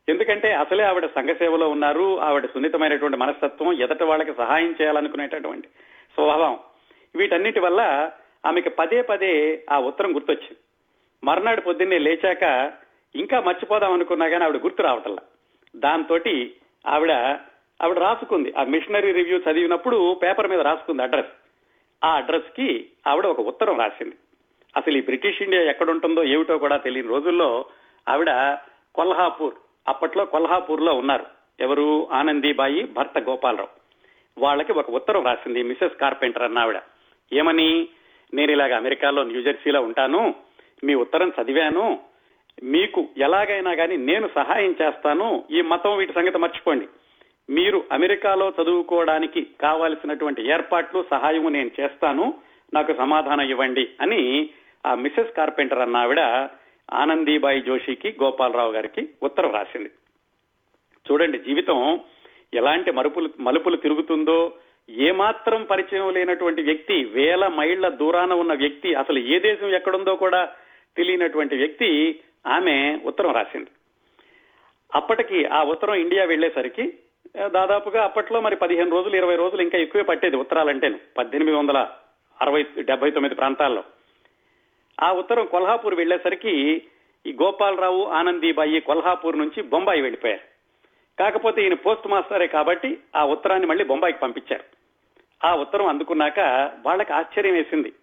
ఎందుకంటే 0.10 0.54
అసలే 0.54 0.84
ఆవిడ 0.84 1.06
సంఘసేవలో 1.06 1.70
ఉన్నారు 1.70 2.20
ఆవిడ 2.20 2.46
సున్నితమైనటువంటి 2.46 3.18
మనస్తత్వం 3.18 3.74
ఎదట 3.74 4.04
వాళ్ళకి 4.04 4.34
సహాయం 4.34 4.76
చేయాలనుకునేటటువంటి 4.82 5.68
స్వభావం. 6.14 6.60
వీటన్నిటి 7.16 7.60
వల్ల 7.60 8.12
ఆమెకి 8.46 8.70
పదే 8.70 9.02
పదే 9.02 9.64
ఆ 9.72 9.80
ఉత్తరం 9.80 10.16
గుర్తొచ్చింది. 10.16 10.58
మర్నాడు 11.24 11.62
పొద్దున్నే 11.62 11.98
లేచాక 11.98 12.74
ఇంకా 13.16 13.40
మర్చిపోదాం 13.40 13.94
అనుకున్నా 13.94 14.28
కానీ 14.28 14.44
ఆవిడ 14.44 14.62
గుర్తు 14.62 14.82
రావటల్లా 14.82 15.22
దాంతో 15.76 16.20
ఆవిడ 16.88 17.12
ఆవిడ 17.84 17.98
రాసుకుంది. 17.98 18.54
ఆ 18.58 18.64
మిషనరీ 18.64 19.12
రివ్యూ 19.12 19.38
చదివినప్పుడు 19.38 20.20
పేపర్ 20.24 20.48
మీద 20.48 20.60
రాసుకుంది 20.60 21.04
అడ్రస్. 21.04 21.34
ఆ 22.06 22.16
అడ్రస్కి 22.16 22.90
ఆవిడ 23.08 23.26
ఒక 23.26 23.40
ఉత్తరం 23.40 23.80
రాసింది. 23.80 24.16
అసలు 24.78 24.98
ఈ 24.98 25.02
బ్రిటిష్ 25.02 25.42
ఇండియా 25.42 25.62
ఎక్కడుంటుందో 25.64 26.24
ఏమిటో 26.24 26.58
కూడా 26.58 26.78
తెలియని 26.78 27.08
రోజుల్లో 27.08 27.66
ఆవిడ 28.10 28.58
కొల్హాపూర్ 28.96 29.54
అప్పట్లో 29.88 30.26
కొల్హాపూర్లో 30.26 30.94
ఉన్నారు. 30.94 31.26
ఎవరు? 31.60 32.08
ఆనందీబాయి 32.12 32.84
భర్త 32.84 33.20
గోపాలరావు. 33.20 33.70
వాళ్ళకి 34.38 34.72
ఒక 34.72 34.90
ఉత్తరం 34.90 35.26
రాసింది 35.26 35.64
మిసెస్ 35.64 35.98
కార్పెంటర్ 35.98 36.44
అన్న 36.44 36.60
ఆవిడ. 36.60 36.80
ఏమని? 37.34 37.88
నేను 38.34 38.52
ఇలాగ 38.52 38.76
అమెరికాలో 38.76 39.24
న్యూజెర్సీలో 39.24 39.82
ఉంటాను. 39.82 40.36
మీ 40.84 40.94
ఉత్తరం 40.94 41.32
చదివాను. 41.42 42.00
మీకు 42.64 43.08
ఎలాగైనా 43.18 43.74
కానీ 43.74 43.98
నేను 43.98 44.30
సహాయం 44.36 44.76
చేస్తాను. 44.82 45.44
ఈ 45.52 45.62
మతం 45.62 45.98
వీటి 45.98 46.14
సంగతి 46.14 46.38
మర్చిపోండి. 46.38 46.88
మీరు 47.50 47.84
అమెరికాలో 47.92 48.54
చదువుకోవడానికి 48.62 49.48
కావాల్సినటువంటి 49.62 50.50
ఏర్పాట్లు 50.50 51.06
సహాయము 51.12 51.50
నేను 51.50 51.72
చేస్తాను. 51.80 52.34
నాకు 52.74 52.94
సమాధానం 52.94 53.42
ఇవ్వండి 53.42 53.90
అని 54.02 54.50
ఆ 54.86 54.96
మిసెస్ 54.96 55.36
కార్పెంటర్ 55.36 55.80
అన్న 55.80 55.98
ఆవిడ 55.98 56.20
ఆనందీబాయి 56.94 57.62
జోషికి 57.62 58.16
గోపాలరావు 58.24 58.72
గారికి 58.72 59.10
ఉత్తరం 59.24 59.54
రాసింది. 59.54 59.90
చూడండి 61.12 61.38
జీవితం 61.40 62.00
ఎలాంటి 62.54 62.92
మరుపులు 62.92 63.30
మలుపులు 63.40 63.76
తిరుగుతుందో 63.76 64.54
ఏమాత్రం 64.90 65.64
పరిచయం 65.64 66.14
లేనటువంటి 66.14 66.62
వ్యక్తి 66.62 67.04
వేల 67.04 67.48
మైళ్ళ 67.48 67.88
దూరాన 67.88 68.34
ఉన్న 68.34 68.54
వ్యక్తి 68.54 68.94
అసలు 68.94 69.20
ఏ 69.20 69.40
దేశం 69.40 69.68
ఎక్కడుందో 69.68 70.16
కూడా 70.16 70.50
తెలియనటువంటి 70.98 71.56
వ్యక్తి 71.56 72.20
ఆమె 72.48 73.00
ఉత్తరం 73.06 73.34
రాసింది. 73.34 73.70
అప్పటికి 74.96 75.46
ఆ 75.46 75.64
ఉత్తరం 75.64 75.94
ఇండియా 75.94 76.24
వెళ్ళేసరికి 76.24 76.94
దాదాపుగా 77.46 78.04
అప్పట్లో 78.04 78.42
మరి 78.42 78.56
పదిహేను 78.56 78.92
రోజులు 78.92 79.16
ఇరవై 79.16 79.36
రోజులు 79.36 79.62
ఇంకా 79.62 79.78
ఎక్కువే 79.78 80.04
పట్టేది 80.04 80.36
ఉత్తరాలంటేను. 80.36 81.00
పద్దెనిమిది 81.18 81.58
వందల 81.58 81.90
అరవై 82.42 82.66
డెబ్బై 82.80 83.12
తొమ్మిది 83.12 83.36
ప్రాంతాల్లో. 83.36 83.84
ఆ 85.04 85.12
ఉత్తరం 85.12 85.46
కొల్హాపూర్ 85.46 85.96
వెళ్ళేసరికి 85.96 86.82
ఈ 87.28 87.38
గోపాలరావు 87.44 88.06
ఆనందీబాయి 88.06 88.82
కొల్హాపూర్ 88.82 89.38
నుంచి 89.38 89.62
బొంబాయి 89.64 90.02
వెళ్ళిపోయారు 90.02 90.52
కాకపోతే 91.20 91.64
ఈయన 91.64 91.74
పోస్ట్ 91.74 92.08
మాస్టరే 92.08 92.48
కాబట్టి 92.48 92.98
ఆ 93.16 93.26
ఉత్తరాన్ని 93.26 93.68
మళ్ళీ 93.68 93.84
బొంబాయికి 93.84 94.20
పంపించారు. 94.20 94.64
ఆ 95.48 95.56
ఉత్తరం 95.56 95.88
అందుకున్నాక 95.88 96.40
వాళ్ళకి 96.86 97.14
ఆశ్చర్యం 97.14 97.54
వేసింది. 97.54 97.94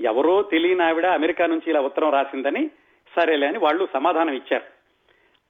ఎవరో 0.00 0.42
తెలియని 0.42 0.82
ఆవిడ 0.82 1.06
అమెరికా 1.06 1.46
నుంచి 1.46 1.70
ఇలా 1.70 1.80
ఉత్తరం 1.80 2.12
రాసిందని 2.12 2.70
సరేలే 3.16 3.46
అని 3.46 3.58
వాళ్ళు 3.58 3.88
సమాధానం 3.94 4.34
ఇచ్చారు. 4.34 4.64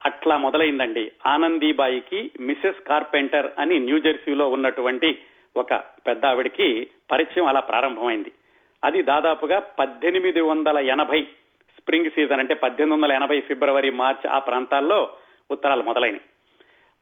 అట్లా 0.05 0.37
మొదలైందండి. 0.37 1.11
ఆనందీబాయికి 1.25 2.31
మిసెస్ 2.39 2.87
కార్పెంటర్ 2.87 3.51
అని 3.59 3.79
న్యూజెర్సీలో 3.79 4.49
ఉన్నటువంటి 4.49 5.19
ఒక 5.57 5.73
పెద్ద 6.07 6.25
ఆవిడికి 6.25 6.87
పరిచయం 7.11 7.47
అలా 7.47 7.59
ప్రారంభమైంది. 7.59 8.31
అది 8.83 9.01
దాదాపుగా 9.01 9.59
పద్దెనిమిది 9.59 10.41
వందల 10.41 10.77
ఎనభై 10.77 11.27
స్ప్రింగ్ 11.79 12.11
సీజన్ 12.11 12.39
అంటే 12.39 12.53
పద్దెనిమిది 12.53 13.01
వందల 13.01 13.15
ఎనభై 13.15 13.41
ఫిబ్రవరి 13.41 13.91
మార్చ్ 13.91 14.27
ఆ 14.27 14.39
ప్రాంతాల్లో 14.39 15.13
ఉత్తరాలు 15.51 15.83
మొదలైనవి. 15.83 16.21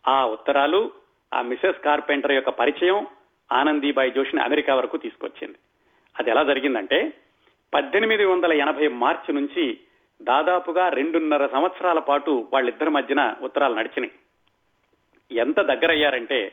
ఆ 0.07 0.25
ఉత్తరాలు 0.25 0.91
ఆ 1.34 1.41
మిసెస్ 1.41 1.84
కార్పెంటర్ 1.84 2.32
యొక్క 2.32 2.49
పరిచయం 2.49 3.07
ఆనందీబాయి 3.51 4.11
జోషిని 4.11 4.41
అమెరికా 4.41 4.75
వరకు 4.75 4.97
తీసుకొచ్చింది. 4.97 5.57
అది 6.19 6.30
ఎలా 6.30 6.43
జరిగిందంటే 6.43 7.13
పద్దెనిమిది 7.73 8.25
వందల 8.25 8.53
ఎనభై 8.53 8.88
మార్చి 8.88 9.34
నుంచి 9.34 9.80
దాదాపుగా 10.21 10.89
రెండున్నర 10.89 11.47
సంవత్సరాల 11.47 11.99
పాటు 11.99 12.47
వాళ్ళిద్దరి 12.53 12.89
మధ్యన 12.89 13.36
ఉత్తరాలు 13.41 13.75
నడిచినాయి. 13.75 14.11
ఎంత 15.39 15.59
దగ్గరయ్యారంటే 15.61 16.51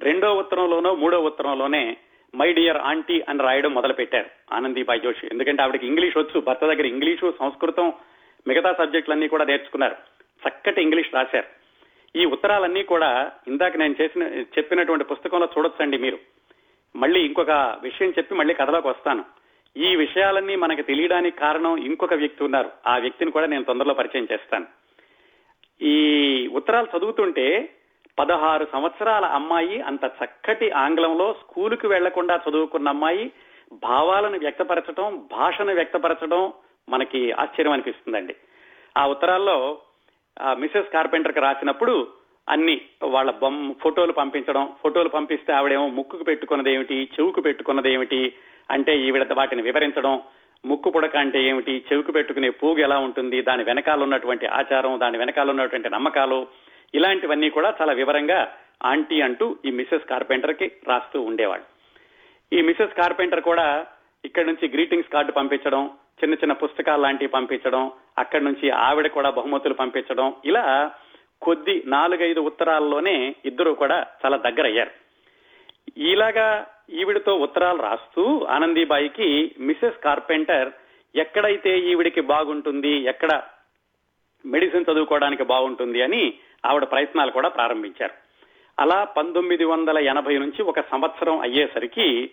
రెండో 0.00 0.34
ఉత్తరంలోనో 0.34 0.94
మూడో 0.94 1.20
ఉత్తరంలోనే 1.20 1.96
మై 2.34 2.52
డియర్ 2.52 2.76
ఆంటీ 2.76 3.24
అని 3.28 3.42
రాయడం 3.42 3.74
మొదలు 3.74 3.92
పెట్టారు 3.92 4.54
ఆనందీబాయి 4.54 5.00
జోషి. 5.00 5.26
ఎందుకంటే 5.26 5.62
ఆవిడకి 5.62 5.86
ఇంగ్లీష్ 5.86 6.16
వచ్చు 6.16 6.40
భర్త 6.40 6.66
దగ్గర 6.66 6.86
ఇంగ్లీషు 6.86 7.34
సంస్కృతం 7.38 7.92
మిగతా 8.46 8.72
సబ్జెక్టులన్నీ 8.72 9.28
కూడా 9.28 9.44
నేర్చుకున్నారు. 9.44 9.96
చక్కటి 10.48 10.82
ఇంగ్లీష్ 10.82 11.14
రాశారు. 11.14 11.62
ఈ 12.18 12.24
ఉత్తరాలన్నీ 12.24 12.82
కూడా 12.82 13.32
ఇందాక 13.48 13.76
నేను 13.76 13.94
చేసిన 14.00 14.22
చెప్పినటువంటి 14.58 15.04
పుస్తకంలో 15.04 15.48
చూడొచ్చండి 15.58 15.98
మీరు. 15.98 16.18
మళ్ళీ 16.96 17.20
ఇంకొక 17.20 17.50
విషయం 17.82 18.10
చెప్పి 18.10 18.34
మళ్ళీ 18.34 18.54
కథలోకి 18.54 18.88
వస్తాను. 18.88 19.24
ఈ 19.76 19.96
విషయాలన్నీ 19.96 20.56
మనకు 20.56 20.82
తెలియడానికి 20.82 21.36
కారణం 21.36 21.76
ఇంకొక 21.76 22.14
వ్యక్తి 22.14 22.44
ఉన్నారు. 22.44 22.70
ఆ 22.86 22.98
వ్యక్తిని 22.98 23.30
కూడా 23.30 23.46
నేను 23.46 23.64
తొందరలో 23.64 23.94
పరిచయం 23.94 24.28
చేస్తాను. 24.32 24.66
ఈ 25.82 26.46
ఉత్తరాలు 26.46 26.98
చదువుతుంటే 26.98 27.74
పదహారు 28.18 28.64
సంవత్సరాల 28.72 29.24
అమ్మాయి 29.24 29.80
అంత 29.80 30.04
చక్కటి 30.04 30.70
ఆంగ్లంలో 30.70 31.32
స్కూలుకు 31.32 31.88
వెళ్ళకుండా 31.88 32.40
చదువుకున్న 32.48 32.88
అమ్మాయి 32.88 33.32
భావాలను 33.82 34.38
వ్యక్తపరచడం 34.38 35.28
భాషను 35.32 35.74
వ్యక్తపరచడం 35.74 36.52
మనకి 36.88 37.32
ఆశ్చర్యం 37.32 37.72
అనిపిస్తుందండి. 37.72 38.36
ఆ 38.98 39.06
ఉత్తరాల్లో 39.06 39.78
మిసెస్ 40.58 40.92
కార్పెంటర్కి 40.92 41.40
రాసినప్పుడు 41.40 42.08
అన్ని 42.48 42.80
వాళ్ళ 43.02 43.30
బొమ్మ 43.30 43.72
ఫోటోలు 43.72 44.12
పంపించడం 44.12 44.68
ఫోటోలు 44.82 45.08
పంపిస్తే 45.08 45.52
ఆవిడేమో 45.52 45.88
ముక్కుకు 45.88 46.24
పెట్టుకున్నది 46.24 46.72
ఏమిటి 46.72 46.96
చెవుకు 47.04 47.40
పెట్టుకున్నది 47.40 47.92
ఏమిటి 47.92 48.32
అంటే 48.70 48.98
ఈవిడ 48.98 49.32
వాటిని 49.32 49.62
వివరించడం 49.62 50.22
ముక్కు 50.66 50.90
పుడక 50.90 51.16
అంటే 51.16 51.42
ఏమిటి 51.42 51.84
చెవుకు 51.92 52.12
పెట్టుకునే 52.12 52.50
పూగు 52.50 52.78
ఎలా 52.78 52.98
ఉంటుంది 52.98 53.42
దాని 53.42 53.64
వెనకాల 53.64 54.02
ఉన్నటువంటి 54.02 54.46
ఆచారం 54.46 55.00
దాని 55.00 55.18
వెనకాల 55.18 55.50
ఉన్నటువంటి 55.50 55.90
నమ్మకాలు 55.90 56.46
ఇలాంటివన్నీ 56.94 57.50
కూడా 57.50 57.74
చాలా 57.80 57.92
వివరంగా 57.92 58.40
ఆంటీ 58.84 59.20
అంటూ 59.20 59.56
ఈ 59.64 59.70
మిసెస్ 59.70 60.08
కార్పెంటర్కి 60.08 60.72
రాస్తూ 60.88 61.22
ఉండేవాడు 61.22 61.64
ఈ 62.52 62.62
మిసెస్ 62.62 62.94
కార్పెంటర్ 62.94 63.40
కూడా 63.40 63.86
ఇక్కడ 64.24 64.44
నుంచి 64.46 64.68
గ్రీటింగ్స్ 64.68 65.12
కార్డు 65.12 65.32
పంపించడం 65.32 65.90
చిన్న 66.22 66.34
చిన్న 66.34 66.52
పుస్తకాలు 66.52 67.02
లాంటివి 67.02 67.30
పంపించడం 67.30 67.92
అక్కడి 68.18 68.44
నుంచి 68.44 68.70
ఆవిడ 68.70 69.06
కూడా 69.06 69.30
బహుమతులు 69.30 69.74
పంపించడం 69.74 70.34
ఇలా 70.44 70.92
కొద్ది 71.42 71.82
నాలుగైదు 71.86 72.40
ఉత్తరాల్లోనే 72.40 73.34
ఇద్దరు 73.44 73.70
కూడా 73.70 74.06
చాలా 74.24 74.36
దగ్గరయ్యారు. 74.36 74.92
ఇలాగా 75.98 76.66
ఈవిడితో 76.90 77.34
ఉత్తరాలు 77.36 77.82
రాస్తూ 77.82 78.46
ఆనందీబాయికి 78.46 79.54
మిసెస్ 79.60 80.02
కార్పెంటర్ 80.04 80.70
ఎక్కడైతే 81.14 81.78
ఈవిడికి 81.78 82.20
బాగుంటుంది 82.20 83.02
ఎక్కడ 83.04 83.32
మెడిసిన్ 84.46 84.84
చదువుకోవడానికి 84.92 85.42
బాగుంటుంది 85.42 86.02
అని 86.02 86.34
ఆవిడ 86.66 86.84
ప్రయత్నాలు 86.84 87.30
కూడా 87.30 87.48
ప్రారంభించారు. 87.48 88.12
అలా 88.80 89.04
పంతొమ్మిది 89.04 89.64
వందల 89.64 89.98
ఎనభై 89.98 90.38
నుంచి 90.38 90.62
ఒక 90.62 90.80
సంవత్సరం 90.80 91.40
అయ్యేసరికి 91.40 92.30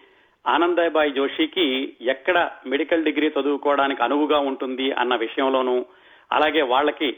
ఆనందబాయి 0.47 1.11
జోషికి 1.11 1.95
ఎక్కడ 2.01 2.51
మెడికల్ 2.67 3.03
డిగ్రీ 3.03 3.27
చదువుకోవడానికి 3.27 4.03
అనువుగా 4.03 4.39
ఉంటుంది 4.39 4.91
అన్న 4.91 5.15
విషయంలోనూ 5.15 5.85
అలాగే 6.31 6.61
వాళ్ళకి 6.61 7.17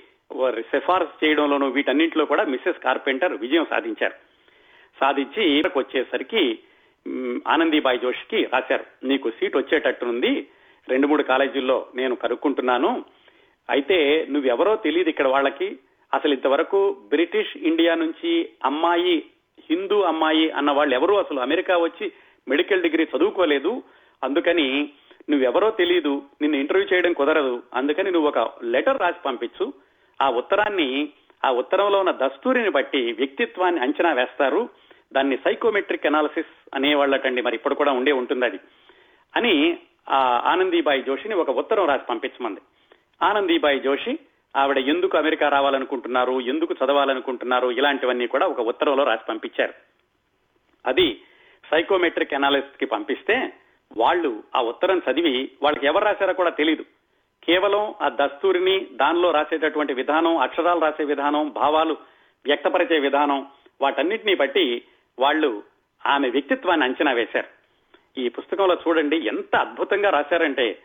సిఫార్సు 0.60 1.26
చేయడంలోనూ 1.26 1.68
వీటన్నింటిలో 1.68 2.26
కూడా 2.26 2.44
మిస్సెస్ 2.44 2.84
కార్పెంటర్ 2.84 3.34
విజయం 3.34 3.66
సాధించారు. 3.70 4.14
సాధించి 5.00 5.44
ఈయనకు 5.44 5.80
వచ్చేసరికి 5.80 6.60
ఆనందీబాయి 7.48 8.00
జోషికి 8.00 8.44
రాశారు. 8.44 8.86
నీకు 9.04 9.30
సీట్ 9.30 9.58
వచ్చేటట్టుంది 9.58 10.48
రెండు 10.89 11.08
మూడు 11.08 11.24
కాలేజీల్లో 11.24 11.86
నేను 11.96 12.16
కనుక్కుంటున్నాను 12.16 13.06
అయితే 13.70 14.28
నువ్వెవరో 14.30 14.76
తెలియదు 14.76 15.09
ఇక్కడ 15.09 15.28
వాళ్ళకి. 15.28 15.80
అసలు 16.14 16.34
ఇంతవరకు 16.34 16.97
బ్రిటిష్ 17.09 17.57
ఇండియా 17.57 17.95
నుంచి 17.95 18.49
అమ్మాయి 18.66 19.24
హిందూ 19.70 20.01
అమ్మాయి 20.01 20.49
అన్న 20.49 20.72
వాళ్ళు 20.72 20.95
ఎవరు 20.95 21.14
అసలు 21.14 21.39
అమెరికా 21.39 21.78
వచ్చి 21.78 22.12
మెడికల్ 22.47 22.82
డిగ్రీ 22.82 23.07
చదువుకోలేదు. 23.18 23.84
అందుకని 24.24 24.93
నువ్వెవరో 25.30 25.72
తెలియదు 25.72 26.22
నిన్ను 26.41 26.57
ఇంటర్వ్యూ 26.57 26.88
చేయడం 26.93 27.14
కుదరదు. 27.14 27.64
అందుకని 27.74 28.12
నువ్వు 28.12 28.30
ఒక 28.30 28.64
లెటర్ 28.64 29.01
రాసి 29.01 29.20
పంపించు. 29.26 29.74
ఆ 30.22 30.30
ఉత్తరాన్ని 30.30 31.09
ఆ 31.45 31.51
ఉత్తరంలో 31.51 31.99
ఉన్న 31.99 32.12
దస్తూరిని 32.12 32.70
బట్టి 32.70 33.16
వ్యక్తిత్వాన్ని 33.18 33.82
అంచనా 33.82 34.14
వేస్తారు. 34.14 34.70
దాన్ని 35.14 35.38
సైకోమెట్రిక్ 35.38 36.05
అనాలిసిస్ 36.05 36.76
అనేవాళ్ళటండి 36.76 37.41
మరి 37.41 37.55
ఇప్పుడు 37.55 37.76
కూడా 37.76 37.91
ఉండే 37.91 38.12
ఉంటుంది 38.12 38.45
అది 38.45 38.59
అని 39.36 39.78
ఆ 40.09 40.41
ఆనందీబాయి 40.45 41.03
జోషిని 41.03 41.36
ఒక 41.36 41.49
ఉత్తరం 41.49 41.88
రాసి 41.88 42.03
పంపించమంది. 42.09 42.59
ఆనందీబాయి 43.24 43.80
జోషి 43.80 44.19
ఆవిడ 44.55 44.78
ఎందుకు 44.78 45.17
అమెరికా 45.17 45.49
రావాలనుకుంటున్నారు 45.49 46.41
ఎందుకు 46.41 46.74
చదవాలనుకుంటున్నారు 46.74 47.72
ఇలాంటివన్నీ 47.72 48.28
కూడా 48.28 48.47
ఒక 48.47 48.59
ఉత్తరంలో 48.59 49.03
రాసి 49.03 49.26
పంపించారు. 49.30 49.74
అది 50.86 51.22
సైకోమెట్రిక్ 51.72 52.34
అనాలిస్ట్కి 52.34 52.86
పంపిస్తే 52.86 53.53
వాళ్ళు 53.97 54.43
ఆ 54.55 54.61
ఉత్తరం 54.61 55.01
చదివి 55.11 55.51
వాళ్ళకి 55.61 55.86
ఎవరు 55.86 56.05
రాశారో 56.05 56.34
కూడా 56.34 56.49
తెలియదు 56.49 56.86
కేవలం 57.43 57.95
ఆ 58.01 58.09
దస్తూరిని 58.09 58.88
దానిలో 58.91 59.32
రాసేటటువంటి 59.32 59.93
విధానం 59.93 60.38
అక్షరాలు 60.38 60.80
రాసే 60.80 61.03
విధానం 61.03 61.49
భావాలు 61.49 61.97
వ్యక్తపరిచే 62.45 62.99
విధానం 62.99 63.47
వాటన్నిటినీ 63.82 64.36
బట్టి 64.36 64.82
వాళ్ళు 65.19 65.63
ఆమె 66.05 66.30
వ్యక్తిత్వాన్ని 66.30 66.86
అంచనా 66.86 67.11
వేశారు. 67.11 67.47
ఈ 68.17 68.30
పుస్తకంలో 68.30 68.78
చూడండి 68.88 69.17
ఎంత 69.17 69.55
అద్భుతంగా 69.55 70.09
రాశారంటే 70.09 70.80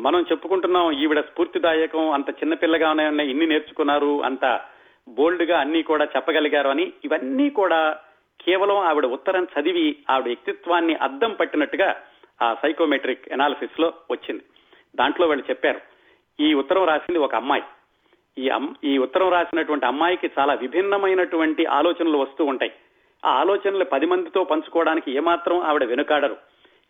మనం 0.00 0.20
చెప్పుకుంటున్నాం 0.20 0.92
ఈవిడ 0.92 1.20
స్ఫూర్తిదాయకం 1.20 2.10
అంత 2.10 2.30
చిన్నపిల్లగానే 2.30 3.24
ఇన్ని 3.26 3.46
నేర్చుకున్నారు 3.46 4.22
అంత 4.22 4.60
బోల్డ్గా 5.08 5.60
అన్ని 5.60 5.82
కూడా 5.82 6.04
చెప్పగలిగారు 6.04 6.68
అని 6.68 6.92
ఇవన్నీ 7.04 7.50
కూడా 7.50 7.96
కేవలం 8.40 8.76
ఆవిడ 8.76 9.06
ఉత్తరం 9.06 9.44
చదివి 9.44 9.96
ఆవిడ 10.10 10.26
వ్యక్తిత్వాన్ని 10.26 10.94
అద్దం 10.94 11.32
పట్టినట్టుగా 11.32 11.96
ఆ 12.42 12.54
సైకోమెట్రిక్ 12.62 13.28
ఎనాలిసిస్లో 13.28 13.92
వచ్చింది. 14.10 14.42
దాంట్లో 14.96 15.26
వాళ్ళు 15.26 15.44
చెప్పారు 15.50 15.80
ఈ 16.40 16.54
ఉత్తరం 16.54 16.84
రాసింది 16.84 17.18
ఒక 17.18 17.34
అమ్మాయి. 17.34 17.62
ఈ 18.38 18.50
ఈ 18.84 18.98
ఉత్తరం 18.98 19.28
రాసినటువంటి 19.28 19.86
అమ్మాయికి 19.86 20.30
చాలా 20.38 20.54
విభిన్నమైనటువంటి 20.54 21.66
ఆలోచనలు 21.66 22.18
వస్తూ 22.18 22.44
ఉంటాయి. 22.44 22.72
ఆ 23.24 23.30
ఆలోచనలు 23.30 23.84
పది 23.84 24.06
మందితో 24.06 24.44
పంచుకోవడానికి 24.44 25.12
ఏమాత్రం 25.12 25.60
ఆవిడ 25.60 25.84
వెనుకాడరు. 25.84 26.36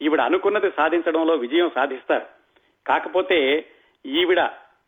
ఈవిడ 0.02 0.20
అనుకున్నది 0.20 0.70
సాధించడంలో 0.70 1.34
విజయం 1.34 1.70
సాధిస్తారు. 1.74 2.41
కాకపోతే 2.86 3.66
ఈవిడ 4.06 4.38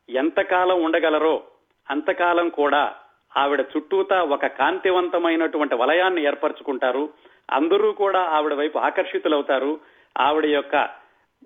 ఎంతకాలం 0.08 0.82
ఉండగలరో 0.82 1.42
అంతకాలం 1.90 2.48
కూడా 2.48 2.96
ఆవిడ 3.36 3.60
చుట్టూతా 3.60 4.22
ఒక 4.22 4.46
కాంతివంతమైనటువంటి 4.46 5.74
వలయాన్ని 5.74 6.24
ఏర్పరచుకుంటారు. 6.24 7.12
అందరూ 7.50 7.92
కూడా 7.92 8.20
ఆవిడ 8.20 8.54
వైపు 8.54 8.78
ఆకర్షితులవుతారు. 8.78 9.80
ఆవిడ 10.20 10.46
యొక్క 10.46 10.76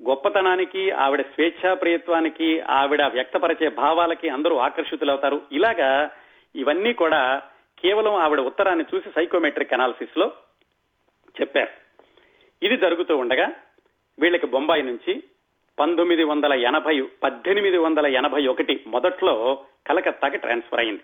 గొప్పతనానికి 0.09 0.90
ఆవిడ 0.90 1.20
స్వేచ్ఛా 1.20 1.74
ప్రియత్వానికి 1.74 2.61
ఆవిడ 2.61 3.03
వ్యక్తపరిచే 3.03 3.68
భావాలకి 3.68 4.28
అందరూ 4.28 4.57
ఆకర్షితులవుతారు. 4.57 5.42
ఇలాగా 5.53 6.11
ఇవన్నీ 6.55 6.92
కూడా 6.92 7.42
కేవలం 7.78 8.14
ఆవిడ 8.14 8.40
ఉత్తరాన్ని 8.40 8.84
చూసి 8.94 9.11
సైకోమెట్రిక్ 9.14 9.72
అనాలిసిస్లో 9.72 10.32
చెప్పారు. 11.40 11.70
ఇది 12.62 12.76
జరుగుతూ 12.76 13.16
ఉండగా 13.16 13.53
వీళ్ళకి 14.18 14.46
బొంబాయి 14.46 14.82
నుంచి 14.82 15.22
పంతొమ్మిది 15.80 16.24
వందల 16.24 16.52
ఎనభై 16.52 17.00
పద్దెనిమిది 17.00 17.78
వందల 17.78 18.06
ఎనభై 18.06 18.46
ఒకటి 18.46 18.84
మొదట్లో 18.86 19.64
కలకత్తాకి 19.86 20.36
ట్రాన్స్ఫర్ 20.36 20.80
అయింది. 20.80 21.00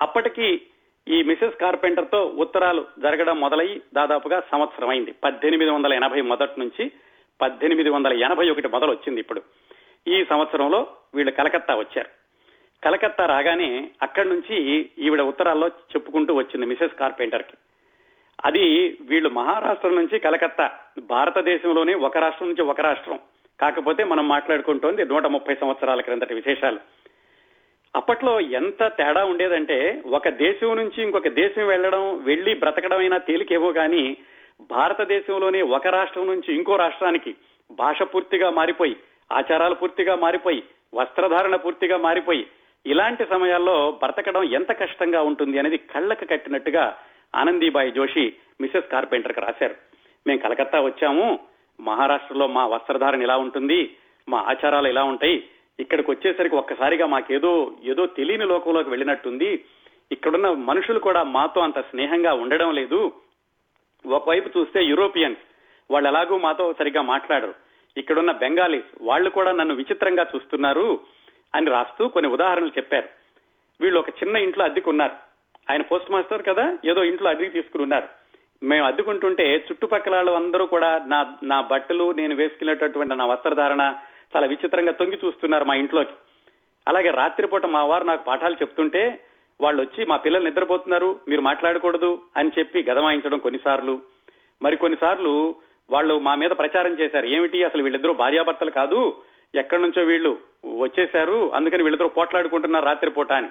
అప్పటికి 0.00 0.62
ఈ 1.08 1.22
మిసెస్ 1.22 1.60
కార్పెంటర్తో 1.60 2.24
ఉత్తరాలు 2.24 2.86
జరగడం 2.98 3.40
మొదలై 3.40 3.80
దాదాపుగా 3.94 4.42
సంవత్సరం 4.50 4.88
అయింది. 4.88 5.14
పద్దెనిమిది 5.24 5.70
వందల 5.70 5.92
ఎనభై 5.92 6.20
మొదటి 6.20 6.60
నుంచి 6.60 6.90
పద్దెనిమిది 7.40 7.90
వందల 7.90 8.12
ఎనభై 8.12 8.50
ఒకటి 8.50 8.68
మొదలు 8.68 8.90
వచ్చింది 8.90 9.20
ఇప్పుడు. 9.20 9.42
ఈ 10.08 10.24
సంవత్సరంలో 10.24 10.86
వీళ్ళు 11.14 11.32
కలకత్తా 11.32 11.74
వచ్చారు. 11.74 12.08
కలకత్తా 12.84 13.26
రాగానే 13.26 13.90
అక్కడి 14.02 14.28
నుంచి 14.28 14.86
ఈవిడ 14.98 15.20
ఉత్తరాల్లో 15.20 15.68
చెప్పుకుంటూ 15.68 16.34
వచ్చింది 16.34 16.66
మిసెస్ 16.66 16.94
కార్పెంటర్కి 16.94 17.56
అది 18.44 18.98
వీళ్ళు 19.00 19.28
మహారాష్ట్ర 19.28 19.88
నుంచి 19.88 20.18
కలకత్తా 20.18 20.70
భారతదేశంలోనే 20.98 21.94
ఒక 21.94 22.18
రాష్ట్రం 22.18 22.48
నుంచి 22.48 22.62
ఒక 22.62 22.80
రాష్ట్రం. 22.80 23.18
కాకపోతే 23.60 24.04
మనం 24.04 24.28
మాట్లాడుకుంటోంది 24.28 25.04
నూట 25.04 25.26
ముప్పై 25.26 25.54
సంవత్సరాల 25.54 26.00
క్రిందటి 26.00 26.34
విశేషాలు. 26.34 26.78
అప్పట్లో 27.96 28.40
ఎంత 28.40 28.86
తేడా 28.86 29.24
ఉండేదంటే 29.24 30.02
ఒక 30.06 30.28
దేశం 30.28 30.76
నుంచి 30.76 31.02
ఇంకొక 31.02 31.28
దేశం 31.28 31.66
వెళ్ళడం 31.66 32.24
వెళ్ళి 32.24 32.54
అయినా 32.98 33.18
తేలికేవో 33.18 33.72
కానీ 33.72 34.16
భారతదేశంలోనే 34.70 35.62
ఒక 35.62 35.86
రాష్ట్రం 35.86 36.26
నుంచి 36.26 36.54
ఇంకో 36.54 36.76
రాష్ట్రానికి 36.76 37.34
భాష 37.70 38.02
పూర్తిగా 38.02 38.50
మారిపోయి 38.50 38.96
ఆచారాలు 39.32 39.74
పూర్తిగా 39.74 40.14
మారిపోయి 40.14 40.62
వస్త్రధారణ 40.94 41.56
పూర్తిగా 41.56 41.96
మారిపోయి 41.96 42.46
ఇలాంటి 42.86 43.24
సమయాల్లో 43.24 43.90
బ్రతకడం 43.90 44.42
ఎంత 44.42 44.72
కష్టంగా 44.72 45.22
ఉంటుంది 45.22 45.58
అనేది 45.58 45.76
కళ్ళకు 45.76 46.24
కట్టినట్టుగా 46.24 46.98
ఆనందీబాయి 47.36 47.92
జోషి 47.92 48.32
మిసెస్ 48.60 48.90
కార్పెంటర్కి 48.92 49.40
రాశారు. 49.40 49.74
మేము 50.26 50.38
కలకత్తా 50.38 50.80
వచ్చాము. 50.80 51.38
మహారాష్ట్రలో 51.80 52.46
మా 52.46 52.66
వస్త్రధారణ 52.66 53.22
ఇలా 53.22 53.36
ఉంటుంది 53.36 53.96
మా 54.28 54.38
ఆచారాలు 54.38 54.88
ఇలా 54.88 55.04
ఉంటాయి 55.04 55.48
ఇక్కడికి 55.80 56.10
వచ్చేసరికి 56.10 56.56
ఒక్కసారిగా 56.56 57.06
మాకేదో 57.06 57.72
ఏదో 57.84 58.06
తెలియని 58.06 58.44
లోకంలోకి 58.44 58.90
వెళ్ళినట్టుంది. 58.90 59.64
ఇక్కడున్న 60.12 60.50
మనుషులు 60.50 60.98
కూడా 60.98 61.22
మాతో 61.22 61.60
అంత 61.60 61.80
స్నేహంగా 61.80 62.32
ఉండడం 62.32 62.74
లేదు. 62.74 63.12
ఒకవైపు 64.06 64.58
చూస్తే 64.58 64.84
యూరోపియన్స్ 64.84 65.40
వాళ్ళు 65.90 66.08
ఎలాగూ 66.08 66.38
మాతో 66.38 66.72
సరిగ్గా 66.78 67.02
మాట్లాడరు. 67.02 67.54
ఇక్కడున్న 67.96 68.32
బెంగాలీస్ 68.32 68.90
వాళ్ళు 69.00 69.30
కూడా 69.30 69.52
నన్ను 69.52 69.74
విచిత్రంగా 69.74 70.26
చూస్తున్నారు 70.36 71.00
అని 71.54 71.70
రాస్తూ 71.70 72.08
కొన్ని 72.08 72.30
ఉదాహరణలు 72.30 72.68
చెప్పారు. 72.68 73.08
వీళ్ళు 73.80 74.00
ఒక 74.00 74.08
చిన్న 74.08 74.36
ఇంట్లో 74.36 74.64
అద్దెకున్నారు 74.64 75.12
ఆయన 75.70 75.82
పోస్ట్ 75.82 76.10
మాస్టర్ 76.10 76.42
కదా 76.42 76.78
ఏదో 76.84 77.04
ఇంట్లో 77.04 77.30
అద్దెకి 77.30 77.50
తీసుకుని 77.50 77.82
ఉన్నారు. 77.82 78.19
మేము 78.62 78.86
అద్దుకుంటుంటే 78.86 79.54
చుట్టుపక్కల 79.56 80.14
వాళ్ళు 80.14 80.32
అందరూ 80.32 80.66
కూడా 80.66 81.02
నా 81.06 81.34
నా 81.42 81.60
బట్టలు 81.60 82.12
నేను 82.12 82.34
వేసుకునేటటువంటి 82.34 83.14
నా 83.14 83.26
వస్త్రధారణ 83.26 83.94
చాలా 84.36 84.46
విచిత్రంగా 84.46 84.92
తొంగి 84.92 85.18
చూస్తున్నారు 85.24 85.64
మా 85.64 85.74
ఇంట్లోకి. 85.74 86.10
అలాగే 86.88 87.10
రాత్రిపూట 87.10 87.66
మా 87.66 87.84
వారు 87.84 88.04
నాకు 88.04 88.24
పాఠాలు 88.24 88.54
చెప్తుంటే 88.54 89.20
వాళ్ళు 89.60 89.82
వచ్చి 89.82 90.06
మా 90.06 90.16
పిల్లలు 90.16 90.44
నిద్రపోతున్నారు 90.44 91.20
మీరు 91.28 91.40
మాట్లాడకూడదు 91.40 92.22
అని 92.36 92.50
చెప్పి 92.58 92.86
గదమాయించడం 92.90 93.38
కొన్నిసార్లు. 93.38 94.00
మరి 94.62 94.76
కొన్నిసార్లు 94.76 95.54
వాళ్ళు 95.90 96.18
మా 96.18 96.34
మీద 96.34 96.50
ప్రచారం 96.50 96.98
చేశారు. 97.00 97.26
ఏమిటి? 97.26 97.64
అసలు 97.64 97.82
వీళ్ళిద్దరూ 97.82 98.12
భార్యాభర్తలు 98.12 98.70
కాదు. 98.70 99.22
ఎక్కడి 99.54 99.82
నుంచో 99.82 100.02
వీళ్ళు 100.02 100.38
వచ్చేశారు. 100.78 101.54
అందుకని 101.54 101.82
వీళ్ళిద్దరూ 101.82 102.08
పోట్లాడుకుంటున్నారు 102.08 102.84
రాత్రిపూట 102.84 103.32
అని. 103.32 103.48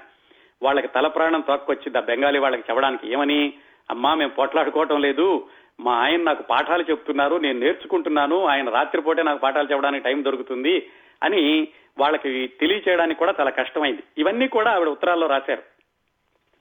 వాళ్ళకి 0.62 0.88
తల 0.88 1.08
ప్రాణం 1.08 1.42
తోక్కొచ్చింది 1.42 1.98
ఆ 1.98 2.02
బెంగాలీ 2.02 2.40
వాళ్ళకి 2.40 2.64
చెప్పడానికి. 2.70 3.14
ఏమని? 3.14 3.54
అమ్మా 3.92 4.16
మేము 4.16 4.32
పోట్లాడుకోవటం 4.32 5.02
లేదు. 5.02 5.48
మా 5.80 5.94
ఆయన 5.94 6.22
నాకు 6.22 6.44
పాఠాలు 6.44 6.84
చెప్తున్నారు 6.90 7.36
నేను 7.36 7.60
నేర్చుకుంటున్నాను 7.60 8.46
ఆయన 8.46 8.70
రాత్రిపూటే 8.70 9.24
నాకు 9.24 9.40
పాఠాలు 9.40 9.72
చెప్పడానికి 9.72 10.04
టైం 10.04 10.26
దొరుకుతుంది 10.26 10.90
అని 11.24 11.68
వాళ్ళకి 12.00 12.48
తెలియచేయడానికి 12.48 13.20
కూడా 13.20 13.34
చాలా 13.40 13.50
కష్టమైంది. 13.50 14.04
ఇవన్నీ 14.18 14.48
కూడా 14.48 14.72
ఆవిడ 14.72 14.88
ఉత్తరాల్లో 14.88 15.28
రాశారు. 15.28 15.64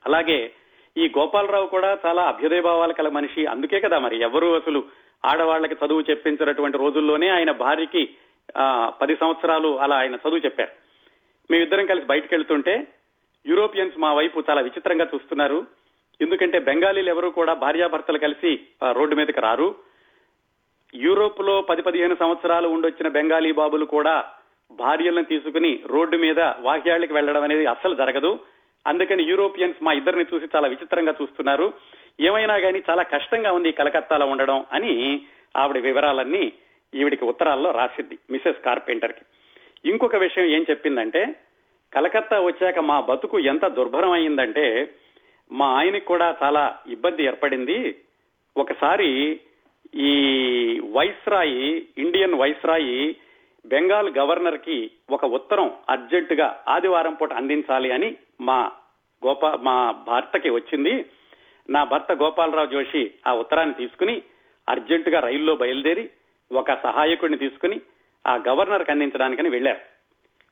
అలాగే 0.07 0.53
ఈ 0.97 1.13
గోపాలరావు 1.19 1.67
కూడా 1.67 1.99
చాలా 2.07 2.23
అభ్యుదయ 2.23 2.61
భావాలు 2.61 2.93
కల 2.93 3.09
మనిషి. 3.09 3.47
అందుకే 3.47 3.81
కదా 3.81 3.99
మరి 3.99 4.21
ఎవరు 4.21 4.57
అసలు 4.57 4.85
ఆడవాళ్ళకి 5.25 5.77
చదువు 5.85 6.03
చెప్పించినటువంటి 6.11 6.79
రోజుల్లోనే 6.79 7.29
ఆయన 7.29 7.51
భార్యకి 7.51 8.03
పది 9.01 9.17
సంవత్సరాలు 9.17 9.81
అలా 9.81 9.97
ఆయన 9.97 10.15
చదువు 10.15 10.45
చెప్పారు. 10.45 10.71
మేమిద్దరం 11.51 11.87
కలిసి 11.87 12.07
బయటకు 12.07 12.35
వెళ్తుంటే 12.35 12.87
యూరోపియన్స్ 13.47 13.99
మా 13.99 14.13
వైపు 14.15 14.45
చాలా 14.51 14.61
విచిత్రంగా 14.61 15.07
చూస్తున్నారు. 15.15 15.67
ఎందుకంటే 16.21 16.59
బెంగాలీలు 16.59 17.11
ఎవరు 17.11 17.29
కూడా 17.29 17.53
భార్యాభర్తలు 17.55 18.19
కలిసి 18.19 18.51
రోడ్డు 18.93 19.17
మీదకి 19.17 19.41
రారు. 19.41 19.69
యూరోప్లో 20.95 21.55
పది 21.63 21.83
పదిహేను 21.83 22.15
సంవత్సరాలు 22.15 22.69
ఉండొచ్చిన 22.69 23.09
బెంగాలీ 23.09 23.51
బాబులు 23.53 23.85
కూడా 23.85 24.15
భార్యలను 24.71 25.25
తీసుకుని 25.25 25.73
రోడ్డు 25.87 26.17
మీద 26.17 26.41
వాహ్యాళ్ళకి 26.41 27.13
వెళ్ళడం 27.13 27.43
అనేది 27.43 27.67
అస్సలు 27.67 27.95
జరగదు. 27.95 28.33
అందుకని 28.87 29.23
యూరోపియన్స్ 29.23 29.83
మా 29.83 29.93
ఇద్దరిని 29.93 30.27
చూసి 30.35 30.47
చాలా 30.57 30.69
విచిత్రంగా 30.69 31.15
చూస్తున్నారు. 31.23 31.67
ఏమైనా 32.21 32.59
కానీ 32.59 32.79
చాలా 32.91 33.03
కష్టంగా 33.03 33.51
ఉంది 33.53 33.73
కలకత్తాలో 33.73 34.27
ఉండడం 34.27 34.65
అని 34.73 35.23
ఆవిడ 35.57 35.79
వివరాలన్నీ 35.79 36.53
ఈవిడికి 36.95 37.25
ఉత్తరాల్లో 37.25 37.71
రాసిద్ది 37.71 38.19
మిసెస్ 38.31 38.65
కార్పెంటర్కి 38.65 39.25
ఇంకొక 39.85 40.17
విషయం 40.17 40.45
ఏం 40.45 40.63
చెప్పిందంటే 40.71 41.23
కలకత్తా 41.93 42.41
వచ్చాక 42.41 42.79
మా 42.79 43.01
బతుకు 43.01 43.39
ఎంత 43.39 43.67
దుర్భరం 43.67 44.11
అయిందంటే 44.11 44.65
మా 45.53 45.67
ఆయనకి 45.67 46.05
కూడా 46.05 46.37
చాలా 46.43 46.79
ఇబ్బంది 46.87 47.25
ఏర్పడింది. 47.25 47.99
ఒకసారి 48.57 49.41
ఈ 49.95 50.13
వైస్రాయి 50.93 51.89
ఇండియన్ 51.99 52.35
వైస్రాయి 52.35 53.17
బెంగాల్ 53.67 54.19
గవర్నర్కి 54.19 54.91
ఒక 55.11 55.25
ఉత్తరం 55.25 55.71
అర్జెంట్గా 55.89 56.65
ఆదివారం 56.69 57.15
పూట 57.15 57.33
అందించాలి 57.33 57.91
అని 57.91 58.17
మా 58.41 58.73
గోపా 59.27 59.59
మా 59.63 59.91
భర్తకి 59.91 60.51
వచ్చింది. 60.51 61.05
నా 61.71 61.85
భర్త 61.85 62.13
గోపాలరావు 62.13 62.67
జోషి 62.67 63.11
ఆ 63.27 63.35
ఉత్తరాన్ని 63.35 63.75
తీసుకుని 63.75 64.23
అర్జెంట్గా 64.69 65.21
రైల్లో 65.21 65.57
బయలుదేరి 65.57 66.11
ఒక 66.53 66.83
సహాయకుడిని 66.83 67.39
తీసుకుని 67.39 67.81
ఆ 68.27 68.37
గవర్నర్కి 68.49 68.91
అందించడానికని 68.91 69.49
వెళ్ళారు 69.49 69.81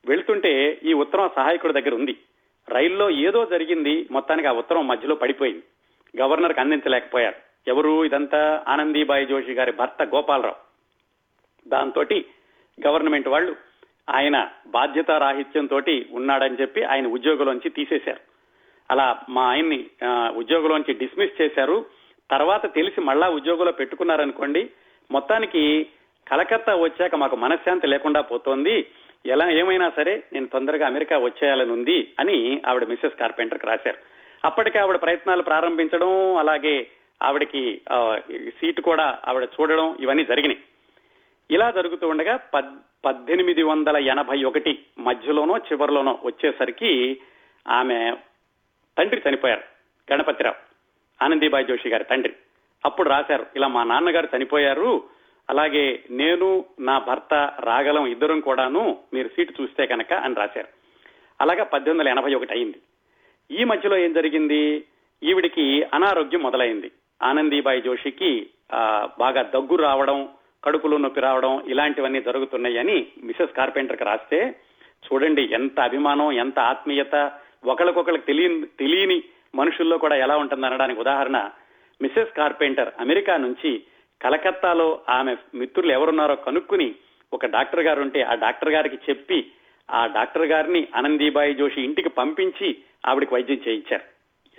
వెళ్తుంటే 0.07 0.81
ఈ 0.85 0.93
ఉత్తరం 0.93 1.31
సహాయకుడి 1.37 1.73
దగ్గర 1.73 1.95
ఉంది. 1.95 2.17
రైల్లో 2.69 3.11
ఏదో 3.11 3.47
జరిగింది 3.47 4.09
మొత్తానికి 4.11 4.49
ఆ 4.49 4.53
ఉత్తరం 4.53 4.89
మధ్యలో 4.89 5.15
పడిపోయింది. 5.15 5.63
గవర్నర్కి 6.23 6.61
అందించలేకపోయారు. 6.61 7.37
ఎవరు 7.69 8.05
ఇదంతా? 8.05 8.65
ఆనందీబాయి 8.69 9.27
జోషి 9.27 9.53
గారి 9.53 9.73
భర్త 9.73 10.03
గోపాలరావు. 10.03 10.57
దాంతో 11.69 12.03
గవర్నమెంట్ 12.87 13.29
వాళ్ళు 13.29 13.57
ఆయన 14.11 14.49
బాధ్యత 14.67 15.11
రాహిత్యంతో 15.11 15.81
ఉన్నాడని 16.11 16.57
చెప్పి 16.61 16.83
ఆయన 16.83 17.07
ఉద్యోగంలోంచి 17.07 17.71
తీసేశారు. 17.71 18.21
అలా 18.91 19.21
మా 19.29 19.43
ఆయన్ని 19.43 19.87
ఉద్యోగంలోంచి 20.35 20.95
డిస్మిస్ 20.95 21.43
చేశారు. 21.43 21.87
తర్వాత 22.31 22.75
తెలిసి 22.75 23.01
మళ్ళా 23.01 23.29
ఉద్యోగంలో 23.29 23.73
పెట్టుకున్నారనుకోండి 23.73 24.71
మొత్తానికి 25.11 25.87
కలకత్తా 26.29 26.75
వచ్చాక 26.75 27.15
మాకు 27.15 27.37
మనశ్శాంతి 27.37 27.87
లేకుండా 27.87 28.21
పోతోంది. 28.21 28.87
ఎలా 29.27 29.51
ఏమైనా 29.51 29.93
సరే 29.97 30.23
నేను 30.33 30.47
తొందరగా 30.47 30.87
అమెరికా 30.87 31.19
వచ్చేయాలని 31.19 31.73
ఉంది 31.73 32.15
అని 32.21 32.63
ఆవిడ 32.67 32.85
మిస్సెస్ 32.85 33.19
కార్పెంటర్ 33.21 33.65
రాశారు. 33.65 33.99
అప్పటికే 34.45 34.79
ఆవిడ 34.79 35.03
ప్రయత్నాలు 35.03 35.43
ప్రారంభించడం 35.43 36.37
అలాగే 36.37 36.91
ఆవిడకి 37.23 37.81
సీటు 38.49 38.81
కూడా 38.81 39.19
ఆవిడ 39.29 39.49
చూడడం 39.61 39.97
ఇవన్నీ 40.01 40.25
జరిగినాయి. 40.25 40.61
ఇలా 41.51 41.71
జరుగుతూ 41.71 42.09
ఉండగా 42.09 42.37
పద్ 42.37 42.71
పద్దెనిమిది 43.05 43.63
వందల 43.63 43.97
ఎనభై 43.97 44.45
ఒకటి 44.45 44.85
మధ్యలోనో 44.99 45.57
చివరిలోనో 45.57 46.19
వచ్చేసరికి 46.25 47.21
ఆమె 47.69 48.17
తండ్రి 48.99 49.23
చనిపోయారు 49.29 49.63
గణపతిరావు. 50.13 50.57
ఆనందీబాయి 51.25 51.65
జోషి 51.65 51.89
గారి 51.89 52.05
తండ్రి. 52.05 52.35
అప్పుడు 52.85 53.09
రాశారు 53.09 53.47
ఇలా 53.57 53.69
మా 53.69 53.85
నాన్నగారు 53.85 54.29
చనిపోయారు 54.37 55.03
అలాగే 55.51 56.03
నేను 56.11 56.65
నా 56.81 56.99
భర్త 56.99 57.35
రాగలం 57.61 58.07
ఇద్దరం 58.07 58.41
కూడాను 58.41 58.99
మీరు 59.15 59.29
సీటు 59.29 59.63
చూస్తే 59.63 59.87
కనుక 59.87 60.13
అని 60.13 60.35
రాశారు. 60.35 60.69
అలాగా 61.41 61.65
పద్దెనిమిది 61.65 61.99
వందల 61.99 62.19
ఎనభై 62.19 62.35
ఒకటి 62.35 62.53
అయింది. 62.53 62.79
ఈ 63.51 63.65
మధ్యలో 63.65 63.97
ఏం 63.97 64.13
జరిగింది? 64.13 64.87
ఈవిడికి 65.23 65.83
అనారోగ్యం 65.95 66.43
మొదలైంది. 66.43 66.91
ఆనందీబాయి 67.23 67.83
జోషికి 67.83 68.51
బాగా 69.19 69.43
దగ్గు 69.43 69.77
రావడం 69.77 70.29
కడుపులో 70.65 70.97
నొప్పి 70.97 71.21
రావడం 71.21 71.63
ఇలాంటివన్నీ 71.69 72.21
జరుగుతున్నాయని 72.21 73.07
మిసెస్ 73.23 73.57
కార్పెంటర్కి 73.57 74.05
రాస్తే 74.05 74.55
చూడండి 75.07 75.43
ఎంత 75.43 75.81
అభిమానం 75.81 76.33
ఎంత 76.33 76.59
ఆత్మీయత 76.59 77.33
ఒకరికొకరికి 77.65 78.27
తెలియని 78.27 78.67
తెలియని 78.67 79.23
మనుషుల్లో 79.55 79.99
కూడా 79.99 80.17
ఎలా 80.17 80.37
ఉంటుంది 80.37 80.67
అనడానికి 80.67 81.01
ఉదాహరణ 81.01 81.51
మిసెస్ 82.03 82.37
కార్పెంటర్ 82.37 82.91
అమెరికా 83.01 83.37
నుంచి 83.37 83.85
కలకత్తాలో 84.21 85.01
ఆమె 85.09 85.37
మిత్రులు 85.55 85.93
ఎవరున్నారో 85.93 86.37
కనుక్కుని 86.37 86.95
ఒక 87.33 87.47
డాక్టర్ 87.47 87.81
గారు 87.81 88.01
ఉంటే 88.01 88.23
ఆ 88.23 88.35
డాక్టర్ 88.35 88.69
గారికి 88.69 88.99
చెప్పి 89.11 89.39
ఆ 89.89 90.07
డాక్టర్ 90.07 90.47
గారిని 90.47 90.89
ఆనందీబాయి 90.97 91.55
జోషి 91.55 91.81
ఇంటికి 91.81 92.09
పంపించి 92.09 92.77
ఆవిడకి 93.07 93.35
వైద్యం 93.35 93.61
చేయించారు. 93.69 94.05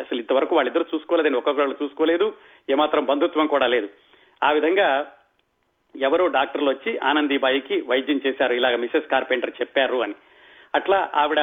అసలు 0.01 0.17
ఇంతవరకు 0.17 0.55
వాళ్ళిద్దరు 0.55 0.85
చూసుకోలేదని 0.95 1.37
ఒక్కొక్కరు 1.37 1.75
చూసుకోలేదు 1.83 2.33
ఏమాత్రం 2.69 3.05
బంధుత్వం 3.05 3.47
కూడా 3.47 3.67
లేదు. 3.67 3.89
ఆ 4.43 4.51
విధంగా 4.51 5.11
ఎవరో 5.95 6.27
డాక్టర్లు 6.27 6.69
వచ్చి 6.69 6.97
ఆనందీబాయికి 6.97 7.81
వైద్యం 7.81 8.21
చేశారు 8.27 8.53
ఇలాగ 8.53 8.75
మిసెస్ 8.75 9.11
కార్పెంటర్ 9.11 9.57
చెప్పారు 9.61 9.97
అని. 9.97 10.15
అట్లా 10.75 11.09
ఆవిడ 11.15 11.39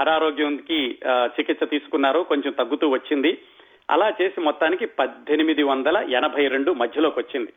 అనారోగ్యంకి 0.00 0.98
చికిత్స 1.06 1.62
తీసుకున్నారు 1.70 2.20
కొంచెం 2.20 2.52
తగ్గుతూ 2.52 2.88
వచ్చింది. 2.88 3.38
అలా 3.90 4.12
చేసి 4.22 4.40
మొత్తానికి 4.40 4.86
పద్దెనిమిది 4.86 5.62
వందల 5.62 5.96
ఎనభై 5.96 6.48
రెండు 6.48 6.72
మధ్యలోకి 6.72 7.20
వచ్చింది. 7.20 7.52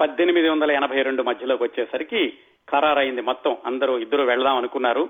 పద్దెనిమిది 0.00 0.48
వందల 0.48 0.70
ఎనభై 0.70 1.02
రెండు 1.02 1.22
మధ్యలోకి 1.22 1.62
వచ్చేసరికి 1.62 2.38
ఖరారైంది 2.70 3.20
మొత్తం. 3.20 3.56
అందరూ 3.66 3.98
ఇద్దరు 3.98 4.22
వెళ్దాం 4.22 4.56
అనుకున్నారు. 4.56 5.08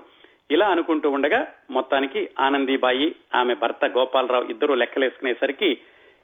ఇలా 0.51 0.67
అనుకుంటూ 0.67 1.11
ఉండగా 1.11 1.47
మొత్తానికి 1.71 2.29
ఆనందీబాయి 2.39 3.15
ఆమె 3.35 3.53
భర్త 3.53 3.85
గోపాలరావు 3.85 4.43
ఇద్దరు 4.43 4.73
లెక్కలేసుకునేసరికి 4.73 5.77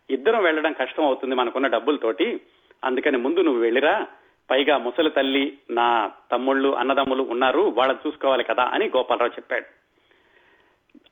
ఇద్దరం 0.10 0.44
వెళ్ళడం 0.44 0.74
కష్టం 0.74 1.06
అవుతుంది 1.06 1.36
మనకున్న 1.36 1.68
డబ్బులతోటి. 1.68 2.42
అందుకని 2.84 3.18
ముందు 3.18 3.40
నువ్వు 3.40 3.62
వెళ్ళిరా. 3.62 4.08
పైగా 4.52 4.78
ముసలి 4.78 5.10
తల్లి 5.10 5.58
నా 5.70 6.12
తమ్ముళ్ళు 6.32 6.76
అన్నదమ్ములు 6.76 7.24
ఉన్నారు. 7.24 7.62
వాళ్ళని 7.62 8.08
చూసుకోవాలి 8.08 8.44
కదా 8.44 8.64
అని 8.64 8.86
గోపాలరావు 8.86 9.32
చెప్పాడు. 9.32 9.66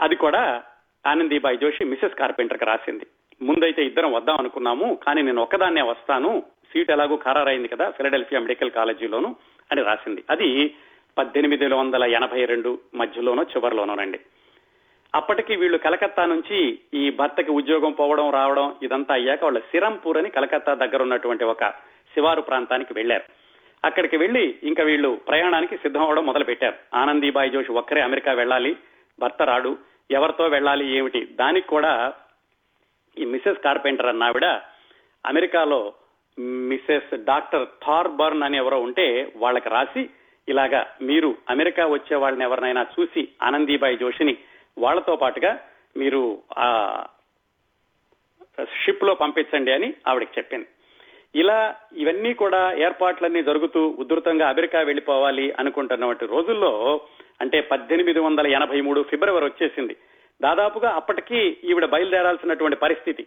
అది 0.01 0.15
కూడా 0.15 0.63
ఆనందీబాయి 1.07 1.57
జోషి 1.57 1.84
మిసెస్ 1.84 2.13
కార్పెంటర్కి 2.13 2.65
రాసింది. 2.65 3.05
ముందైతే 3.44 3.86
ఇద్దరం 3.86 4.14
వద్దాం 4.14 4.38
అనుకున్నాము 4.39 5.00
కానీ 5.06 5.22
నేను 5.22 5.41
ఒక్కదాన్నే 5.41 5.82
వస్తాను. 5.82 6.44
సీట్ 6.74 6.91
ఎలాగో 6.91 7.16
ఖరారైంది 7.16 7.68
కదా 7.68 7.89
ఫిలడెల్ఫియా 7.89 8.41
మెడికల్ 8.41 8.72
కాలేజీలోను 8.72 9.36
అని 9.72 9.82
రాసింది. 9.82 10.24
అది 10.30 10.76
పద్దెనిమిది 11.18 11.68
వందల 11.68 12.04
ఎనభై 12.04 12.46
రెండు 12.46 12.80
మధ్యలోనో 12.96 13.44
చివరిలోనోనండి 13.44 14.20
అప్పటికి 15.16 15.56
వీళ్ళు 15.56 15.78
కలకత్తా 15.78 16.26
నుంచి 16.26 16.80
ఈ 16.94 17.10
భర్తకి 17.10 17.52
ఉద్యోగం 17.52 17.91
పోవడం 17.91 18.32
రావడం 18.32 18.76
ఇదంతా 18.84 19.14
అయ్యాక 19.14 19.44
వాళ్ళ 19.44 19.60
సిరంపూర్ 19.60 20.18
అని 20.18 20.30
కలకత్తా 20.30 20.74
దగ్గర 20.74 21.02
ఉన్నటువంటి 21.02 21.44
ఒక 21.44 21.64
శివారు 22.14 22.41
ప్రాంతానికి 22.41 22.94
వెళ్ళారు 22.94 23.24
అక్కడికి 23.86 24.18
వెళ్ళి 24.18 24.60
ఇంకా 24.64 24.84
వీళ్ళు 24.84 25.20
ప్రయాణానికి 25.28 25.78
సిద్ధం 25.78 26.02
అవడం 26.02 26.26
మొదలు 26.26 26.44
పెట్టారు 26.44 26.76
ఆనందీబాయి 26.94 27.50
జోషి 27.50 27.72
ఒక్కరే 27.72 28.02
అమెరికా 28.02 28.34
వెళ్ళాలి 28.34 28.78
భర్త 29.20 29.41
రాడు 29.41 29.78
ఎవరితో 30.12 30.48
వెళ్ళాలి 30.48 30.98
ఏమిటి? 30.98 31.26
దానికి 31.26 31.68
కూడా 31.68 32.14
ఈ 33.18 33.26
మిసెస్ 33.26 33.64
కార్పెంటర్ 33.64 34.07
అన్న 34.07 34.24
ఆవిడ 34.24 34.47
అమెరికాలో 35.26 35.80
మిసెస్ 36.70 37.11
డాక్టర్ 37.24 37.66
థార్బర్న్ 37.86 38.43
అని 38.43 38.57
ఎవరో 38.57 38.80
ఉంటే 38.82 39.34
వాళ్ళకి 39.36 39.70
రాసి 39.70 40.03
ఇలాగా 40.47 40.82
మీరు 41.01 41.30
అమెరికా 41.49 41.84
వచ్చే 41.88 42.16
వాళ్ళని 42.16 42.43
ఎవరినైనా 42.43 42.84
చూసి 42.93 43.22
ఆనందీబాయి 43.41 43.97
జోషిని 43.97 44.36
వాళ్ళతో 44.78 45.16
పాటుగా 45.16 45.51
మీరు 45.97 46.22
ఆ 46.57 46.68
షిప్లో 48.84 49.14
పంపించండి 49.16 49.72
అని 49.72 49.93
ఆవిడకి 50.07 50.39
చెప్పింది 50.39 50.68
ఇలా 51.36 51.59
ఇవన్నీ 52.01 52.32
కూడా 52.34 52.61
ఏర్పాట్లన్నీ 52.78 53.43
జరుగుతూ 53.43 53.82
ఉధృతంగా 53.99 54.49
అమెరికా 54.49 54.80
వెళ్ళిపోవాలి 54.82 55.45
అనుకుంటున్నటువంటి 55.51 56.26
రోజుల్లో 56.26 57.01
అంటే 57.41 57.61
పద్దెనిమిది 57.61 58.20
వందల 58.20 58.47
ఎనభై 58.47 58.82
మూడు 58.82 58.99
ఫిబ్రవరి 59.09 59.45
వచ్చేసింది. 59.45 59.95
దాదాపుగా 60.44 60.89
అప్పటికి 60.89 61.39
ఈవిడ 61.64 61.86
బయలుదేరాల్సినటువంటి 61.86 62.78
పరిస్థితి. 62.78 63.24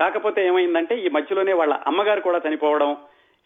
కాకపోతే 0.00 0.46
ఏమైందంటే 0.46 0.94
ఈ 0.98 1.08
మధ్యలోనే 1.08 1.52
వాళ్ళ 1.52 1.74
అమ్మగారు 1.86 2.20
కూడా 2.20 2.40
చనిపోవడం 2.48 2.96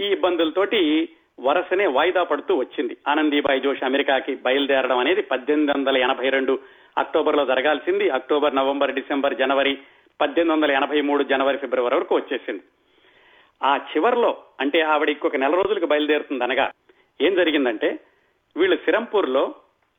ఈ 0.00 0.04
ఇబ్బందులతోటి 0.04 1.08
వరసనే 1.40 1.86
వాయిదా 1.86 2.22
పడుతూ 2.22 2.56
వచ్చింది. 2.56 2.96
ఆనందీబాయి 3.08 3.60
జోషి 3.60 3.84
అమెరికాకి 3.84 4.34
బయలుదేరడం 4.34 4.98
అనేది 4.98 5.22
పద్దెనిమిది 5.22 5.72
వందల 5.72 5.96
ఎనభై 5.96 6.28
రెండు 6.28 6.58
అక్టోబర్లో 6.98 7.46
జరగాల్సింది. 7.46 8.10
అక్టోబర్ 8.10 8.56
నవంబర్ 8.56 8.94
డిసెంబర్ 8.94 9.34
జనవరి 9.34 9.78
పద్దెనిమిది 10.20 10.54
వందల 10.54 10.70
ఎనభై 10.76 11.00
మూడు 11.00 11.22
జనవరి 11.22 11.58
ఫిబ్రవరి 11.58 11.94
వరకు 11.94 12.14
వచ్చేసింది. 12.14 12.62
ఆ 13.64 13.76
చివరిలో 13.76 14.36
అంటే 14.60 14.80
ఆవిడ 14.80 15.08
ఇంకొక 15.08 15.36
నెల 15.36 15.54
రోజులకు 15.54 15.86
బయలుదేరుతుంది 15.86 16.44
అనగా 16.44 16.70
ఏం 17.20 17.34
జరిగిందంటే 17.34 17.98
వీళ్ళు 18.56 18.76
సిరంపూర్లో 18.76 19.54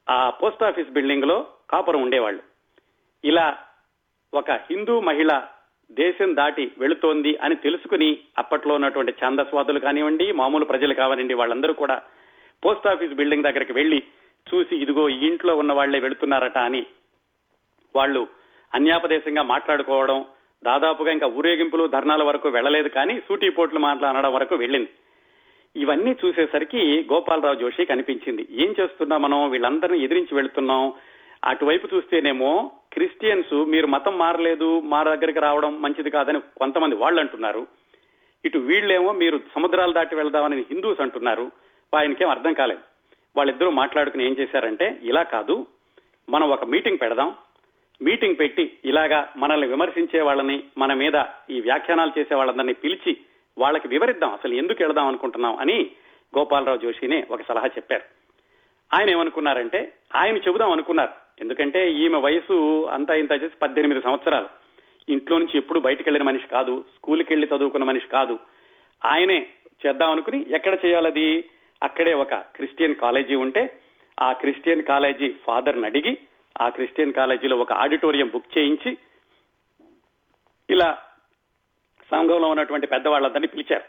ఆ 0.09 0.29
పోస్ట్ 0.29 0.63
ఆఫీస్ 0.63 0.89
బిల్డింగ్లో 0.89 1.47
కాపురం 1.69 2.01
ఉండేవాళ్ళు. 2.01 2.52
ఇలా 3.25 3.57
ఒక 4.33 4.51
హిందూ 4.51 4.99
మహిళ 4.99 5.41
దేశం 5.91 6.35
దాటి 6.35 6.71
వెళుతోంది 6.77 7.37
అని 7.37 7.55
తెలుసుకుని 7.55 8.19
అప్పట్లో 8.37 8.75
ఉన్నటువంటి 8.75 9.13
ఛాందస్వాదులు 9.25 9.79
కానివ్వండి 9.79 10.31
మామూలు 10.31 10.65
ప్రజలు 10.65 10.93
కావనండి 10.93 11.33
వాళ్ళందరూ 11.33 11.73
కూడా 11.73 12.01
పోస్ట్ 12.65 12.87
ఆఫీస్ 12.87 13.13
బిల్డింగ్ 13.13 13.43
దగ్గరికి 13.43 13.73
వెళ్ళి 13.73 14.03
చూసి 14.47 14.75
ఇదిగో 14.75 15.09
ఈ 15.09 15.19
ఇంట్లో 15.27 15.55
ఉన్న 15.55 15.73
వాళ్ళే 15.73 15.99
వెళుతున్నారట 15.99 16.57
అని 16.57 16.85
వాళ్ళు 17.95 18.27
అన్యాపదేశంగా 18.73 19.41
మాట్లాడుకోవడం 19.41 20.25
దాదాపుగా 20.63 21.11
ఇంకా 21.11 21.27
ఊరేగింపులు 21.27 21.87
ధర్నాల 21.87 22.23
వరకు 22.23 22.49
వెళ్ళలేదు 22.49 22.89
కానీ 22.89 23.21
సూటీపోట్లు 23.27 23.79
మాట్లాడడం 23.79 24.33
వరకు 24.33 24.55
వెళ్ళింది. 24.55 24.89
ఇవన్నీ 25.75 26.15
చూసేసరికి 26.25 27.07
గోపాలరావు 27.13 27.55
జోషి 27.55 27.85
కనిపించింది. 27.85 28.47
ఏం 28.51 28.75
చేస్తున్నాం 28.79 29.21
మనం? 29.21 29.49
వీళ్ళందరినీ 29.49 30.03
ఎదిరించి 30.03 30.35
వెళుతున్నాం. 30.35 30.93
అటువైపు 31.43 31.95
చూస్తేనేమో 31.95 32.71
క్రిస్టియన్స్ 32.93 33.53
మీరు 33.53 33.87
మతం 33.87 34.17
మారలేదు 34.17 34.79
మా 34.79 35.03
దగ్గరికి 35.03 35.39
రావడం 35.39 35.81
మంచిది 35.81 36.09
కాదని 36.09 36.39
కొంతమంది 36.39 36.95
వాళ్ళు 36.95 37.19
అంటున్నారు. 37.19 37.67
ఇటు 38.45 38.57
వీళ్ళేమో 38.57 39.11
మీరు 39.11 39.39
సముద్రాలు 39.55 39.93
దాటి 39.93 40.15
వెళ్దామని 40.15 40.61
హిందూస్ 40.61 41.01
అంటున్నారు. 41.01 41.51
ఆయనకేం 41.95 42.29
అర్థం 42.29 42.53
కాలేదు. 42.53 42.79
వాళ్ళిద్దరూ 43.37 43.69
మాట్లాడుకుని 43.69 44.25
ఏం 44.25 44.35
చేశారంటే 44.39 44.99
ఇలా 45.03 45.23
కాదు 45.23 45.67
మనం 46.29 46.49
ఒక 46.49 46.63
మీటింగ్ 46.63 46.97
పెడదాం. 47.01 47.35
మీటింగ్ 48.01 48.35
పెట్టి 48.39 48.77
ఇలాగా 48.85 49.33
మనల్ని 49.37 49.67
విమర్శించే 49.67 50.21
వాళ్ళని 50.21 50.63
మన 50.77 50.93
మీద 50.93 51.23
ఈ 51.49 51.61
వ్యాఖ్యానాలు 51.61 52.19
చేసే 52.19 52.35
వాళ్ళందరినీ 52.35 52.73
పిలిచి 52.73 53.17
వాళ్ళకి 53.57 53.87
వివరిద్దాం. 53.87 54.33
అసలు 54.33 54.53
ఎందుకు 54.53 54.83
వెళదాం 54.83 55.07
అనుకుంటున్నాం 55.07 55.55
అని 55.55 55.91
గోపాలరావు 56.37 56.77
జోషిని 56.77 57.23
ఒక 57.31 57.41
సలహా 57.47 57.67
చెప్పారు. 57.67 58.22
ఆయన 58.93 59.09
ఏమనుకున్నారంటే 59.09 59.93
ఆయన 60.15 60.37
చెబుదాం 60.37 60.71
అనుకున్నారు. 60.71 61.13
ఎందుకంటే 61.39 61.91
ఈమె 61.91 62.19
వయసు 62.19 62.85
అంతా 62.85 63.13
ఇంత 63.13 63.31
చేసి 63.31 63.57
పద్దెనిమిది 63.61 64.01
సంవత్సరాలు. 64.01 64.49
ఇంట్లో 65.09 65.37
నుంచి 65.37 65.57
ఎప్పుడు 65.57 65.79
బయటకు 65.79 66.03
వెళ్ళిన 66.05 66.23
మనిషి 66.23 66.47
కాదు 66.47 66.85
స్కూల్కి 66.95 67.33
వెళ్ళి 67.33 67.47
చదువుకున్న 67.55 67.85
మనిషి 67.85 68.07
కాదు. 68.07 68.39
ఆయనే 69.05 69.47
చేద్దాం 69.85 70.11
అనుకుని 70.11 70.45
ఎక్కడ 70.55 70.77
చేయాలది 70.85 71.49
అక్కడే 71.83 72.13
ఒక 72.13 72.33
క్రిస్టియన్ 72.33 72.95
కాలేజీ 72.95 73.35
ఉంటే 73.35 73.79
ఆ 74.21 74.31
క్రిస్టియన్ 74.31 74.83
కాలేజీ 74.83 75.33
ఫాదర్ని 75.43 75.85
అడిగి 75.85 76.17
ఆ 76.61 76.69
క్రిస్టియన్ 76.69 77.13
కాలేజీలో 77.13 77.57
ఒక 77.57 77.73
ఆడిటోరియం 77.73 78.29
బుక్ 78.33 78.57
చేయించి 78.57 78.97
ఇలా 80.69 80.97
సంఘంలో 82.11 82.47
ఉన్నటువంటి 82.47 82.87
పెద్దవాళ్ళందరినీ 82.87 83.47
పిలిచారు. 83.47 83.83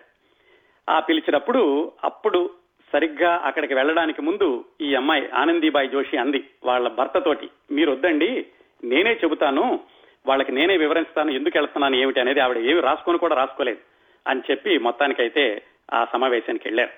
ఆ 0.91 1.01
పిలిచినప్పుడు 1.01 1.93
అప్పుడు 2.05 2.51
సరిగ్గా 2.95 3.43
అక్కడికి 3.45 3.75
వెళ్ళడానికి 3.75 4.23
ముందు 4.23 4.65
ఈ 4.81 4.95
అమ్మాయి 4.95 5.31
ఆనందీబాయి 5.31 5.89
జోషి 5.89 6.17
అంది 6.17 6.45
వాళ్ళ 6.65 6.89
భర్తతోటి. 6.89 7.49
మీరు 7.71 7.93
వద్దండి 7.93 8.47
నేనే 8.85 9.13
చెబుతాను 9.13 9.81
వాళ్ళకి 10.27 10.53
నేనే 10.53 10.77
వివరిస్తాను 10.77 11.31
ఎందుకు 11.31 11.59
వెళ్తున్నాను 11.59 11.97
ఏమిటి 11.97 12.21
అనేది 12.21 12.41
ఆవిడ 12.41 12.59
ఏమి 12.59 12.81
రాసుకొని 12.81 13.19
కూడా 13.19 13.37
రాసుకోలేదు. 13.37 13.79
అని 14.27 14.43
చెప్పి 14.51 14.79
మొత్తానికైతే 14.79 15.63
ఆ 15.95 16.07
సమావేశానికి 16.13 16.69
వెళ్ళారు 16.69 16.91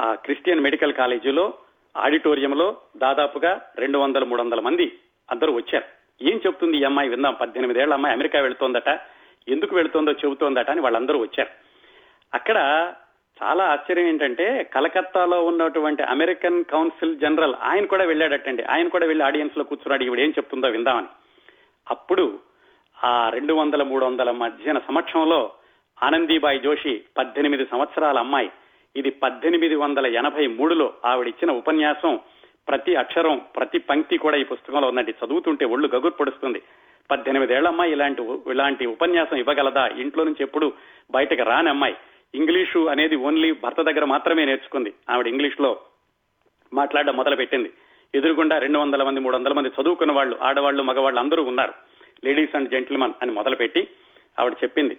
ఆ 0.00 0.14
క్రిస్టియన్ 0.14 0.60
మెడికల్ 0.60 0.92
కాలేజీలో 0.92 1.54
ఆడిటోరియంలో 1.96 2.76
దాదాపుగా 2.96 3.60
రెండు 3.76 3.98
వందల 3.98 4.24
మూడు 4.24 4.42
వందల 4.42 4.60
మంది 4.60 4.98
అందరూ 5.30 5.52
వచ్చారు. 5.52 5.84
ఏం 6.22 6.40
చెప్తుంది 6.46 6.78
ఈ 6.78 6.84
అమ్మాయి 6.84 7.08
విందాం 7.08 7.34
పద్దెనిమిదేళ్ళ 7.34 7.94
అమ్మాయి 7.94 8.14
అమెరికా 8.14 8.40
వెళుతోందట 8.40 9.00
ఎందుకు 9.48 9.76
వెళుతోందో 9.76 10.12
చెబుతోందట 10.12 10.70
అని 10.70 10.80
వాళ్ళందరూ 10.80 11.18
వచ్చారు. 11.18 11.50
అక్కడ 12.34 12.58
చాలా 13.42 13.64
ఆశ్చర్యం 13.64 14.06
ఏంటంటే 14.06 14.70
కలకత్తాలో 14.74 15.44
ఉన్నటువంటి 15.44 16.02
అమెరికన్ 16.02 16.64
కౌన్సిల్ 16.64 17.18
జనరల్ 17.18 17.54
ఆయన 17.62 17.84
కూడా 17.84 18.04
వెళ్ళాడటండి. 18.04 18.62
ఆయన 18.62 18.88
కూడా 18.88 19.06
వెళ్ళి 19.06 19.24
ఆడియన్స్లో 19.24 19.64
కూర్చున్నాడు. 19.64 20.04
ఈవిడ 20.04 20.20
ఏం 20.20 20.30
చెప్తుందో 20.30 20.68
విందామని. 20.68 21.06
అప్పుడు 21.90 22.38
ఆ 23.04 23.28
రెండు 23.28 23.52
వందల 23.52 23.82
మూడు 23.82 24.04
వందల 24.04 24.30
మధ్యన 24.30 24.78
సమక్షంలో 24.78 25.52
ఆనందీబాయి 26.02 26.58
జోషి 26.58 27.02
పద్దెనిమిది 27.18 27.66
సంవత్సరాల 27.70 28.18
అమ్మాయి. 28.18 28.50
ఇది 28.96 29.10
పద్దెనిమిది 29.10 29.74
వందల 29.74 30.06
ఎనభై 30.06 30.46
మూడులో 30.46 30.92
ఆవిడిచ్చిన 31.04 31.52
ఉపన్యాసం. 31.52 32.20
ప్రతి 32.68 32.96
అక్షరం 32.96 33.40
ప్రతి 33.56 33.78
పంక్తి 33.78 34.16
కూడా 34.16 34.36
ఈ 34.36 34.44
పుస్తకంలో 34.44 34.88
ఉందండి. 34.88 35.14
చదువుతుంటే 35.26 35.64
ఒళ్ళు 35.64 35.88
గగురు 35.94 36.12
పడుస్తుంది. 36.12 36.62
పద్దెనిమిదేళ్ళ 37.10 37.68
అమ్మాయి 37.68 37.92
ఇలాంటి 37.92 38.22
ఇలాంటి 38.22 38.86
ఉపన్యాసం 38.86 39.36
ఇవ్వగలదా? 39.36 39.86
ఇంట్లో 39.86 40.24
నుంచి 40.24 40.42
ఎప్పుడు 40.42 40.72
బయటకు 41.10 41.42
రాని 41.42 41.68
అమ్మాయి. 41.68 41.96
ఇంగ్లీషు 42.34 42.86
అనేది 42.86 43.16
ఓన్లీ 43.16 43.52
భర్త 43.52 43.82
దగ్గర 43.82 44.04
మాత్రమే 44.04 44.44
నేర్చుకుంది. 44.44 44.92
ఆవిడ 45.10 45.26
ఇంగ్లీష్లో 45.26 45.80
మాట్లాడడం 46.74 47.16
మొదలు 47.16 47.36
పెట్టింది 47.36 47.72
ఎదురుగుండా 48.14 48.58
రెండు 48.58 48.78
వందల 48.78 49.02
మంది 49.02 49.20
మూడు 49.20 49.36
వందల 49.36 49.52
మంది 49.52 49.68
చదువుకున్న 49.68 50.12
వాళ్ళు 50.12 50.38
ఆడవాళ్ళు 50.42 50.82
మగవాళ్ళు 50.82 51.20
అందరూ 51.20 51.42
ఉన్నారు. 51.42 51.72
లేడీస్ 52.24 52.56
అండ్ 52.56 52.70
జెంటిల్మన్ 52.70 53.12
అని 53.22 53.30
మొదలుపెట్టి 53.30 53.88
ఆవిడ 54.38 54.52
చెప్పింది. 54.52 54.98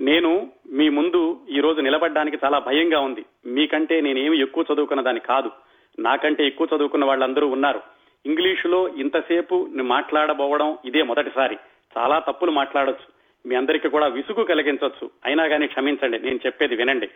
నేను 0.00 0.50
మీ 0.72 0.88
ముందు 0.88 1.40
ఈ 1.50 1.60
రోజు 1.60 1.80
నిలబడడానికి 1.80 2.38
చాలా 2.44 2.58
భయంగా 2.58 3.00
ఉంది. 3.00 3.24
మీకంటే 3.46 4.00
నేనేమి 4.00 4.40
ఎక్కువ 4.40 4.64
చదువుకున్న 4.74 5.02
దాన్ని 5.02 5.20
కాదు. 5.20 5.50
నాకంటే 5.98 6.46
ఎక్కువ 6.46 6.68
చదువుకున్న 6.76 7.04
వాళ్ళందరూ 7.04 7.48
ఉన్నారు. 7.48 7.80
ఇంగ్లీషులో 8.26 8.88
ఇంతసేపు 8.88 9.68
మాట్లాడబోవడం 9.72 10.78
ఇదే 10.84 11.02
మొదటిసారి. 11.02 11.58
చాలా 11.98 12.18
తప్పులు 12.18 12.50
మాట్లాడొచ్చు. 12.50 13.13
మీ 13.46 13.54
అందరికీ 13.54 13.88
కూడా 13.88 14.06
విసుగు 14.06 14.44
కలిగించవచ్చు 14.44 15.10
అయినా 15.24 15.48
కానీ 15.48 15.66
క్షమించండి 15.66 16.18
నేను 16.18 16.40
చెప్పేది 16.46 16.76
వినండి. 16.76 17.08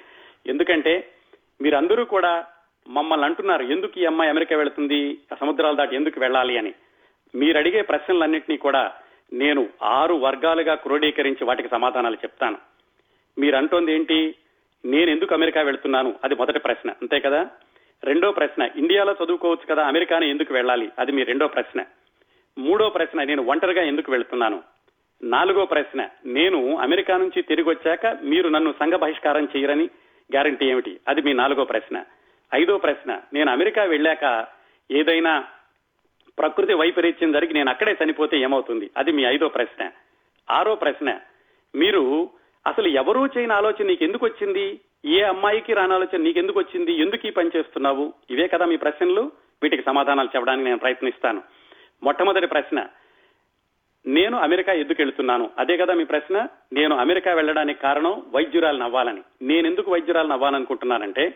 ఎందుకంటే 0.47 1.11
మీరందరూ 1.63 2.05
కూడా 2.05 2.47
మమ్మల్ని 2.89 3.27
అంటున్నారు 3.27 3.63
ఎందుకు 3.63 4.01
ఈ 4.01 4.05
అమ్మాయి 4.05 4.31
అమెరికా 4.31 4.57
వెళుతుంది? 4.57 5.19
సముద్రాలు 5.41 5.77
దాటి 5.77 5.97
ఎందుకు 5.97 6.21
వెళ్ళాలి? 6.21 6.59
అని. 6.59 6.75
మీరు 7.35 7.59
అడిగే 7.59 7.83
ప్రశ్నలన్నింటినీ 7.83 8.57
కూడా 8.57 8.93
నేను 9.33 9.69
ఆరు 9.83 10.15
వర్గాలుగా 10.15 10.75
క్రోడీకరించి 10.75 11.45
వాటికి 11.45 11.69
సమాధానాలు 11.69 12.15
చెప్తాను. 12.15 12.59
మీరు 13.39 13.57
అంటోంది 13.57 13.93
ఏంటి? 13.93 14.35
నేను 14.85 15.11
ఎందుకు 15.11 15.35
అమెరికా 15.35 15.63
వెళుతున్నాను? 15.63 16.15
అది 16.25 16.35
మొదటి 16.35 16.59
ప్రశ్న. 16.59 16.91
అంతే 16.91 17.21
కదా? 17.21 17.51
రెండో 18.05 18.33
ప్రశ్న 18.33 18.69
ఇండియాలో 18.77 19.17
చదువుకోవచ్చు 19.25 19.75
కదా? 19.75 19.87
అమెరికాని 19.87 20.31
ఎందుకు 20.31 20.55
వెళ్ళాలి? 20.55 20.89
అది 20.99 21.13
మీ 21.13 21.23
రెండో 21.23 21.49
ప్రశ్న. 21.49 21.85
మూడో 22.59 22.89
ప్రశ్న 22.89 23.23
నేను 23.23 23.43
ఒంటరిగా 23.43 23.83
ఎందుకు 23.83 24.13
వెళుతున్నాను? 24.13 24.63
నాలుగో 25.23 25.67
ప్రశ్న. 25.67 26.09
నేను 26.27 26.77
అమెరికా 26.77 27.17
నుంచి 27.17 27.43
తిరిగి 27.43 27.69
వచ్చాక 27.69 28.19
మీరు 28.23 28.49
నన్ను 28.49 28.73
సంఘ 28.73 28.93
బహిష్కారం 28.93 29.49
చేయరని 29.57 29.85
గ్యారంటీ 30.33 30.67
ఏమిటి? 30.67 31.01
అది 31.09 31.23
మీ 31.23 31.33
నాలుగో 31.33 31.65
ప్రశ్న. 31.65 32.05
ఐదో 32.55 32.79
ప్రశ్న. 32.79 33.21
నేను 33.33 33.53
అమెరికా 33.53 33.83
వెళ్ళాక 33.83 34.47
ఏదైనా 34.91 35.45
ప్రకృతి 36.39 36.75
వైపరీత్యం 36.75 37.33
జరిగి 37.33 37.55
నేను 37.55 37.71
అక్కడే 37.71 37.97
చనిపోతే 38.05 38.39
ఏమవుతుంది? 38.39 38.91
అది 38.97 39.13
మీ 39.13 39.23
ఐదో 39.23 39.49
ప్రశ్న. 39.49 39.91
ఆరో 40.51 40.75
ప్రశ్న. 40.75 41.21
మీరు 41.75 42.31
అసలు 42.67 42.89
ఎవరూ 42.89 43.27
చేయని 43.27 43.53
ఆలోచన 43.53 43.87
నీకు 43.87 44.05
ఎందుకు 44.05 44.27
వచ్చింది? 44.27 44.81
ఏ 45.05 45.23
అమ్మాయికి 45.23 45.73
రాని 45.73 45.95
ఆలోచన 45.95 46.23
నీకు 46.23 46.39
ఎందుకు 46.39 46.59
వచ్చింది? 46.59 46.93
ఎందుకు 46.93 47.27
ఈ 47.27 47.31
పని 47.31 47.51
చేస్తున్నావు? 47.57 48.13
ఇవే 48.31 48.47
కదా 48.47 48.67
మీ 48.67 48.77
ప్రశ్నలు. 48.77 49.33
వీటికి 49.63 49.83
సమాధానాలు 49.83 50.29
చెప్పడానికి 50.37 50.65
నేను 50.65 50.79
ప్రయత్నిస్తాను. 50.79 51.43
మొట్టమొదటి 52.03 52.47
ప్రశ్న. 52.47 52.87
నేను 54.09 54.39
అమెరికా 54.39 54.73
ఎందుకు 54.73 55.03
వెళ్తున్నాను 55.03 55.51
అదే 55.59 55.77
కదా 55.77 55.95
మీ 55.95 56.05
ప్రశ్న. 56.05 56.49
నేను 56.73 56.97
అమెరికా 56.97 57.33
వెళ్ళడానికి 57.33 57.81
కారణం 57.81 58.23
వైద్యురాలు 58.35 58.79
నవ్వాలని. 58.79 59.23
నేను 59.43 59.67
ఎందుకు 59.67 59.91
వైద్యురాలు 59.91 60.33
అవ్వాలనుకుంటున్నానంటే 60.33 61.35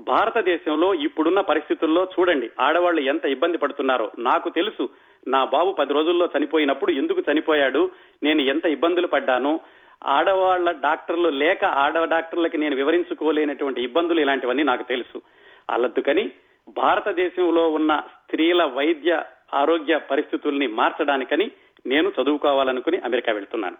భారతదేశంలో 0.00 0.94
ఇప్పుడున్న 0.94 1.40
పరిస్థితుల్లో 1.40 2.02
చూడండి 2.04 2.50
ఆడవాళ్ళు 2.60 3.00
ఎంత 3.00 3.24
ఇబ్బంది 3.24 3.58
పడుతున్నారో. 3.58 4.10
నాకు 4.18 4.48
తెలుసు 4.48 4.88
నా 5.28 5.44
బాబు 5.44 5.72
పది 5.72 5.92
రోజుల్లో 5.92 6.28
చనిపోయినప్పుడు 6.38 6.92
ఎందుకు 6.92 7.22
చనిపోయాడు 7.32 7.90
నేను 8.22 8.40
ఎంత 8.42 8.66
ఇబ్బందులు 8.66 9.06
పడ్డాను. 9.06 9.60
ఆడవాళ్ళ 10.06 10.70
డాక్టర్లు 10.70 11.28
లేక 11.28 11.64
ఆడవ 11.64 12.04
డాక్టర్లకి 12.04 12.58
నేను 12.58 12.76
వివరించుకోలేనటువంటి 12.76 13.82
ఇబ్బందులు 13.82 14.20
ఇలాంటివన్నీ 14.20 14.62
నాకు 14.62 14.82
తెలుసు. 14.82 15.22
అల్లద్దుకని 15.70 16.30
భారతదేశంలో 16.68 17.70
ఉన్న 17.70 18.02
స్త్రీల 18.06 18.64
వైద్య 18.64 19.22
ఆరోగ్య 19.54 19.98
పరిస్థితుల్ని 20.10 20.66
మార్చడానికని 20.66 21.50
నేను 21.88 22.12
చదువుకోవాలనుకుని 22.22 22.98
అమెరికా 22.98 23.32
వెళ్తున్నాను. 23.32 23.76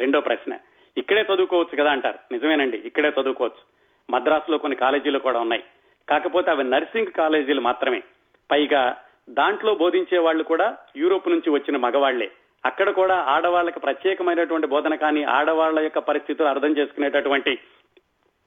రెండో 0.00 0.20
ప్రశ్న 0.20 0.58
ఇక్కడే 0.96 1.26
చదువుకోవచ్చు 1.34 1.82
కదా 1.82 1.92
అంటారు. 1.92 2.18
నిజమేనండి 2.32 2.76
ఇక్కడే 2.76 3.12
చదువుకోవచ్చు. 3.20 3.76
మద్రాసులో 4.10 4.58
కొన్ని 4.58 4.76
కాలేజీలు 4.76 5.18
కూడా 5.18 5.40
ఉన్నాయి. 5.40 5.64
కాకపోతే 6.08 6.50
అవి 6.50 6.64
నర్సింగ్ 6.64 7.06
కాలేజీలు 7.06 7.60
మాత్రమే. 7.60 8.02
పైగా 8.50 9.02
దాంట్లో 9.30 9.74
బోధించే 9.74 10.18
వాళ్ళు 10.18 10.44
కూడా 10.44 10.76
యూరోప్ 10.96 11.28
నుంచి 11.28 11.50
వచ్చిన 11.50 11.76
మగవాళ్ళే. 11.76 12.30
అక్కడ 12.66 12.90
కూడా 12.90 13.16
ఆడవాళ్ళకి 13.16 13.80
ప్రత్యేకమైనటువంటి 13.80 14.66
బోధన 14.66 14.94
కానీ 14.94 15.22
ఆడవాళ్ళ 15.22 15.80
యొక్క 15.80 15.98
పరిస్థితులు 15.98 16.48
అర్థం 16.48 16.76
చేసుకునేటటువంటి 16.76 17.58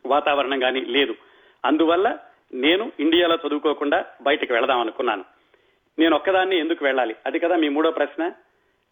వాతావరణం 0.05 0.59
కానీ 0.59 0.81
లేదు. 0.81 1.15
అందువల్ల 1.65 2.17
నేను 2.53 2.91
ఇండియాలో 2.99 3.37
చదువుకోకుండా 3.47 4.05
బయటకు 4.21 4.53
వెళదాం 4.53 4.79
అనుకున్నాను. 4.79 5.25
నేను 5.99 6.15
ఒక్కదాన్ని 6.15 6.59
ఎందుకు 6.59 6.85
వెళ్ళాలి? 6.85 7.15
అది 7.25 7.39
కదా 7.39 7.55
మీ 7.55 7.69
మూడో 7.69 7.91
ప్రశ్న. 7.91 8.31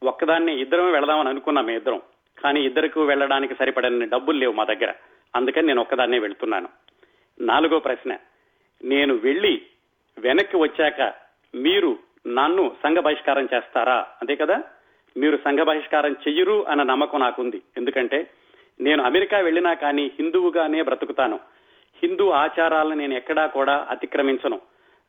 ఒక్కదాన్ని 0.04 0.62
ఇద్దరం 0.62 0.92
వెళదామని 0.92 1.30
అనుకున్నాం 1.30 1.70
ఇద్దరం. 1.70 2.02
కానీ 2.44 2.62
ఇద్దరికి 2.62 3.00
వెళ్ళడానికి 3.00 3.56
సరిపడని 3.56 4.06
డబ్బులు 4.06 4.38
లేవు 4.38 4.54
మా 4.54 4.64
దగ్గర. 4.64 4.94
అందుకని 5.36 5.68
నేను 5.68 5.82
ఒక్కదాన్నే 5.82 6.20
వెళ్తున్నాను. 6.20 6.70
నాలుగో 7.40 7.80
ప్రశ్న. 7.80 8.18
నేను 8.84 9.16
వెళ్ళి 9.16 9.62
వెనక్కి 10.20 10.58
వచ్చాక 10.58 11.14
మీరు 11.56 11.98
నన్ను 12.28 12.76
సంఘ 12.84 12.98
బహిష్కారం 12.98 13.48
చేస్తారా? 13.54 14.08
అంతే 14.22 14.36
కదా? 14.36 14.64
మీరు 15.18 15.38
సంఘ 15.38 15.60
బహిష్కారం 15.60 16.12
చెయ్యరు 16.12 16.68
అన్న 16.68 16.84
నమ్మకం 16.84 17.20
నాకుంది. 17.20 17.62
ఎందుకంటే 17.78 18.30
నేను 18.82 19.04
అమెరికా 19.04 19.38
వెళ్ళినా 19.38 19.74
కానీ 19.74 20.12
హిందువుగానే 20.20 20.82
బ్రతుకుతాను. 20.82 21.40
హిందూ 22.04 22.30
ఆచారాలను 22.30 22.96
నేను 22.96 23.14
ఎక్కడా 23.14 23.46
కూడా 23.46 23.88
అతిక్రమించను. 23.90 24.62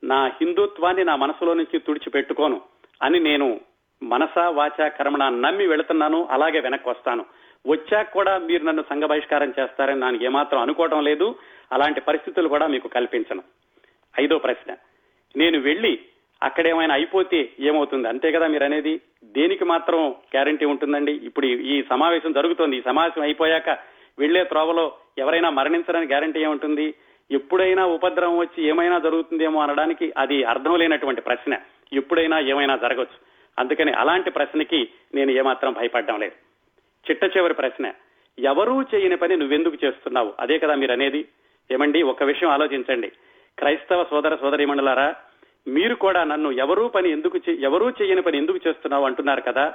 నా 0.04 0.26
హిందుత్వాన్ని 0.26 1.04
నా 1.04 1.16
మనసులో 1.16 1.54
నుంచి 1.54 1.78
తుడిచిపెట్టుకోను 1.78 2.60
అని 3.02 3.20
నేను 3.20 3.60
మనసా 4.02 4.48
వాచ 4.48 4.88
కర్మణ 4.88 5.28
నమ్మి 5.28 5.66
వెళుతున్నాను 5.66 6.28
అలాగే 6.30 6.60
వెనక్కి 6.60 6.88
వస్తాను 6.88 7.24
వచ్చాక 7.66 8.12
కూడా 8.12 8.38
మీరు 8.38 8.64
నన్ను 8.64 8.82
సంఘ 8.82 9.02
బహిష్కారం 9.02 9.54
చేస్తారని 9.60 10.00
నాకు 10.00 10.24
ఏమాత్రం 10.24 10.60
అనుకోవడం 10.60 11.04
లేదు 11.04 11.34
అలాంటి 11.72 12.00
పరిస్థితులు 12.00 12.48
కూడా 12.48 12.66
మీకు 12.66 12.88
కల్పించను. 12.88 13.42
ఐదో 14.20 14.38
ప్రశ్న. 14.38 14.76
నేను 15.36 15.60
వెళ్ళి 15.60 15.98
అక్కడేమైనా 16.42 16.94
అయిపోతే 16.94 17.52
ఏమవుతుంది? 17.60 18.08
అంతే 18.08 18.32
కదా 18.32 18.46
మీరు 18.46 18.64
అనేది? 18.64 19.00
దేనికి 19.24 19.64
మాత్రం 19.64 20.10
గ్యారంటీ 20.10 20.64
ఉంటుందండి? 20.64 21.12
ఇప్పుడు 21.12 21.46
ఈ 21.46 21.82
సమావేశం 21.90 22.32
జరుగుతోంది. 22.32 22.76
ఈ 22.76 22.82
సమావేశం 22.82 23.22
అయిపోయాక 23.22 23.78
వెళ్ళే 24.18 24.44
త్రోవలో 24.44 24.92
ఎవరైనా 25.18 25.50
మరణించడానికి 25.50 26.12
గ్యారంటీ 26.12 26.40
ఏముంటుంది? 26.40 26.94
ఎప్పుడైనా 27.30 27.86
ఉపద్రవం 27.86 28.38
వచ్చి 28.38 28.68
ఏమైనా 28.68 28.98
జరుగుతుందేమో 28.98 29.62
అనడానికి 29.62 30.12
అది 30.18 30.44
అర్థం 30.44 30.76
లేనటువంటి 30.76 31.20
ప్రశ్న. 31.20 31.56
ఎప్పుడైనా 31.92 32.40
ఏమైనా 32.40 32.76
జరగచ్చు. 32.76 33.27
అందుకని 33.58 33.92
అలాంటి 33.92 34.30
ప్రశ్నకి 34.30 34.88
నేను 35.14 35.30
ఏమాత్రం 35.30 35.72
భయపడడం 35.72 36.20
లేదు. 36.20 36.34
చిట్ట 37.10 37.36
చివరి 37.36 37.54
ప్రశ్న 37.54 37.92
ఎవరూ 38.38 38.82
చేయని 38.82 39.16
పని 39.16 39.36
నువ్వెందుకు 39.36 39.76
చేస్తున్నావు? 39.84 40.34
అదే 40.40 40.58
కదా 40.58 40.74
మీరు 40.74 40.92
అనేది 40.92 41.28
ఏమండి 41.70 42.02
ఒక 42.02 42.22
విషయం 42.22 42.50
ఆలోచించండి. 42.50 43.08
క్రైస్తవ 43.58 44.04
సోదర 44.10 44.36
సోదరిమణులారా 44.36 45.14
మీరు 45.68 45.94
కూడా 45.94 46.24
నన్ను 46.24 46.50
ఎవరూ 46.50 46.88
పని 46.88 47.10
ఎందుకు 47.10 47.50
ఎవరూ 47.50 47.90
చేయని 47.90 48.22
పని 48.22 48.38
ఎందుకు 48.38 48.68
చేస్తున్నావు 48.68 49.04
అంటున్నారు 49.04 49.40
కదా? 49.40 49.74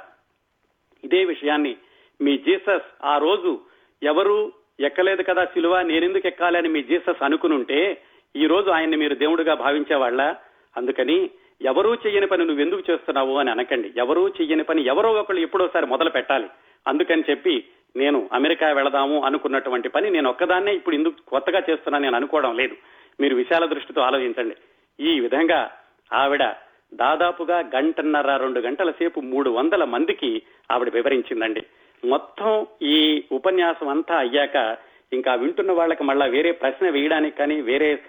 ఇదే 1.04 1.24
విషయాన్ని 1.24 1.76
మీ 2.20 2.38
జీసస్ 2.38 3.04
ఆ 3.04 3.18
రోజు 3.18 3.60
ఎవరు 4.02 4.52
ఎక్కలేదు 4.80 5.22
కదా 5.22 5.44
సిలువ 5.44 5.82
నేనెందుకు 5.82 6.26
ఎక్కాలి 6.26 6.58
అని 6.58 6.68
మీ 6.68 6.82
జీసస్ 6.82 7.24
అనుకునుంటే 7.24 8.02
ఈ 8.36 8.46
రోజు 8.46 8.70
ఆయన్ని 8.70 8.96
మీరు 8.96 9.14
దేవుడిగా 9.14 9.54
భావించేవాళ్ళ? 9.54 10.34
అందుకని 10.76 11.30
ఎవరూ 11.62 11.94
చెయ్యని 11.94 12.26
పని 12.26 12.44
నువ్వు 12.44 12.64
ఎందుకు 12.64 12.82
చేస్తున్నావు 12.90 13.36
అని 13.36 13.50
అనకండి. 13.50 13.92
ఎవరూ 13.96 14.28
చెయ్యని 14.28 14.64
పని 14.64 14.86
ఎవరో 14.86 15.12
ఒకళ్ళు 15.12 15.40
ఎప్పుడోసారి 15.40 15.86
మొదలు 15.86 16.10
పెట్టాలి. 16.10 16.48
అందుకని 16.88 17.22
చెప్పి 17.30 17.64
నేను 17.96 18.28
అమెరికా 18.32 18.72
వెళదాము 18.72 19.24
అనుకున్నటువంటి 19.24 19.88
పని 19.88 20.10
నేను 20.10 20.30
ఒక్కదాన్నే 20.30 20.74
ఇప్పుడు 20.74 20.96
ఎందుకు 20.96 21.14
కొత్తగా 21.28 21.62
చేస్తున్నా 21.70 21.98
నేను 21.98 22.16
అనుకోవడం 22.16 22.56
లేదు. 22.56 22.76
మీరు 23.20 23.36
విశాల 23.36 23.64
దృష్టితో 23.64 24.00
ఆలోచించండి. 24.00 24.56
ఈ 25.00 25.20
విధంగా 25.20 25.70
ఆవిడ 26.12 26.54
దాదాపుగా 26.94 27.58
గంటన్నర 27.58 28.36
రెండు 28.36 28.60
గంటల 28.60 28.90
సేపు 28.90 29.20
మూడు 29.20 29.50
వందల 29.50 29.84
మందికి 29.84 30.42
ఆవిడ 30.70 30.88
వివరించిందండి. 30.88 31.62
మొత్తం 32.04 32.66
ఈ 32.82 33.24
ఉపన్యాసం 33.32 33.88
అంతా 33.88 34.16
అయ్యాక 34.16 34.76
ఇంకా 35.12 35.34
వింటున్న 35.34 35.72
వాళ్ళకి 35.72 36.04
మళ్ళా 36.04 36.26
వేరే 36.26 36.52
ప్రశ్న 36.52 36.90
వేయడానికి 36.90 37.36
కానీ 37.36 37.60
వేరే 37.60 38.02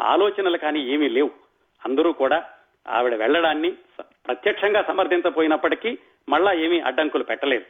ఆలోచనలు 0.00 0.56
కానీ 0.56 0.80
ఏమీ 0.80 1.08
లేవు. 1.08 1.30
అందరూ 1.84 2.12
కూడా 2.12 2.44
ఆవిడ 2.88 3.14
వెళ్ళడాన్ని 3.14 3.70
ప్రత్యక్షంగా 4.00 4.82
సమర్థించపోయినప్పటికీ 4.82 5.98
మళ్ళా 6.28 6.52
ఏమీ 6.52 6.80
అడ్డంకులు 6.80 7.24
పెట్టలేదు. 7.24 7.64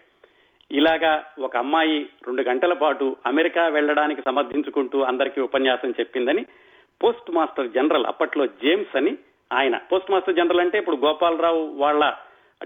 ఇలాగా 0.73 1.25
ఒక 1.39 1.57
అమ్మాయి 1.57 2.01
రెండు 2.27 2.43
గంటల 2.43 2.73
పాటు 2.73 3.17
అమెరికా 3.27 3.69
వెళ్ళడానికి 3.69 4.23
సమర్థించుకుంటూ 4.23 5.03
అందరికీ 5.03 5.41
ఉపన్యాసం 5.41 5.91
చెప్పిందని 5.91 6.47
పోస్ట్ 7.03 7.31
మాస్టర్ 7.31 7.71
జనరల్ 7.71 8.07
అప్పట్లో 8.07 8.47
జేమ్స్ 8.47 8.97
అని 8.97 9.19
ఆయన. 9.53 9.77
పోస్ట్ 9.77 10.11
మాస్టర్ 10.11 10.35
జనరల్ 10.35 10.61
అంటే 10.61 10.79
ఇప్పుడు 10.79 10.97
గోపాలరావు 10.97 11.67
వాళ్ళ 11.67 12.17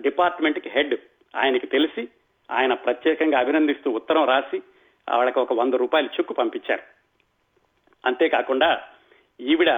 డిపార్ట్మెంట్కి 0.01 0.69
హెడ్. 0.69 0.95
ఆయనకి 1.37 1.67
తెలిసి 1.67 2.09
ఆయన 2.51 2.75
ప్రత్యేకంగా 2.75 3.39
అభినందిస్తూ 3.39 3.91
ఉత్తరం 3.91 4.25
రాసి 4.25 4.63
ఆవిడకి 5.09 5.39
ఒక 5.39 5.53
వంద 5.53 5.75
రూపాయలు 5.75 6.07
చెక్కు 6.07 6.35
పంపించారు. 6.35 6.83
అంతేకాకుండా 8.07 8.83
ఈవిడ 9.41 9.71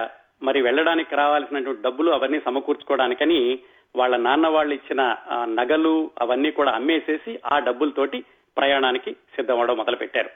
మరి 0.43 0.61
వెళ్ళడానికి 0.61 1.15
రావాల్సినటువంటి 1.15 1.81
డబ్బులు 1.81 2.11
అవన్నీ 2.11 2.39
సమకూర్చుకోవడానికని 2.39 3.59
వాళ్ళ 3.95 4.17
నాన్న 4.17 4.47
వాళ్ళు 4.47 4.73
ఇచ్చిన 4.73 5.01
నగలు 5.43 6.11
అవన్నీ 6.21 6.51
కూడా 6.51 6.71
అమ్మేసేసి 6.71 7.39
ఆ 7.51 7.59
డబ్బులతోటి 7.59 8.19
ప్రయాణానికి 8.57 9.11
సిద్ధమవడం 9.35 9.77
మొదలు 9.77 9.95
పెట్టారు 9.95 10.31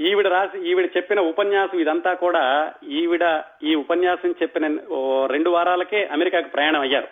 ఈవిడ 0.00 0.26
రాసి 0.26 0.58
ఈవిడ 0.70 0.86
చెప్పిన 0.96 1.20
ఉపన్యాసం 1.20 1.78
ఇదంతా 1.80 2.14
కూడా 2.14 2.72
ఈవిడ 2.88 3.24
ఈ 3.62 3.74
ఉపన్యాసం 3.74 4.30
చెప్పిన 4.42 4.66
రెండు 5.26 5.50
వారాలకే 5.50 6.06
అమెరికాకు 6.06 6.48
ప్రయాణం 6.48 6.80
అయ్యారు. 6.80 7.08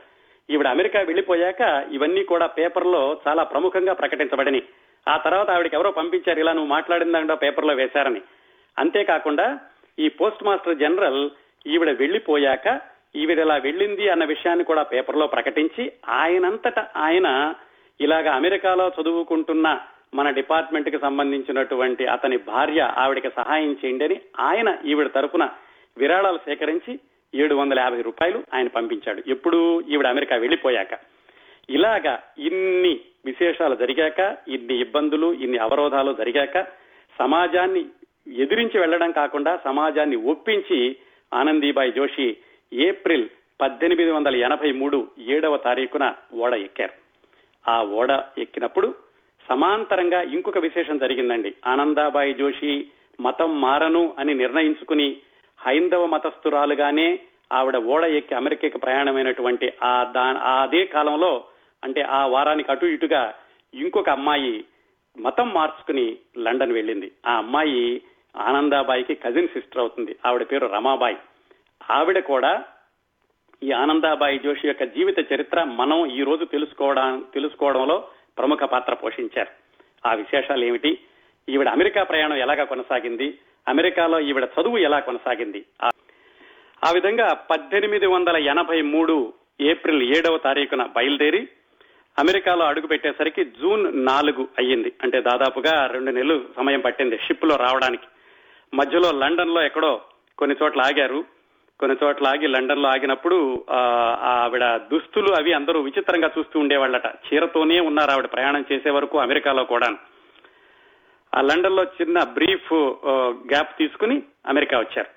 ఈవిడ 0.51 0.67
అమెరికా 0.67 1.01
వెళ్ళిపోయాక 1.01 1.63
ఇవన్నీ 1.93 2.23
కూడా 2.25 2.47
పేపర్లో 2.47 3.21
చాలా 3.29 3.43
ప్రముఖంగా 3.43 3.93
ప్రకటించబడినాయి. 3.93 4.65
ఆ 5.09 5.17
తర్వాత 5.17 5.51
ఆవిడకి 5.51 5.77
ఎవరో 5.77 5.91
పంపించారు 5.91 6.41
ఇలా 6.41 6.53
నువ్వు 6.53 6.71
మాట్లాడిందంటే 6.71 7.35
పేపర్లో 7.35 7.75
వేశారని. 7.75 8.23
అంతేకాకుండా 8.79 9.47
ఈ 9.99 10.09
పోస్ట్ 10.09 10.45
మాస్టర్ 10.45 10.79
జనరల్ 10.79 11.23
ఈవిడ 11.67 11.91
వెళ్ళిపోయాక 11.91 12.67
ఈవిడ 13.17 13.39
ఇలా 13.39 13.57
వెళ్ళింది 13.57 14.09
అన్న 14.09 14.25
విషయాన్ని 14.25 14.65
కూడా 14.65 14.83
పేపర్లో 14.83 15.27
ప్రకటించి 15.27 15.93
ఆయనంతట 16.09 16.79
ఆయన 16.97 17.55
ఇలాగ 18.01 18.29
అమెరికాలో 18.31 18.89
చదువుకుంటున్న 18.89 19.69
మన 20.15 20.31
డిపార్ట్మెంట్కి 20.31 20.99
సంబంధించినటువంటి 20.99 22.07
అతని 22.07 22.37
భార్య 22.37 22.81
ఆవిడకి 22.97 23.29
సహాయం 23.29 23.77
చేయండి 23.85 24.05
అని 24.05 24.21
ఆయన 24.41 24.79
ఈవిడ 24.85 25.09
తరఫున 25.15 25.45
విరాళాలు 25.97 26.39
సేకరించి 26.39 27.01
ఏడు 27.35 27.55
వందల 27.55 27.79
యాభై 27.79 28.01
రూపాయలు 28.03 28.39
ఆయన 28.55 28.69
పంపించాడు. 28.69 29.23
ఎప్పుడు 29.27 29.81
ఈవిడ 29.81 30.07
అమెరికా 30.07 30.37
వెళ్ళిపోయాక 30.37 30.95
ఇలాగా 31.69 32.23
ఇన్ని 32.39 33.01
విశేషాలు 33.25 33.75
జరిగాక 33.77 34.37
ఇన్ని 34.49 34.81
ఇబ్బందులు 34.81 35.33
ఇన్ని 35.33 35.59
అవరోధాలు 35.59 36.13
జరిగాక 36.13 36.59
సమాజాన్ని 37.19 37.87
ఎదిరించి 38.39 38.79
వెళ్ళడం 38.79 39.13
కాకుండా 39.13 39.57
సమాజాన్ని 39.65 40.17
ఒప్పించి 40.17 40.81
ఆనందీబాయి 41.35 41.93
జోషి 41.93 42.37
ఏప్రిల్ 42.73 43.29
పద్దెనిమిది 43.61 44.11
వందల 44.11 44.37
ఎనభై 44.37 44.73
మూడు 44.73 45.09
ఏడవ 45.19 45.57
తారీఖున 45.57 46.15
ఓడ 46.35 46.55
ఎక్కారు. 46.55 46.95
ఆ 47.69 47.83
ఓడ 47.83 48.11
ఎక్కినప్పుడు 48.39 48.95
సమాంతరంగా 49.51 50.23
ఇంకొక 50.23 50.59
విశేషం 50.59 50.99
జరిగిందండి. 50.99 51.55
ఆనందాబాయి 51.67 52.35
జోషి 52.35 52.87
మతం 53.21 53.61
మారను 53.61 54.15
అని 54.19 54.35
నిర్ణయించుకుని 54.35 55.17
హైందవ 55.59 56.07
మతస్థురాలుగానే 56.07 57.21
ఆవిడ 57.53 57.77
ఓడ 57.77 58.05
ఎక్కి 58.05 58.35
అమెరికాకి 58.35 58.79
ప్రయాణమైనటువంటి 58.79 59.73
ఆ 59.83 60.05
దా 60.05 60.27
అదే 60.63 60.85
కాలంలో 60.85 61.45
అంటే 61.85 62.01
ఆ 62.01 62.27
వారానికి 62.27 62.71
అటు 62.71 62.87
ఇటుగా 62.87 63.35
ఇంకొక 63.75 64.09
అమ్మాయి 64.09 64.65
మతం 65.19 65.53
మార్చుకుని 65.53 66.17
లండన్ 66.39 66.73
వెళ్ళింది. 66.73 67.11
ఆ 67.27 67.37
అమ్మాయి 67.37 68.03
ఆనందాబాయికి 68.37 69.15
కజిన్ 69.15 69.49
సిస్టర్ 69.49 69.79
అవుతుంది. 69.79 70.17
ఆవిడ 70.27 70.43
పేరు 70.43 70.67
రమాబాయి. 70.67 71.17
ఆవిడ 71.91 72.19
కూడా 72.19 72.65
ఈ 73.63 73.73
ఆనందాబాయి 73.73 74.39
జోషి 74.39 74.69
యొక్క 74.69 74.85
జీవిత 74.85 75.33
చరిత్ర 75.33 75.65
మనం 75.65 76.07
ఈ 76.07 76.23
రోజు 76.23 76.45
తెలుసుకోవడం 76.45 77.25
తెలుసుకోవడంలో 77.35 78.09
ప్రముఖ 78.39 78.59
పాత్ర 78.59 78.95
పోషించారు. 78.95 79.51
ఆ 80.09 80.15
విశేషాలు 80.15 80.65
ఏమిటి? 80.65 80.99
ఈవిడ 81.49 81.69
అమెరికా 81.69 82.03
ప్రయాణం 82.03 82.37
ఎలాగా 82.37 82.65
కొనసాగింది? 82.65 83.39
అమెరికాలో 83.69 84.21
ఈవిడ 84.21 84.45
చదువు 84.45 84.79
ఎలా 84.79 85.01
కొనసాగింది? 85.01 85.65
ఆ 86.85 86.91
విధంగా 86.93 87.33
పద్దెనిమిది 87.33 88.07
వందల 88.07 88.37
ఎనభై 88.37 88.83
మూడు 88.83 89.33
ఏప్రిల్ 89.61 90.17
ఏడవ 90.17 90.39
తారీఖున 90.39 90.83
బయలుదేరి 90.83 91.49
అమెరికాలో 92.19 92.67
అడుగు 92.67 92.87
పెట్టేసరికి 92.87 93.45
జూన్ 93.45 94.07
నాలుగు 94.07 94.49
అయ్యింది. 94.59 94.93
అంటే 95.03 95.21
దాదాపుగా 95.21 95.87
రెండు 95.87 96.11
నెలలు 96.11 96.45
సమయం 96.57 96.81
పట్టింది 96.81 97.19
షిప్లో 97.19 97.57
రావడానికి. 97.57 98.07
మధ్యలో 98.75 99.11
లండన్లో 99.13 99.61
ఎక్కడో 99.63 100.01
కొన్ని 100.39 100.57
చోట్ల 100.63 100.81
ఆగారు. 100.81 101.25
కొన్ని 101.81 101.97
చోట్ల 102.03 102.27
ఆగి 102.27 102.47
లండన్లో 102.47 102.89
ఆగినప్పుడు 102.89 103.65
ఆవిడ 104.33 104.65
దుస్తులు 104.91 105.31
అవి 105.33 105.53
అందరూ 105.53 105.81
విచిత్రంగా 105.81 106.31
చూస్తూ 106.39 106.61
ఉండేవాళ్ళట. 106.61 107.07
చీరతోనే 107.07 107.81
ఉన్నారు 107.81 108.11
ఆవిడ 108.11 108.27
ప్రయాణం 108.33 108.65
చేసే 108.73 108.91
వరకు 108.91 109.19
అమెరికాలో 109.19 109.65
కూడా 109.65 109.89
ఆ 111.35 111.41
లండన్లో 111.41 111.85
చిన్న 111.85 112.23
బ్రీఫ్ 112.23 112.73
గ్యాప్ 113.53 113.79
తీసుకుని 113.79 114.23
అమెరికా 114.47 114.79
వచ్చారు. 114.79 115.11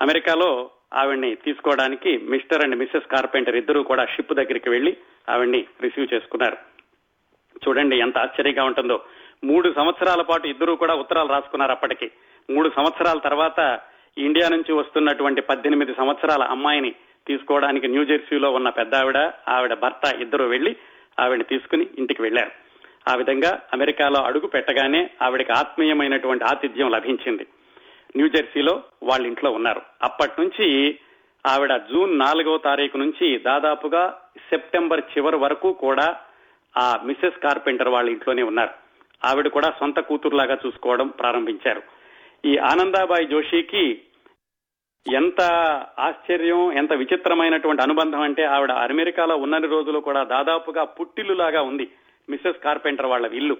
అమెరికాలో 0.00 0.70
ఆవిడ్ని 0.94 1.34
తీసుకోవడానికి 1.34 2.10
మిస్టర్ 2.32 2.62
అండ్ 2.64 2.76
మిస్సెస్ 2.76 3.10
కార్పెంటర్ 3.12 3.56
ఇద్దరు 3.56 3.80
కూడా 3.80 4.04
షిప్ 4.06 4.34
దగ్గరికి 4.34 4.70
వెళ్ళి 4.70 4.96
ఆవిడ్ని 5.28 5.64
రిసీవ్ 5.82 6.14
చేసుకున్నారు. 6.14 6.58
చూడండి 7.64 7.96
ఎంత 7.98 8.18
ఆశ్చర్యంగా 8.18 8.64
ఉంటుందో. 8.64 9.02
మూడు 9.44 9.74
సంవత్సరాల 9.76 10.22
పాటు 10.22 10.46
ఇద్దరు 10.46 10.72
కూడా 10.72 10.94
ఉత్తరాలు 10.94 11.28
రాసుకున్నారు 11.28 11.72
అప్పటికి. 11.72 12.10
మూడు 12.50 12.68
సంవత్సరాల 12.76 13.18
తర్వాత 13.18 13.80
ఇండియా 14.18 14.48
నుంచి 14.48 14.72
వస్తున్నటువంటి 14.72 15.40
పద్దెనిమిది 15.40 15.94
సంవత్సరాల 15.94 16.42
అమ్మాయిని 16.42 16.90
తీసుకోవడానికి 17.26 17.88
న్యూజెర్సీలో 17.88 18.50
ఉన్న 18.50 18.68
పెద్ద 18.68 18.94
ఆవిడ 18.94 19.32
ఆవిడ 19.48 19.74
భర్త 19.74 20.16
ఇద్దరు 20.20 20.44
వెళ్ళి 20.44 20.76
ఆవిడ 21.20 21.42
తీసుకుని 21.42 21.86
ఇంటికి 21.98 22.22
వెళ్ళారు 22.22 22.50
ఆ 23.10 23.14
విధంగా 23.14 23.60
అమెరికాలో 23.72 24.24
అడుగు 24.24 24.46
పెట్టగానే 24.46 25.10
ఆవిడకి 25.22 25.52
ఆత్మీయమైనటువంటి 25.52 26.44
ఆతిథ్యం 26.44 26.90
లభించింది. 26.90 27.46
న్యూజెర్సీలో 28.16 28.82
వాళ్ళ 29.02 29.26
ఇంట్లో 29.26 29.50
ఉన్నారు. 29.50 29.82
అప్పటి 30.02 30.32
నుంచి 30.40 30.98
ఆవిడ 31.46 31.76
జూన్ 31.76 32.18
నాలుగవ 32.18 32.56
తారీఖు 32.56 32.96
నుంచి 32.96 33.38
దాదాపుగా 33.38 34.20
సెప్టెంబర్ 34.50 35.00
చివరి 35.00 35.36
వరకు 35.36 35.72
కూడా 35.72 36.16
ఆ 36.78 37.00
మిస్సెస్ 37.04 37.42
కార్పెంటర్ 37.42 37.88
వాళ్ళ 37.88 38.10
ఇంట్లోనే 38.10 38.42
ఉన్నారు. 38.42 38.70
ఆవిడ 39.26 39.48
కూడా 39.48 39.72
సొంత 39.80 40.00
కూతురులాగా 40.00 40.58
చూసుకోవడం 40.66 41.08
ప్రారంభించారు. 41.08 41.82
ఈ 42.44 42.56
ఆనందాబాయి 42.56 43.26
జోషికి 43.26 44.02
ఎంత 45.14 45.40
ఆశ్చర్యం 45.98 46.72
ఎంత 46.72 46.92
విచిత్రమైనటువంటి 46.92 47.82
అనుబంధం 47.82 48.20
అంటే 48.20 48.44
ఆవిడ 48.44 48.72
అమెరికాలో 48.72 49.36
ఉన్నన్ని 49.36 49.70
రోజులు 49.70 49.98
కూడా 49.98 50.24
దాదాపుగా 50.24 50.84
పుట్టిల్లులాగా 50.84 51.62
ఉంది 51.62 51.90
మిస్సెస్ 52.30 52.64
కార్పెంటర్ 52.64 53.06
వాళ్ళ 53.06 53.26
ఇల్లు. 53.26 53.56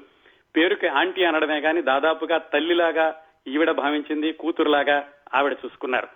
పేరుకి 0.57 0.87
ఆంటీ 0.87 1.25
అనడమే 1.25 1.61
కానీ 1.61 1.83
దాదాపుగా 1.83 2.39
తల్లిలాగా 2.39 3.21
ఈవిడ 3.47 3.71
భావించింది 3.71 4.33
కూతురులాగా 4.33 5.09
ఆవిడ 5.35 5.57
చూసుకున్నారు. 5.65 6.09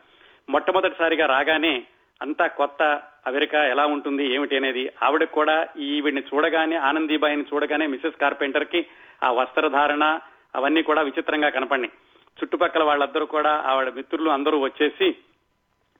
మొట్టమొదటిసారిగా 0.49 1.27
రాగానే 1.27 1.83
అంతా 2.23 2.47
కొత్త 2.47 3.03
అమెరికా 3.27 3.65
ఎలా 3.65 3.87
ఉంటుంది 3.87 4.35
ఏమిటి 4.35 4.57
అనేది 4.57 4.91
ఆవిడ 5.03 5.25
కూడా 5.25 5.69
ఈవిడిని 5.79 6.23
చూడగానే 6.35 6.77
ఆనందీబాయిని 6.77 7.45
చూడగానే 7.55 7.87
మిస్సెస్ 7.87 8.21
కార్పెంటర్కి 8.21 8.87
ఆ 9.23 9.31
వస్త్రధారణ 9.31 10.19
అవన్నీ 10.55 10.83
కూడా 10.83 11.03
విచిత్రంగా 11.03 11.49
కనపడినాయి. 11.49 11.93
చుట్టుపక్కల 12.39 12.83
వాళ్ళందరూ 12.83 13.26
కూడా 13.26 13.62
ఆవిడ 13.66 13.89
మిత్రులు 13.89 14.30
అందరూ 14.30 14.59
వచ్చేసి 14.59 15.16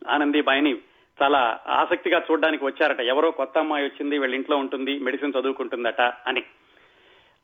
ఆనందీబాయిని 0.09 0.79
చాలా 1.23 1.61
ఆసక్తిగా 1.69 2.23
చూడడానికి 2.31 2.65
వచ్చారట. 2.65 3.01
ఎవరో 3.01 3.31
కొత్త 3.31 3.59
అమ్మాయి 3.59 3.85
వచ్చింది 3.85 4.19
వీళ్ళ 4.19 4.35
ఇంట్లో 4.35 4.57
ఉంటుంది 4.57 4.99
మెడిసిన్ 4.99 5.33
చదువుకుంటుందట 5.41 6.01
అని. 6.01 6.43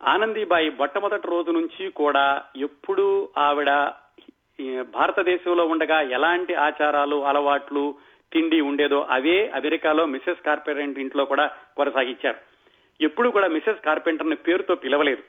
ఆనందీబాయి 0.03 0.71
మొట్టమొదటి 0.71 1.27
రోజు 1.27 1.51
నుంచి 1.51 1.91
కూడా 1.91 2.43
ఎప్పుడు 2.57 3.29
ఆవిడ 3.39 3.71
భారతదేశంలో 4.81 5.67
ఉండగా 5.67 6.01
ఎలాంటి 6.01 6.55
ఆచారాలు 6.55 7.25
అలవాట్లు 7.25 7.95
తిండి 8.33 8.61
ఉండేదో 8.61 9.07
అవే 9.11 9.49
అమెరికాలో 9.49 10.07
మిసెస్ 10.07 10.45
కార్పెంటర్ 10.47 10.99
ఇంట్లో 10.99 11.25
కూడా 11.25 11.51
కొనసాగించారు. 11.77 12.37
ఎప్పుడు 13.01 13.29
కూడా 13.29 13.49
మిసెస్ 13.49 13.85
కార్పెంటర్ని 13.85 14.37
పేరుతో 14.37 14.75
పిలవలేదు. 14.75 15.23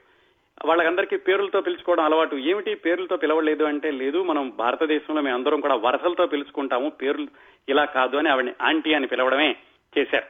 వాళ్ళకందరికీ 0.65 1.17
పేర్లతో 1.17 1.61
పిలుచుకోవడం 1.61 2.03
అలవాటు. 2.03 2.35
ఏమిటి 2.35 2.75
పేర్లతో 2.75 3.15
పిలవలేదు 3.17 3.63
అంటే 3.63 3.91
లేదు 3.91 4.23
మనం 4.23 4.53
భారతదేశంలో 4.57 5.21
మేము 5.21 5.35
అందరం 5.35 5.59
కూడా 5.59 5.75
వరసలతో 5.75 6.25
పిలుచుకుంటాము 6.25 6.89
పేర్లు 6.89 7.27
ఇలా 7.69 7.85
కాదు 7.85 8.17
అని 8.17 8.29
ఆవిడని 8.29 8.53
ఆంటీ 8.61 8.93
అని 8.93 9.07
పిలవడమే 9.07 9.55
చేశారు. 9.97 10.27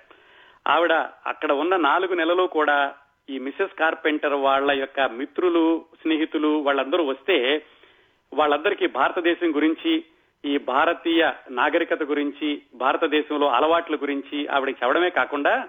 ఆవిడ 0.67 0.93
అక్కడ 1.27 1.51
ఉన్న 1.51 1.75
నాలుగు 1.75 2.13
నెలలు 2.13 2.43
కూడా 2.43 2.93
ఈ 3.29 3.39
మిసెస్ 3.39 3.79
కార్పెంటర్ 3.79 4.33
వాళ్ళ 4.33 4.71
యొక్క 4.71 4.99
మిత్రులు 4.99 5.85
స్నేహితులు 6.01 6.47
వాళ్ళందరూ 6.47 7.03
వస్తే 7.03 7.61
వాళ్ళందరికీ 8.33 8.87
భారతదేశం 8.87 9.55
గురించి 9.55 10.03
ఈ 10.45 10.57
భారతీయ 10.57 11.31
నాగరికత 11.49 12.03
గురించి 12.03 12.61
భారతదేశంలో 12.75 13.47
అలవాట్ల 13.47 13.95
గురించి 13.95 14.47
ఆవిడకి 14.47 14.77
చెప్పడమే 14.83 15.09
కాకుండా 15.09 15.67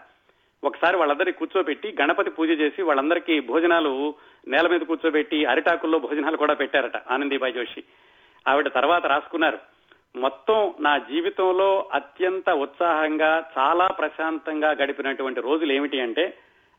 ఒకసారి 0.62 0.96
వాళ్ళందరినీ 0.96 1.32
కూర్చోబెట్టి 1.32 1.88
గణపతి 2.00 2.30
పూజ 2.30 2.50
చేసి 2.60 2.80
వాళ్ళందరికీ 2.82 3.40
భోజనాలు 3.40 3.92
నేల 4.48 4.66
మీద 4.68 4.80
కూర్చోబెట్టి 4.80 5.38
అరిటాకుల్లో 5.44 5.98
భోజనాలు 5.98 6.36
కూడా 6.36 6.54
పెట్టారట 6.54 6.96
ఆనందీబాయి 6.96 7.52
జోషి. 7.52 7.82
ఆవిడ 8.48 8.68
తర్వాత 8.74 9.06
రాసుకున్నారు 9.06 9.58
మొత్తం 10.16 10.74
నా 10.80 10.92
జీవితంలో 10.98 11.88
అత్యంత 11.92 12.50
ఉత్సాహంగా 12.50 13.32
చాలా 13.58 13.86
ప్రశాంతంగా 13.86 14.70
గడిపినటువంటి 14.70 15.40
రోజులు 15.40 15.72
ఏమిటి 15.72 16.00
అంటే 16.00 16.24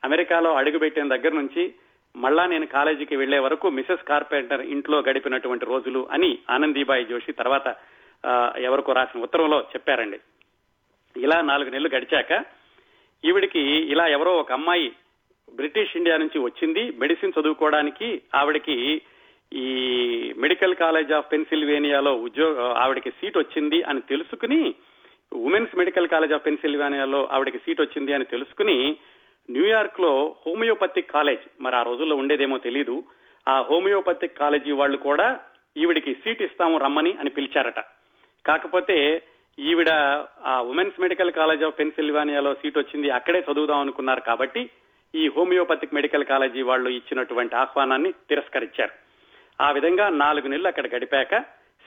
అమెరికాలో 0.04 0.52
అడుగుపెట్టిన 0.56 1.08
దగ్గర 1.16 1.34
నుంచి 1.34 1.64
మళ్ళా 2.16 2.46
నేను 2.46 2.66
కాలేజీకి 2.68 3.16
వెళ్ళే 3.16 3.40
వరకు 3.40 3.68
మిసెస్ 3.70 4.08
కార్పెంటర్ 4.08 4.62
ఇంట్లో 4.62 4.98
గడిపినటువంటి 5.00 5.66
రోజులు 5.66 6.08
అని 6.12 6.32
ఆనందీబాయి 6.50 7.06
జోషి 7.06 7.32
తర్వాత 7.32 7.68
ఎవరికో 8.58 8.94
రాసిన 8.94 9.22
ఉత్తరంలో 9.22 9.60
చెప్పారండి. 9.62 10.20
ఇలా 11.16 11.42
నాలుగు 11.42 11.70
నెలలు 11.70 11.90
గడిచాక 11.96 12.32
ఈవిడికి 13.26 13.60
ఇలా 13.60 14.08
ఎవరో 14.08 14.38
ఒక 14.38 14.52
అమ్మాయి 14.52 14.92
బ్రిటిష్ 15.56 15.98
ఇండియా 15.98 16.18
నుంచి 16.18 16.40
వచ్చింది 16.40 16.92
మెడిసిన్ 16.92 17.34
చదువుకోవడానికి. 17.40 18.22
ఆవిడకి 18.36 19.02
ఈ 19.54 19.66
మెడికల్ 20.38 20.76
కాలేజ్ 20.76 21.12
ఆఫ్ 21.12 21.32
పెన్సిల్వేనియాలో 21.32 22.16
ఉద్యోగ 22.16 22.62
ఆవిడకి 22.62 23.12
సీట్ 23.12 23.38
వచ్చింది 23.38 23.84
అని 23.84 24.02
తెలుసుకుని 24.02 24.76
ఉమెన్స్ 25.34 25.78
మెడికల్ 25.78 26.08
కాలేజ్ 26.08 26.34
ఆఫ్ 26.34 26.46
పెన్సిల్వేనియాలో 26.46 27.30
ఆవిడకి 27.32 27.58
సీట్ 27.58 27.82
వచ్చింది 27.82 28.14
అని 28.14 28.26
తెలుసుకుని 28.26 28.98
న్యూయార్క్లో 29.50 30.36
హోమియోపతిక్ 30.48 31.12
కాలేజ్ 31.12 31.64
మరి 31.64 31.76
ఆ 31.76 31.82
రోజుల్లో 31.82 32.16
ఉండేదేమో 32.16 32.58
తెలియదు 32.58 33.04
ఆ 33.50 33.62
హోమియోపతిక్ 33.62 34.38
కాలేజీ 34.38 34.72
వాళ్ళు 34.72 34.98
కూడా 34.98 35.40
ఈవిడికి 35.78 36.14
సీట్ 36.14 36.42
ఇస్తాము 36.42 36.78
రమ్మని 36.78 37.14
అని 37.14 37.30
పిలిచారట. 37.30 37.80
కాకపోతే 38.46 39.22
ఈవిడ 39.60 39.90
ఆ 40.46 40.62
ఉమెన్స్ 40.62 41.02
మెడికల్ 41.02 41.32
కాలేజ్ 41.32 41.64
ఆఫ్ 41.64 41.80
పెన్సిల్వానియాలో 41.80 42.54
సీట్ 42.54 42.78
వచ్చింది 42.78 43.10
అక్కడే 43.10 43.40
చదువుదాం 43.40 43.80
అనుకున్నారు 43.80 44.22
కాబట్టి 44.22 44.70
ఈ 45.16 45.28
హోమియోపతిక్ 45.28 45.94
మెడికల్ 45.94 46.26
కాలేజీ 46.26 46.62
వాళ్ళు 46.62 46.90
ఇచ్చినటువంటి 46.90 47.56
ఆహ్వానాన్ని 47.56 48.12
తిరస్కరించారు. 48.12 48.92
ఆ 49.62 49.72
విధంగా 49.72 50.10
నాలుగు 50.10 50.48
నెలలు 50.48 50.68
అక్కడ 50.68 50.96
గడిపాక 50.96 51.36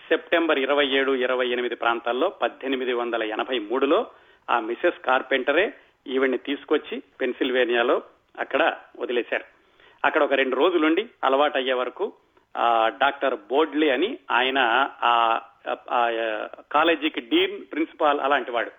సెప్టెంబర్ 0.08 0.58
ఇరవై 0.58 0.86
ఏడు 0.86 1.12
ఇరవై 1.12 1.48
ఎనిమిది 1.48 1.74
ప్రాంతాల్లో 1.74 2.28
పద్దెనిమిది 2.28 2.92
వందల 2.92 3.22
ఎనభై 3.22 3.58
మూడులో 3.58 4.06
ఆ 4.50 4.60
మిసెస్ 4.60 5.04
కార్పెంటరే 5.04 5.74
ఈవిడ్ని 6.06 6.38
తీసుకొచ్చి 6.38 7.02
పెన్సిల్వేనియాలో 7.20 8.02
అక్కడ 8.38 8.76
వదిలేశారు. 8.98 9.44
అక్కడ 10.04 10.22
ఒక 10.22 10.32
రెండు 10.32 10.56
రోజులుండి 10.56 11.08
అలవాటు 11.24 11.58
అయ్యే 11.58 11.72
వరకు 11.72 12.12
ఆ 12.56 12.88
డాక్టర్ 12.88 13.34
బోడ్లీ 13.34 13.90
అని 13.90 14.18
ఆయన 14.30 14.88
ఆ 15.02 15.40
కాలేజీకి 16.72 17.20
డీన్ 17.20 17.56
ప్రిన్సిపాల్ 17.72 18.20
అలాంటి 18.20 18.50
వాడు. 18.50 18.70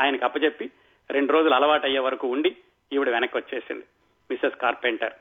ఆయనకు 0.00 0.24
అప్పచెప్పి 0.24 0.70
రెండు 1.10 1.32
రోజులు 1.32 1.54
అలవాటు 1.54 1.86
అయ్యే 1.86 1.98
వరకు 1.98 2.26
ఉండి 2.28 2.56
ఈవిడ 2.92 3.08
వెనక్కి 3.08 3.36
వచ్చేసింది 3.38 3.84
మిసెస్ 4.30 4.60
కార్పెంటర్. 4.60 5.14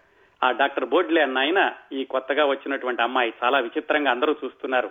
ఆ 0.43 0.51
డాక్టర్ 0.51 0.85
బోడ్లే 0.85 1.21
అన్న 1.21 1.37
ఆయన 1.37 1.73
ఈ 1.93 2.03
కొత్తగా 2.03 2.45
వచ్చినటువంటి 2.45 3.01
అమ్మాయి 3.01 3.33
చాలా 3.43 3.59
విచిత్రంగా 3.59 4.11
అందరూ 4.11 4.35
చూస్తున్నారు. 4.45 4.89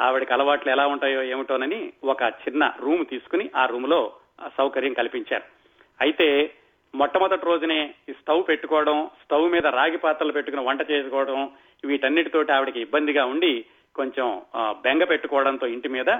ఆవిడకి 0.00 0.32
అలవాట్లు 0.32 0.72
ఎలా 0.72 0.86
ఉంటాయో 0.86 1.22
ఏమిటోనని 1.22 1.92
ఒక 2.04 2.22
చిన్న 2.22 2.72
రూమ్ 2.80 3.06
తీసుకుని 3.06 3.50
ఆ 3.56 3.66
రూమ్లో 3.66 4.12
సౌకర్యం 4.56 4.92
కల్పించారు. 4.92 5.44
అయితే 6.00 6.54
మొట్టమొదటి 6.94 7.46
రోజునే 7.46 7.94
ఈ 8.08 8.12
స్టవ్ 8.12 8.48
పెట్టుకోవడం 8.48 9.10
స్టవ్ 9.22 9.50
మీద 9.50 9.66
రాగి 9.66 9.96
పాత్రలు 9.96 10.32
పెట్టుకుని 10.32 10.62
వంట 10.64 10.90
చేసుకోవడం 10.90 11.50
వీటన్నిటితోటి 11.84 12.52
ఆవిడకి 12.52 12.80
ఇబ్బందిగా 12.80 13.24
ఉండి 13.24 13.64
కొంచెం 13.94 14.42
బెంగ 14.82 15.04
పెట్టుకోవడంతో 15.04 15.66
ఇంటి 15.66 15.88
మీద 15.88 16.10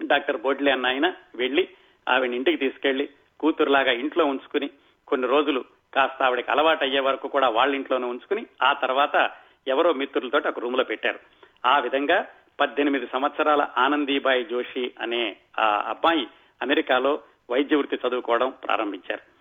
డాక్టర్ 0.00 0.40
బోడ్లే 0.40 0.70
అన్న 0.70 0.86
ఆయన 0.86 1.12
వెళ్ళి 1.34 1.68
ఆవిడ 2.08 2.32
ఇంటికి 2.32 2.56
తీసుకెళ్ళి 2.56 3.08
కూతురులాగా 3.40 3.92
ఇంట్లో 3.92 4.24
ఉంచుకుని 4.24 4.70
కొన్ని 5.06 5.26
రోజులు 5.26 5.64
కాస్త 5.94 6.22
ఆవిడకి 6.22 6.50
అలవాటు 6.50 6.84
అయ్యే 6.84 7.00
వరకు 7.00 7.28
కూడా 7.28 7.48
వాళ్ళ 7.48 7.74
ఇంట్లోనే 7.74 8.06
ఉంచుకుని 8.06 8.46
ఆ 8.62 8.72
తర్వాత 8.72 9.30
ఎవరో 9.68 9.92
మిత్రులతో 9.92 10.38
ఒక 10.38 10.58
రూమ్లో 10.58 10.84
పెట్టారు. 10.84 11.18
ఆ 11.66 11.78
విధంగా 11.78 12.26
పద్దెనిమిది 12.60 13.06
సంవత్సరాల 13.06 13.66
ఆనందీబాయి 13.76 14.44
జోషి 14.44 14.92
అనే 15.00 15.36
ఆ 15.58 15.82
అబ్బాయి 15.86 16.26
అమెరికాలో 16.62 17.22
వైద్య 17.50 17.76
వృత్తి 17.76 18.08
చదువుకోవడం 18.08 18.50
ప్రారంభించారు. 18.50 19.31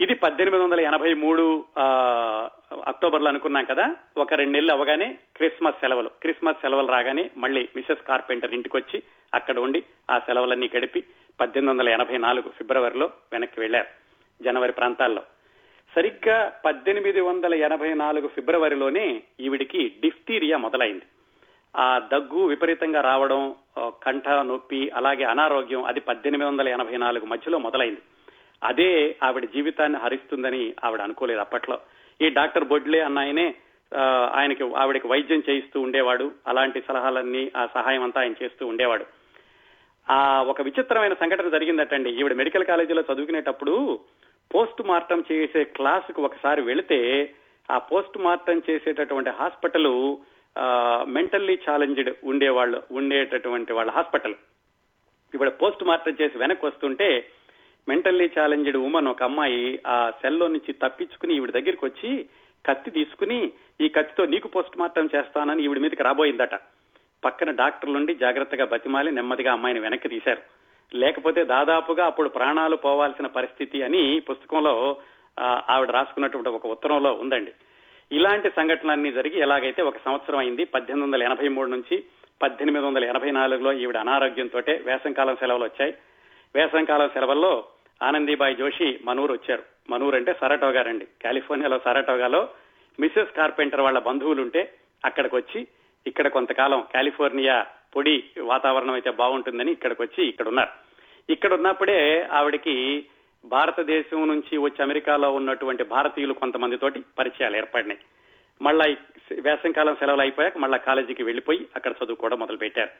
ఇది 0.00 0.14
పద్దెనిమిది 0.14 0.64
వందల 0.64 0.80
ఎనభై 0.80 1.14
మూడు 1.14 1.64
అక్టోబర్లో 2.86 3.28
అనుకున్నాం 3.28 3.64
కదా. 3.64 3.96
ఒక 4.16 4.34
రెండు 4.34 4.52
నెలలు 4.52 4.72
అవగానే 4.72 5.18
క్రిస్మస్ 5.36 5.80
సెలవులు. 5.80 6.08
క్రిస్మస్ 6.08 6.60
సెలవులు 6.60 6.86
రాగానే 6.86 7.30
మళ్ళీ 7.36 7.68
మిసెస్ 7.76 8.06
కార్పెంటర్ 8.08 8.54
ఇంటికి 8.54 8.76
వచ్చి 8.76 9.02
అక్కడ 9.34 9.58
ఉండి 9.58 9.82
ఆ 10.10 10.18
సెలవులన్నీ 10.18 10.70
గడిపి 10.76 11.00
పద్దెనిమిది 11.40 11.70
వందల 11.70 11.88
ఎనభై 11.92 12.18
నాలుగు 12.18 12.48
ఫిబ్రవరిలో 12.48 13.10
వెనక్కి 13.32 13.60
వెళ్ళారు 13.60 13.86
జనవరి 14.42 14.72
ప్రాంతాల్లో. 14.72 15.22
సరిగ్గా 15.94 16.52
పద్దెనిమిది 16.64 17.20
వందల 17.20 17.54
ఎనభై 17.54 17.94
నాలుగు 17.94 18.28
ఫిబ్రవరిలోనే 18.28 19.22
ఈవిడికి 19.40 19.92
డిఫ్తీరియా 20.00 20.56
మొదలైంది. 20.58 21.02
ఆ 21.76 21.98
దగ్గు 21.98 22.46
విపరీతంగా 22.46 23.00
రావడం 23.00 23.54
కంఠ 23.78 24.28
నొప్పి 24.28 24.90
అలాగే 24.90 25.24
అనారోగ్యం 25.24 25.84
అది 25.84 26.00
పద్దెనిమిది 26.00 26.50
వందల 26.50 26.68
ఎనభై 26.68 26.96
నాలుగు 26.96 27.26
మధ్యలో 27.26 27.58
మొదలైంది. 27.58 28.00
అదే 28.62 29.16
ఆవిడ 29.22 29.44
జీవితాన్ని 29.44 29.98
హరిస్తుందని 29.98 30.74
ఆవిడ 30.84 31.00
అనుకోలేదు 31.00 31.40
అప్పట్లో. 31.40 31.78
ఈ 32.22 32.28
డాక్టర్ 32.28 32.64
బొడ్లే 32.64 33.00
అన్న 33.00 33.18
ఆయనే 33.18 33.54
ఆయనకి 34.32 34.64
ఆవిడకి 34.76 35.06
వైద్యం 35.06 35.42
చేయిస్తూ 35.50 35.80
ఉండేవాడు. 35.80 36.32
అలాంటి 36.46 36.82
సలహాలన్నీ 36.88 37.50
ఆ 37.56 37.66
సహాయం 37.74 38.02
అంతా 38.02 38.20
ఆయన 38.20 38.34
చేస్తూ 38.42 38.66
ఉండేవాడు. 38.66 39.04
ఆ 40.10 40.42
ఒక 40.42 40.60
విచిత్రమైన 40.60 41.14
సంఘటన 41.14 41.48
జరిగిందటండి. 41.48 42.10
ఈవిడ 42.10 42.32
మెడికల్ 42.32 42.64
కాలేజీలో 42.64 43.02
చదువుకునేటప్పుడు 43.12 44.00
పోస్ట్ 44.54 44.82
మార్టం 44.86 45.24
చేసే 45.32 45.64
క్లాసుకు 45.64 46.22
ఒకసారి 46.22 46.62
వెళితే 46.62 47.34
ఆ 47.70 47.78
పోస్ట్ 47.78 48.18
మార్టం 48.18 48.62
చేసేటటువంటి 48.70 49.30
హాస్పిటల్ 49.30 50.16
మెంటల్లీ 51.06 51.58
ఛాలెంజ్డ్ 51.70 52.10
ఉండేవాళ్ళు 52.24 52.82
ఉండేటటువంటి 52.90 53.72
వాళ్ళ 53.72 53.90
హాస్పిటల్. 53.90 54.34
ఇప్పుడు 55.34 55.50
పోస్ట్ 55.50 55.84
మార్టం 55.84 56.16
చేసి 56.20 56.38
వెనక్కి 56.38 56.66
వస్తుంటే 56.66 57.28
మెంటల్లీ 57.88 58.30
ఛాలెంజ్డ్ 58.38 58.76
ఉమెన్ 58.76 59.08
ఒక 59.08 59.22
అమ్మాయి 59.22 59.78
ఆ 59.86 60.10
సెల్లో 60.10 60.48
నుంచి 60.48 60.72
తప్పించుకుని 60.72 61.34
ఈవిడ 61.34 61.50
దగ్గరికి 61.50 61.84
వచ్చి 61.84 62.28
కత్తి 62.66 62.90
తీసుకుని 62.90 63.52
ఈ 63.80 63.88
కత్తితో 63.88 64.26
నీకు 64.26 64.48
పోస్ట్ 64.48 64.78
మార్టం 64.78 65.08
చేస్తానని 65.14 65.64
ఈవిడ 65.64 65.78
మీదకి 65.78 66.02
రాబోయిందట. 66.02 66.54
పక్కన 67.24 67.50
డాక్టర్లుండి 67.50 68.14
జాగ్రత్తగా 68.14 68.64
బతిమాలి 68.64 69.10
నెమ్మదిగా 69.10 69.52
అమ్మాయిని 69.52 69.80
వెనక్కి 69.80 70.08
తీశారు. 70.08 70.42
లేకపోతే 70.94 71.44
దాదాపుగా 71.44 72.06
అప్పుడు 72.06 72.28
ప్రాణాలు 72.28 72.76
పోవాల్సిన 72.76 73.26
పరిస్థితి 73.26 73.82
అని 73.82 74.20
పుస్తకంలో 74.20 74.96
ఆవిడ 75.68 75.90
రాసుకున్నటువంటి 75.90 76.48
ఒక 76.48 76.66
ఉత్తరంలో 76.66 77.12
ఉందండి. 77.12 77.52
ఇలాంటి 78.12 78.50
సంఘటనలన్నీ 78.50 79.12
జరిగి 79.12 79.38
ఎలాగైతే 79.40 79.82
ఒక 79.82 79.96
సంవత్సరం 80.04 80.38
అయింది 80.38 80.64
పద్దెనిమిది 80.64 81.06
వందల 81.06 81.22
ఎనభై 81.22 81.48
మూడు 81.48 81.70
నుంచి 81.70 82.04
పద్దెనిమిది 82.42 82.86
వందల 82.86 83.04
ఎనభై 83.04 83.30
నాలుగులో 83.30 83.72
ఈవిడ 83.72 83.96
అనారోగ్యంతో 83.96 84.58
వేసంకాలం 84.84 85.36
సెలవులు 85.36 85.64
వచ్చాయి. 85.64 85.94
వేసంకాలం 86.54 87.08
సెలవుల్లో 87.08 87.64
ఆనందీబాయి 88.02 88.54
జోషి 88.54 88.98
మనూరు 89.04 89.32
వచ్చారు. 89.32 89.62
మనూరు 89.90 90.16
అంటే 90.16 90.32
సరటోగా 90.40 90.82
రండి. 90.82 91.06
కాలిఫోర్నియాలో 91.24 91.78
సరటోగాలో 91.78 92.48
మిసెస్ 93.00 93.36
కార్పెంటర్ 93.36 93.80
వాళ్ళ 93.80 93.98
బంధువులుంటే 93.98 94.72
అక్కడికి 95.04 95.36
వచ్చి 95.36 95.66
ఇక్కడ 96.06 96.28
కొంతకాలం 96.28 96.86
కాలిఫోర్నియా 96.94 97.66
పొడి 97.96 98.24
వాతావరణం 98.42 98.92
అయితే 98.92 99.10
బాగుంటుందని 99.10 99.72
ఇక్కడికి 99.72 100.02
వచ్చి 100.02 100.22
ఇక్కడ 100.28 100.48
ఉన్నారు 100.48 100.72
ఇక్కడ 101.32 101.54
ఉన్నప్పుడే 101.54 102.28
ఆవిడకి 102.32 103.06
భారతదేశం 103.44 104.28
నుంచి 104.28 104.58
వచ్చి 104.58 104.82
అమెరికాలో 104.82 105.32
ఉన్నటువంటి 105.32 105.84
భారతీయులు 105.84 106.32
కొంతమందితోటి 106.32 107.02
పరిచయాలు 107.18 107.56
ఏర్పడినాయి. 107.56 108.00
మళ్ళా 108.62 108.84
వేసంకాలం 109.40 109.94
సెలవులు 109.94 110.20
అయిపోయాక 110.20 110.58
మళ్ళా 110.58 110.78
కాలేజీకి 110.78 111.22
వెళ్ళిపోయి 111.22 111.68
అక్కడ 111.76 111.92
చదువుకోవడం 112.04 112.38
మొదలు 112.38 112.56
పెట్టారు 112.56 112.90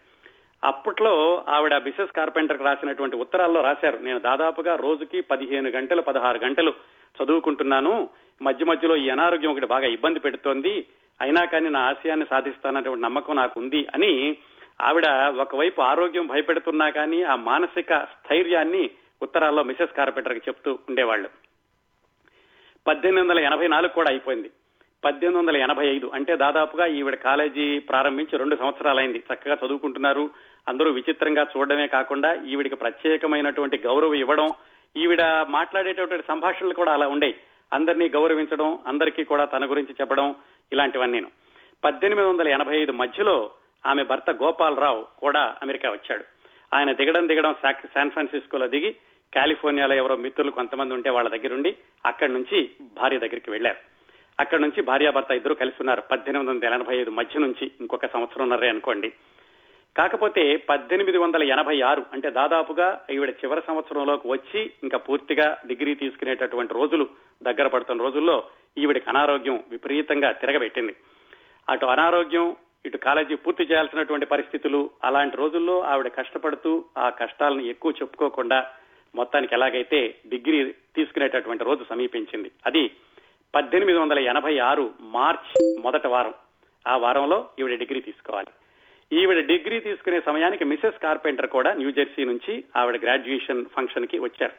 అప్పట్లో 0.65 1.45
ఆవిడ 1.49 1.79
బిసెస్ 1.79 2.13
కార్పెంటర్ 2.13 2.63
రాసినటువంటి 2.63 3.17
ఉత్తరాల్లో 3.17 3.61
రాశారు. 3.61 3.99
నేను 3.99 4.19
దాదాపుగా 4.19 4.77
రోజుకి 4.77 5.21
పదిహేను 5.21 5.71
గంటలు 5.71 6.03
పదహారు 6.03 6.39
గంటలు 6.39 6.73
చదువుకుంటున్నాను. 7.23 8.09
మధ్య 8.43 8.65
మధ్యలో 8.65 8.97
ఈ 8.97 9.09
అనారోగ్యం 9.09 9.51
ఒకటి 9.51 9.67
బాగా 9.67 9.87
ఇబ్బంది 9.87 10.21
పెడుతోంది. 10.21 10.87
అయినా 11.21 11.45
కానీ 11.45 11.69
నా 11.69 11.81
ఆశయాన్ని 11.81 12.27
సాధిస్తానటువంటి 12.31 13.03
నమ్మకం 13.03 13.37
నాకు 13.37 13.61
ఉంది 13.61 13.87
అని 13.95 14.37
ఆవిడ 14.81 15.07
ఒకవైపు 15.41 15.81
ఆరోగ్యం 15.81 16.27
భయపెడుతున్నా 16.27 16.91
కానీ 16.91 17.23
ఆ 17.23 17.37
మానసిక 17.37 17.99
స్థైర్యాన్ని 17.99 18.91
ఉత్తరాల్లో 19.23 19.63
మిసెస్ 19.63 19.97
కార్పెంటర్కి 19.97 20.41
చెప్తూ 20.49 20.79
ఉండేవాళ్ళు. 20.89 21.29
పద్దెనిమిది 22.87 23.29
వందల 23.29 23.39
ఎనభై 23.41 23.69
నాలుగు 23.69 23.93
కూడా 23.93 24.11
అయిపోయింది. 24.11 24.51
పద్దెనిమిది 25.05 25.39
వందల 25.39 25.57
ఎనభై 25.57 25.87
ఐదు 25.87 26.11
అంటే 26.15 26.37
దాదాపుగా 26.37 26.87
ఈవిడ 26.87 27.15
కాలేజీ 27.15 27.79
ప్రారంభించి 27.79 28.39
రెండు 28.39 28.57
సంవత్సరాలైంది. 28.57 29.19
చక్కగా 29.19 29.57
చదువుకుంటున్నారు. 29.67 30.31
అందరూ 30.69 30.91
విచిత్రంగా 30.93 31.47
చూడడమే 31.57 31.87
కాకుండా 31.87 32.35
ఈవిడికి 32.35 32.77
ప్రత్యేకమైనటువంటి 32.77 33.79
గౌరవం 33.79 34.15
ఇవ్వడం 34.15 34.49
ఈవిడ 34.97 35.23
మాట్లాడేటటువంటి 35.49 36.27
సంభాషణలు 36.29 36.75
కూడా 36.75 36.93
అలా 36.93 37.09
ఉండేవి 37.09 37.37
అందరినీ 37.73 38.09
గౌరవించడం 38.09 38.79
అందరికీ 38.87 39.25
కూడా 39.25 39.45
తన 39.45 39.71
గురించి 39.71 39.95
చెప్పడం 40.01 40.35
ఇలాంటివన్నీ 40.73 41.25
పద్దెనిమిది 41.85 42.29
వందల 42.29 42.49
ఎనభై 42.49 42.77
ఐదు 42.77 42.93
మధ్యలో 42.93 43.51
ఆమె 43.87 44.03
భర్త 44.03 44.31
గోపాలరావు 44.31 45.07
కూడా 45.19 45.57
అమెరికా 45.63 45.91
వచ్చాడు. 45.91 46.25
ఆయన 46.75 46.93
దిగడం 46.93 47.29
దిగడం 47.29 47.55
శాన్ 47.95 48.11
ఫ్రాన్సిస్కోలో 48.11 48.69
దిగి 48.69 48.97
కాలిఫోర్నియాలో 49.35 49.95
ఎవరో 49.95 50.17
మిత్రులు 50.17 50.51
కొంతమంది 50.51 50.95
ఉంటే 50.95 51.11
వాళ్ళ 51.11 51.29
దగ్గరుండి 51.29 51.77
అక్కడి 52.07 52.33
నుంచి 52.33 52.71
భార్య 52.97 53.19
దగ్గరికి 53.19 53.51
వెళ్ళారు 53.51 53.77
అక్కడి 54.41 54.63
నుంచి 54.63 54.83
భార్యాభర్త 54.83 55.31
ఇద్దరు 55.31 55.55
కలిసి 55.55 55.77
ఉన్నారు. 55.81 56.01
పద్దెనిమిది 56.01 56.51
వందల 56.51 56.75
ఎనభై 56.75 56.97
ఐదు 56.97 57.11
మధ్య 57.11 57.41
నుంచి 57.41 57.71
ఇంకొక 57.81 58.07
సంవత్సరం 58.07 58.43
ఉన్నారే 58.43 58.69
అనుకోండి. 58.69 59.13
కాకపోతే 59.99 60.57
పద్దెనిమిది 60.57 61.19
వందల 61.19 61.43
ఎనభై 61.43 61.81
ఆరు 61.81 62.03
అంటే 62.13 62.31
దాదాపుగా 62.31 63.01
ఈవిడ 63.11 63.31
చివరి 63.31 63.63
సంవత్సరంలోకి 63.67 64.29
వచ్చి 64.29 64.71
ఇంకా 64.83 64.99
పూర్తిగా 64.99 65.59
డిగ్రీ 65.67 65.95
తీసుకునేటటువంటి 65.95 66.75
రోజులు 66.75 67.09
దగ్గర 67.43 67.67
పడుతున్న 67.67 68.03
రోజుల్లో 68.03 68.45
ఈవిడికి 68.79 69.11
అనారోగ్యం 69.11 69.65
విపరీతంగా 69.71 70.33
తిరగబెట్టింది. 70.33 70.95
అటు 71.69 71.87
అనారోగ్యం 71.87 72.57
ఇటు 72.87 72.97
కాలేజీ 72.97 73.35
పూర్తి 73.35 73.65
చేయాల్సినటువంటి 73.65 74.27
పరిస్థితులు 74.27 74.91
అలాంటి 75.05 75.37
రోజుల్లో 75.37 75.81
ఆవిడ 75.81 76.09
కష్టపడుతూ 76.09 76.85
ఆ 76.99 77.09
కష్టాలను 77.09 77.61
ఎక్కువ 77.61 77.93
చెప్పుకోకుండా 78.03 78.71
మొత్తానికి 79.15 79.55
ఎలాగైతే 79.55 80.15
డిగ్రీ 80.27 80.73
తీసుకునేటటువంటి 80.97 81.65
రోజు 81.65 81.85
సమీపించింది. 81.91 82.51
అది 82.67 82.91
పద్దెనిమిది 83.55 83.99
వందల 83.99 84.19
ఎనభై 84.19 84.59
ఆరు 84.59 84.93
మార్చ్ 85.01 85.81
మొదటి 85.81 86.09
వారం. 86.09 86.35
ఆ 86.89 86.97
వారంలో 86.97 87.49
ఈవిడ 87.59 87.79
డిగ్రీ 87.79 88.01
తీసుకోవాలి. 88.01 88.49
ఈవిడ 89.13 89.47
డిగ్రీ 89.47 89.81
తీసుకునే 89.81 90.21
సమయానికి 90.21 90.65
మిసెస్ 90.65 91.03
కార్పెంటర్ 91.03 91.47
కూడా 91.47 91.75
న్యూజెర్సీ 91.75 92.25
నుంచి 92.25 92.65
ఆవిడ 92.77 93.03
గ్రాడ్యుయేషన్ 93.03 93.65
ఫంక్షన్కి 93.65 94.19
వచ్చారు. 94.19 94.53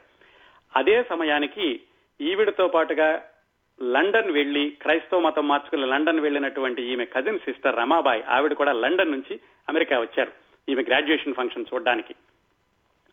అదే 0.75 1.03
సమయానికి 1.03 1.79
ఈవిడతో 2.21 2.67
పాటుగా 2.67 3.25
లండన్ 3.81 4.31
వెళ్ళి 4.31 4.69
క్రైస్తవ 4.69 5.19
మతం 5.19 5.47
మార్చుకుని 5.47 5.85
లండన్ 5.85 6.19
వెళ్ళినటువంటి 6.19 6.81
ఈమె 6.81 7.05
కజిన్ 7.05 7.39
సిస్టర్ 7.39 7.75
రమాబాయ్ 7.75 8.23
ఆవిడ 8.27 8.53
కూడా 8.53 8.71
లండన్ 8.71 9.11
నుంచి 9.11 9.39
అమెరికా 9.69 9.99
వచ్చారు 9.99 10.31
ఈమె 10.69 10.83
గ్రాడ్యుయేషన్ 10.83 11.33
ఫంక్షన్ 11.33 11.65
చూడడానికి. 11.73 12.15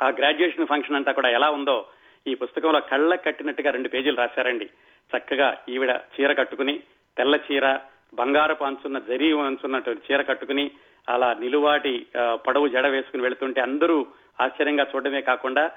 ఆ 0.03 0.09
గ్రాడ్యుయేషన్ 0.09 0.67
ఫంక్షన్ 0.67 0.97
అంతా 0.97 1.13
కూడా 1.13 1.29
ఎలా 1.29 1.51
ఉందో 1.51 1.87
ఈ 2.27 2.35
పుస్తకంలో 2.35 2.81
కళ్ళ 2.81 3.15
కట్టినట్టుగా 3.15 3.71
రెండు 3.71 3.89
పేజీలు 3.89 4.17
రాశారండి. 4.17 4.71
చక్కగా 5.17 5.59
ఈవిడ 5.69 6.01
చీర 6.15 6.33
కట్టుకుని 6.33 6.81
తెల్ల 7.17 7.39
చీర 7.53 7.79
బంగారపు 8.15 8.65
అంచున్న 8.65 8.99
జరీ 8.99 9.33
అంచున్నటువంటి 9.33 10.13
చీర 10.13 10.23
కట్టుకుని 10.23 10.71
అలా 11.09 11.35
నిలువాటి 11.41 12.07
పొడవు 12.33 12.69
జడ 12.69 12.87
వేసుకుని 12.87 13.23
వెళుతుంటే 13.23 13.61
అందరూ 13.61 14.07
ఆశ్చర్యంగా 14.41 14.87
చూడడమే 14.97 15.21
కాకుండా 15.21 15.71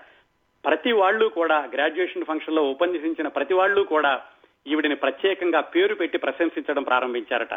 ప్రతి 0.65 0.91
వాళ్ళు 0.91 1.25
కూడా 1.25 1.69
గ్రాడ్యుయేషన్ 1.73 2.25
ఫంక్షన్లో 2.25 2.63
ఉపన్యసించిన 2.63 3.27
ప్రతి 3.27 3.53
వాళ్ళు 3.53 3.81
కూడా 3.81 4.21
ఈవిడిని 4.67 4.95
ప్రత్యేకంగా 4.95 5.61
పేరు 5.61 5.95
పెట్టి 5.95 6.17
ప్రశంసించడం 6.17 6.83
ప్రారంభించారట. 6.83 7.53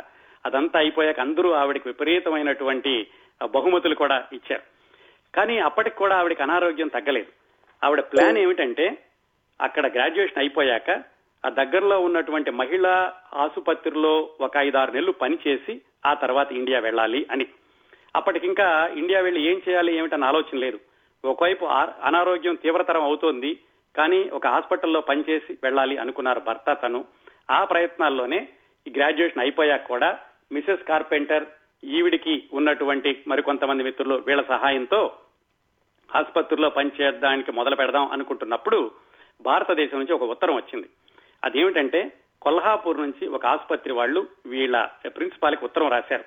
అదంతా 0.47 0.79
అయిపోయాక 0.79 1.21
అందరూ 1.21 1.51
ఆవిడకి 1.53 1.89
విపరీతమైనటువంటి 1.89 3.07
బహుమతులు 3.55 3.95
కూడా 3.95 4.25
ఇచ్చారు. 4.33 4.63
కానీ 5.35 5.59
అప్పటికి 5.59 5.97
కూడా 5.97 6.17
ఆవిడకి 6.17 6.43
అనారోగ్యం 6.43 6.89
తగ్గలేదు. 6.89 7.27
ఆవిడ 7.85 8.01
ప్లాన్ 8.01 8.39
ఏమిటంటే 8.39 8.99
అక్కడ 9.61 9.93
గ్రాడ్యుయేషన్ 9.93 10.39
అయిపోయాక 10.39 10.91
ఆ 11.47 11.49
దగ్గరలో 11.49 12.01
ఉన్నటువంటి 12.01 12.51
మహిళా 12.51 13.13
ఆసుపత్రిలో 13.35 14.31
ఒక 14.41 14.57
ఐదారు 14.57 14.91
నెలలు 14.91 15.13
పనిచేసి 15.13 15.81
ఆ 16.07 16.15
తర్వాత 16.15 16.53
ఇండియా 16.53 16.79
వెళ్ళాలి 16.79 17.27
అని. 17.31 17.47
అప్పటికింకా 18.17 18.91
ఇండియా 18.97 19.21
వెళ్ళి 19.21 19.51
ఏం 19.51 19.61
చేయాలి 19.69 19.97
ఏమిటన్న 19.97 20.25
ఆలోచన 20.25 20.59
లేదు. 20.59 20.81
ఒకవైపు 21.25 21.65
అనారోగ్యం 22.03 22.55
తీవ్రతరం 22.55 23.03
అవుతోంది 23.03 23.59
కానీ 23.97 24.23
ఒక 24.23 24.47
హాస్పిటల్లో 24.47 25.01
పనిచేసి 25.01 25.59
వెళ్ళాలి 25.63 25.97
అనుకున్నారు 25.97 26.41
భర్త 26.41 26.79
తను. 26.83 27.05
ఆ 27.51 27.65
ప్రయత్నాల్లోనే 27.65 28.49
ఈ 28.89 28.93
గ్రాడ్యుయేషన్ 28.97 29.41
అయిపోయాక 29.41 29.87
కూడా 29.87 30.19
మిసెస్ 30.53 30.89
కార్పెంటర్ 30.89 31.45
ఈవిడికి 31.85 32.45
ఉన్నటువంటి 32.53 33.25
మరికొంతమంది 33.29 33.83
మిత్రులు 33.83 34.15
వీళ్ళ 34.27 34.43
సహాయంతో 34.43 35.17
ఆసుపత్రిలో 36.17 36.71
పనిచేయడానికి 36.71 37.53
మొదలు 37.53 37.77
పెడదాం 37.77 38.09
అనుకుంటున్నప్పుడు 38.13 38.91
భారతదేశం 39.43 39.99
నుంచి 39.99 40.13
ఒక 40.13 40.23
ఉత్తరం 40.23 40.55
వచ్చింది. 40.55 40.89
అదేమిటంటే 41.45 42.13
కొల్హాపూర్ 42.43 43.01
నుంచి 43.01 43.29
ఒక 43.29 43.47
ఆసుపత్రి 43.47 43.93
వాళ్ళు 43.93 44.27
వీళ్ళ 44.47 44.89
ప్రిన్సిపాల్కి 45.17 45.65
ఉత్తరం 45.65 45.89
రాశారు. 45.89 46.25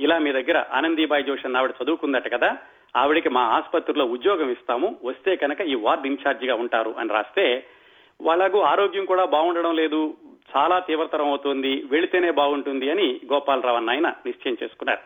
ఇలా 0.00 0.18
మీ 0.18 0.32
దగ్గర 0.32 0.58
ఆనందీబాయి 0.72 1.24
జోషి 1.24 1.46
అన్న 1.46 1.56
ఆవిడ 1.56 1.74
చదువుకుందట 1.82 2.32
కదా 2.32 2.50
ఆవిడకి 2.96 3.28
మా 3.28 3.42
ఆసుపత్రిలో 3.56 4.04
ఉద్యోగం 4.06 4.50
ఇస్తాము 4.50 4.98
వస్తే 5.04 5.36
కనుక 5.36 5.60
ఈ 5.60 5.74
వార్డ్ 5.74 6.06
ఇన్ఛార్జిగా 6.06 6.54
ఉంటారు 6.54 6.94
అని 6.98 7.10
రాస్తే 7.10 7.66
వాళ్ళకు 8.20 8.58
ఆరోగ్యం 8.62 9.04
కూడా 9.04 9.24
బాగుండడం 9.24 9.74
లేదు 9.74 10.14
చాలా 10.56 10.78
తీవ్రతరం 10.78 11.28
అవుతుంది 11.28 11.84
వెళితేనే 11.90 12.30
బాగుంటుంది 12.30 12.90
అని 12.90 13.20
గోపాలరావు 13.32 13.76
అన్న 13.76 13.90
ఆయన 13.90 14.08
నిశ్చయం 14.26 14.56
చేసుకున్నారు. 14.62 15.00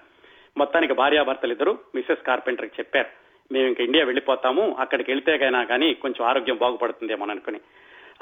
మొత్తానికి 0.59 0.93
భార్యాభర్తలు 0.93 1.53
ఇద్దరు 1.53 1.79
మిసెస్ 1.95 2.27
కార్పెంటర్కి 2.27 2.77
చెప్పారు 2.79 3.09
మేము 3.53 3.67
ఇంకా 3.67 3.85
ఇండియా 3.85 4.05
వెళ్ళిపోతాము 4.05 4.77
అక్కడికి 4.79 5.11
వెళ్తేగైనా 5.11 5.65
కానీ 5.65 5.95
కొంచెం 5.95 6.27
ఆరోగ్యం 6.27 6.57
బాగుపడుతుందేమో 6.57 7.27
అనుకుని. 7.31 7.61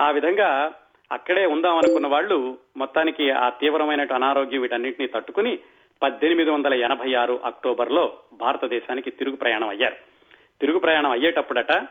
ఆ 0.01 0.11
విధంగా 0.11 0.49
అక్కడే 1.13 1.47
ఉందాం 1.47 1.77
అనుకున్న 1.77 2.07
వాళ్ళు 2.07 2.59
మొత్తానికి 2.77 3.31
ఆ 3.31 3.49
తీవ్రమైన 3.49 4.13
అనారోగ్యం 4.15 4.63
వీటన్నింటినీ 4.63 5.09
తట్టుకుని 5.09 5.59
పద్దెనిమిది 6.03 6.51
వందల 6.51 6.75
ఎనభై 6.75 7.15
ఆరు 7.15 7.41
అక్టోబర్లో 7.45 8.19
భారతదేశానికి 8.33 9.11
తిరుగు 9.11 9.37
ప్రయాణం 9.37 9.69
అయ్యారు. 9.69 9.97
తిరుగు 10.61 10.79
ప్రయాణం 10.79 11.11
అయ్యేటప్పుడట 11.11 11.87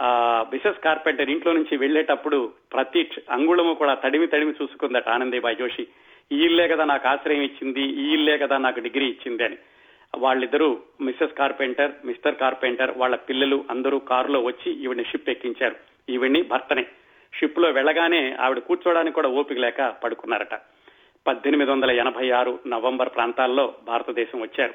ఆ 0.00 0.42
బిసెస్ 0.50 0.84
కార్పెంటర్ 0.84 1.30
ఇంట్లో 1.30 1.52
నుంచి 1.52 1.76
వెళ్ళేటప్పుడు 1.76 2.52
ప్రతి 2.72 3.10
అంగుళము 3.30 3.74
కూడా 3.74 3.94
తడిమి 3.94 4.26
తడిమి 4.26 4.54
చూసుకుందట 4.62 5.08
ఆనందీబాయి 5.08 5.56
జోషి. 5.56 5.86
ఈ 6.32 6.44
ఇల్లే 6.44 6.68
కదా 6.68 6.84
నాకు 6.84 7.08
ఆశ్రయం 7.08 7.42
ఇచ్చింది 7.42 7.80
ఈ 7.80 8.12
ఇల్లే 8.12 8.38
కదా 8.38 8.58
నాకు 8.58 8.80
డిగ్రీ 8.80 9.06
ఇచ్చింది 9.06 9.44
అని. 9.44 9.56
వాళ్ళిద్దరూ 10.18 10.78
మిస్సెస్ 11.00 11.32
కార్పెంటర్ 11.32 11.92
మిస్టర్ 12.04 12.34
కార్పెంటర్ 12.34 12.98
వాళ్ళ 12.98 13.16
పిల్లలు 13.16 13.64
అందరూ 13.70 13.98
కారులో 13.98 14.40
వచ్చి 14.40 14.72
ఈవిడ్ని 14.72 15.04
షిప్ 15.04 15.30
ఎక్కించారు. 15.30 15.76
ఈవిడ్ని 16.08 16.42
భర్తనే. 16.42 16.86
షిప్లో 17.38 17.70
వెళ్ళగానే 17.70 18.36
ఆవిడ 18.40 18.58
కూర్చోవడానికి 18.58 19.14
కూడా 19.14 19.28
ఓపిక 19.28 19.58
లేక 19.58 19.94
పడుకున్నారట. 20.04 20.54
పద్దెనిమిది 21.26 21.70
వందల 21.70 21.90
ఎనభై 21.90 22.30
ఆరు 22.30 22.58
నవంబర్ 22.66 23.08
ప్రాంతాల్లో 23.08 23.74
భారతదేశం 23.84 24.40
వచ్చారు. 24.40 24.74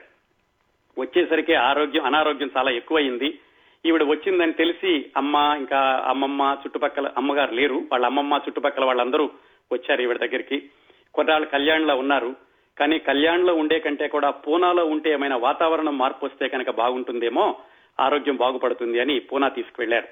వచ్చేసరికి 1.00 1.54
ఆరోగ్యం 1.54 2.04
అనారోగ్యం 2.04 2.50
చాలా 2.58 2.72
ఎక్కువయింది. 2.72 3.40
ఈవిడ 3.86 4.04
వచ్చిందని 4.04 4.54
తెలిసి 4.54 5.12
అమ్మ 5.18 5.56
ఇంకా 5.58 6.04
అమ్మమ్మ 6.06 6.58
చుట్టుపక్కల 6.66 7.12
అమ్మగారు 7.18 7.54
లేరు. 7.54 7.76
వాళ్ళ 7.92 8.06
అమ్మమ్మ 8.06 8.40
చుట్టుపక్కల 8.48 8.86
వాళ్ళందరూ 8.86 9.30
వచ్చారు 9.72 10.02
ఈవిడ 10.02 10.18
దగ్గరికి. 10.18 10.70
కొన్నాళ్ళు 11.14 11.48
కళ్యాణ్లో 11.48 11.96
ఉన్నారు. 11.96 12.36
కానీ 12.80 13.00
కళ్యాణ్లో 13.00 13.54
ఉండే 13.54 13.80
కంటే 13.80 14.08
కూడా 14.08 14.30
పూనాలో 14.30 14.86
ఉంటే 14.86 15.12
ఏమైనా 15.12 15.38
వాతావరణం 15.38 15.98
మార్పు 15.98 16.26
వస్తే 16.26 16.48
కనుక 16.48 16.70
బాగుంటుందేమో 16.70 17.56
ఆరోగ్యం 18.00 18.36
బాగుపడుతుంది 18.36 19.00
అని 19.00 19.20
పూనా 19.20 19.48
తీసుకువెళ్ళారు 19.48 20.08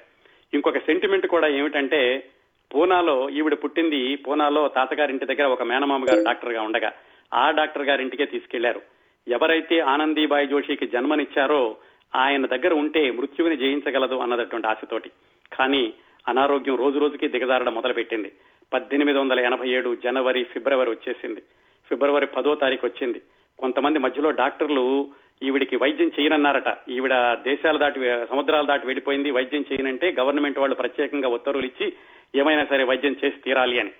ఇంకొక 0.54 0.78
సెంటిమెంట్ 0.78 1.26
కూడా 1.26 1.48
ఏమిటంటే 1.48 2.28
పూనాలో 2.74 3.30
ఈవిడ 3.30 3.54
పుట్టింది 3.54 4.16
పూనాలో 4.16 4.68
తాతగారింటి 4.68 5.26
దగ్గర 5.26 5.44
ఒక 5.44 5.62
మేనమామ 5.62 6.04
గారు 6.04 6.24
డాక్టర్గా 6.26 6.62
ఉండగా 6.62 6.92
ఆ 7.34 7.50
డాక్టర్ 7.50 7.82
గారింటికే 7.82 8.24
తీసుకెళ్ళారు. 8.24 8.82
ఎవరైతే 9.28 9.78
ఆనందీబాయి 9.78 10.46
జోషికి 10.46 10.86
జన్మనిచ్చారో 10.86 11.76
ఆయన 12.14 12.46
దగ్గర 12.46 12.72
ఉంటే 12.72 13.10
మృత్యువుని 13.10 13.56
జయించగలదు 13.56 14.14
అన్నదటువంటి 14.14 14.68
ఆశతోటి. 14.68 15.10
కానీ 15.52 15.94
అనారోగ్యం 16.28 16.76
రోజు 16.76 16.98
రోజుకి 16.98 17.28
దిగజారడం 17.28 17.74
మొదలుపెట్టింది. 17.74 18.32
పద్దెనిమిది 18.72 19.18
వందల 19.18 19.40
ఎనభై 19.40 19.68
ఏడు 19.68 19.96
జనవరి 20.04 20.44
ఫిబ్రవరి 20.44 20.90
వచ్చేసింది. 20.90 21.42
ఫిబ్రవరి 21.88 22.26
పదో 22.26 22.54
తారీఖు 22.54 22.86
వచ్చింది. 22.86 23.22
కొంతమంది 23.58 23.98
మధ్యలో 23.98 24.30
డాక్టర్లు 24.30 25.08
ఈవిడికి 25.42 25.76
వైద్యం 25.76 26.10
చేయనన్నారట. 26.20 26.90
ఈవిడ 26.90 27.12
దేశాల 27.34 27.76
దాటి 27.76 28.00
సముద్రాల 28.30 28.66
దాటి 28.66 28.86
వెళ్ళిపోయింది. 28.86 29.30
వైద్యం 29.30 29.64
చేయనంటే 29.72 30.16
గవర్నమెంట్ 30.20 30.58
వాళ్ళు 30.58 30.76
ప్రత్యేకంగా 30.76 31.28
ఉత్తర్వులు 31.28 31.66
ఇచ్చి 31.66 31.92
ఏమైనా 32.34 32.64
సరే 32.64 32.84
వైద్యం 32.84 33.16
చేసి 33.24 33.40
తీరాలి 33.40 33.80
అని. 33.80 33.90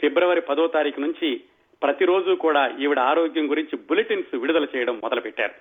ఫిబ్రవరి 0.00 0.40
పదో 0.40 0.66
తారీఖు 0.66 1.00
నుంచి 1.00 1.40
ప్రతిరోజు 1.82 2.32
కూడా 2.32 2.72
ఈవిడ 2.80 2.98
ఆరోగ్యం 2.98 3.50
గురించి 3.50 3.76
బులెటిన్స్ 3.76 4.36
విడుదల 4.36 4.66
చేయడం 4.76 5.00
మొదలుపెట్టారు. 5.02 5.54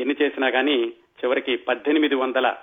ఎన్ని 0.00 0.16
చేసినా 0.22 0.50
కానీ 0.50 0.92
చివరికి 1.20 1.56
పద్దెనిమిది 1.56 2.14
వందల 2.14 2.56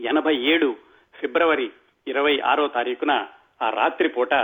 ఎనభై 0.00 0.36
ఏడు 0.36 0.76
ఫిబ్రవరి 1.14 1.70
ఇరవై 2.08 2.40
ఆరో 2.40 2.68
తారీఖున 2.68 3.26
ఆ 3.62 3.70
రాత్రి 3.70 4.08
పూట 4.08 4.34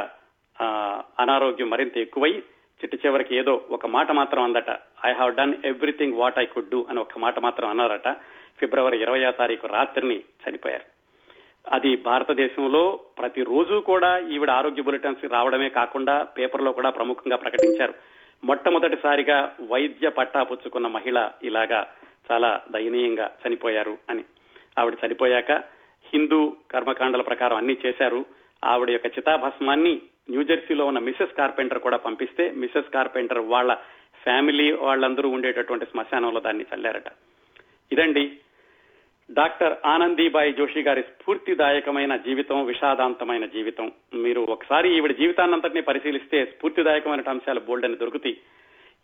అనారోగ్యం 1.19 1.71
మరింత 1.71 1.99
ఎక్కువై 1.99 2.43
చిట్ట 2.81 3.07
చివరికి 3.07 3.37
ఏదో 3.37 3.65
ఒక 3.71 3.87
మాట 3.87 4.11
మాత్రం 4.11 4.43
అందట 4.43 4.71
I 5.07 5.13
have 5.13 5.35
done 5.35 5.55
everything 5.65 6.15
what 6.15 6.39
I 6.39 6.45
could 6.45 6.71
do 6.71 6.87
అని 6.91 7.01
ఒక 7.01 7.19
మాట 7.19 7.39
మాత్రం 7.39 7.69
అన్నారట. 7.69 8.09
ఫిబ్రవరి 8.61 9.01
ఇరవయో 9.01 9.31
తారీఖు 9.31 9.67
రాత్రిని 9.67 10.17
చనిపోయారు. 10.17 11.00
అది 11.69 11.97
భారతదేశంలో 11.97 13.01
ప్రతిరోజు 13.19 13.75
కూడా 13.75 14.19
ఈవిడ 14.19 14.51
ఆరోగ్య 14.51 14.83
బులెటిన్స్ 14.83 15.33
రావడమే 15.33 15.69
కాకుండా 15.69 16.23
పేపర్లో 16.23 16.73
కూడా 16.73 16.91
ప్రముఖంగా 16.91 17.37
ప్రకటించారు. 17.37 17.95
మొట్టమొదటిసారిగా 18.45 19.57
వైద్య 19.71 20.09
పట్టా 20.09 20.43
పుచ్చుకున్న 20.43 20.87
మహిళ 20.87 21.31
ఇలాగా 21.43 21.87
చాలా 22.33 22.61
దయనీయంగా 22.71 23.31
చనిపోయారు 23.49 23.99
అని. 24.11 24.25
ఆవిడ 24.79 24.97
చనిపోయాక 25.07 25.53
హిందూ 26.15 26.57
కర్మకాండల 26.71 27.21
ప్రకారం 27.21 27.57
అన్ని 27.57 27.77
చేశారు. 27.87 28.25
ఆవిడ 28.65 28.91
యొక్క 28.91 29.07
చితాభస్మాన్ని 29.07 30.03
న్యూజెర్సీలో 30.31 30.87
ఉన్న 30.87 30.99
మిసెస్ 30.99 31.37
కార్పెంటర్ 31.37 31.79
కూడా 31.79 31.97
పంపిస్తే 31.97 32.51
మిసెస్ 32.51 32.93
కార్పెంటర్ 32.95 33.39
వాళ్ళ 33.39 33.75
ఫ్యామిలీ 34.25 34.73
వాళ్ళందరూ 34.73 35.29
ఉండేటటువంటి 35.29 35.85
శ్మశానంలో 35.85 36.41
దాన్ని 36.41 36.67
చల్లారట. 36.75 37.05
ఇదండి 37.93 38.39
డాక్టర్ 39.33 39.77
ఆనందీబాయి 39.85 40.53
జోషి 40.53 40.81
గారి 40.81 41.03
స్ఫూర్తిదాయకమైన 41.03 42.17
జీవితం 42.17 42.65
విషాదాంతమైన 42.65 43.47
జీవితం. 43.47 43.93
మీరు 44.15 44.41
ఒకసారి 44.41 44.97
ఈవిడ 44.97 45.13
జీవితాన్నంతటిని 45.13 45.83
పరిశీలిస్తే 45.83 46.45
స్ఫూర్తిదాయకమైన 46.45 47.23
అంశాలు 47.29 47.61
బోల్డ్ 47.61 47.87
అని 47.87 47.97
దొరుకుతాయి. 47.97 48.37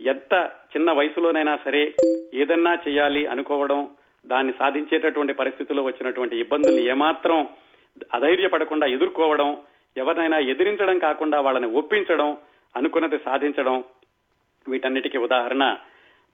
ఎంత 0.00 0.50
చిన్న 0.76 0.92
వయసులోనైనా 0.92 1.58
సరే 1.64 1.94
ఏదన్నా 2.34 2.78
చేయాలి 2.88 3.26
అనుకోవడం 3.26 3.88
దాన్ని 4.26 4.52
సాధించేటటువంటి 4.58 5.32
పరిస్థితుల్లో 5.32 5.84
వచ్చినటువంటి 5.84 6.40
ఇబ్బందుల్ని 6.40 6.86
ఏమాత్రం 6.86 7.48
అధైర్యపడకుండా 8.14 8.86
ఎదుర్కోవడం 8.86 9.56
ఎవరినైనా 9.96 10.38
ఎదిరించడం 10.38 10.98
కాకుండా 10.98 11.40
వాళ్ళని 11.40 11.66
ఒప్పించడం 11.66 12.36
అనుకున్నది 12.76 13.18
సాధించడం 13.24 13.84
వీటన్నిటికీ 14.68 15.18
ఉదాహరణ. 15.18 15.76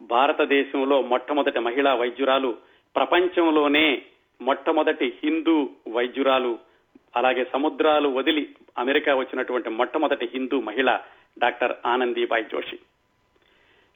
భారతదేశంలో 0.03 1.03
మొట్టమొదటి 1.03 1.59
మహిళా 1.59 1.95
వైద్యురాలు 1.95 2.72
ప్రపంచంలోనే 2.97 4.03
మొట్టమొదటి 4.43 5.13
హిందూ 5.25 5.71
వైద్యురాలు 5.89 6.59
అలాగే 7.17 7.45
సముద్రాలు 7.53 8.09
వదిలి 8.09 8.55
అమెరికా 8.79 9.15
వచ్చినటువంటి 9.15 9.71
మొట్టమొదటి 9.71 10.31
హిందూ 10.35 10.61
మహిళ 10.61 11.01
డాక్టర్ 11.39 11.73
ఆనందీబాయి 11.87 12.45
జోషి. 12.45 12.79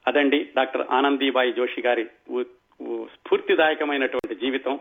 అదండి 0.07 0.49
డాక్టర్ 0.57 0.87
ఆనందీబాయి 0.91 1.53
జోషి 1.53 1.81
గారి 1.81 2.05
స్ఫూర్తిదాయకమైనటువంటి 3.05 4.35
జీవితం. 4.35 4.81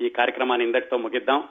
ఈ 0.00 0.08
కార్యక్రమాన్ని 0.08 0.66
ఇందటితో 0.66 0.96
ముగిద్దాం. 0.96 1.48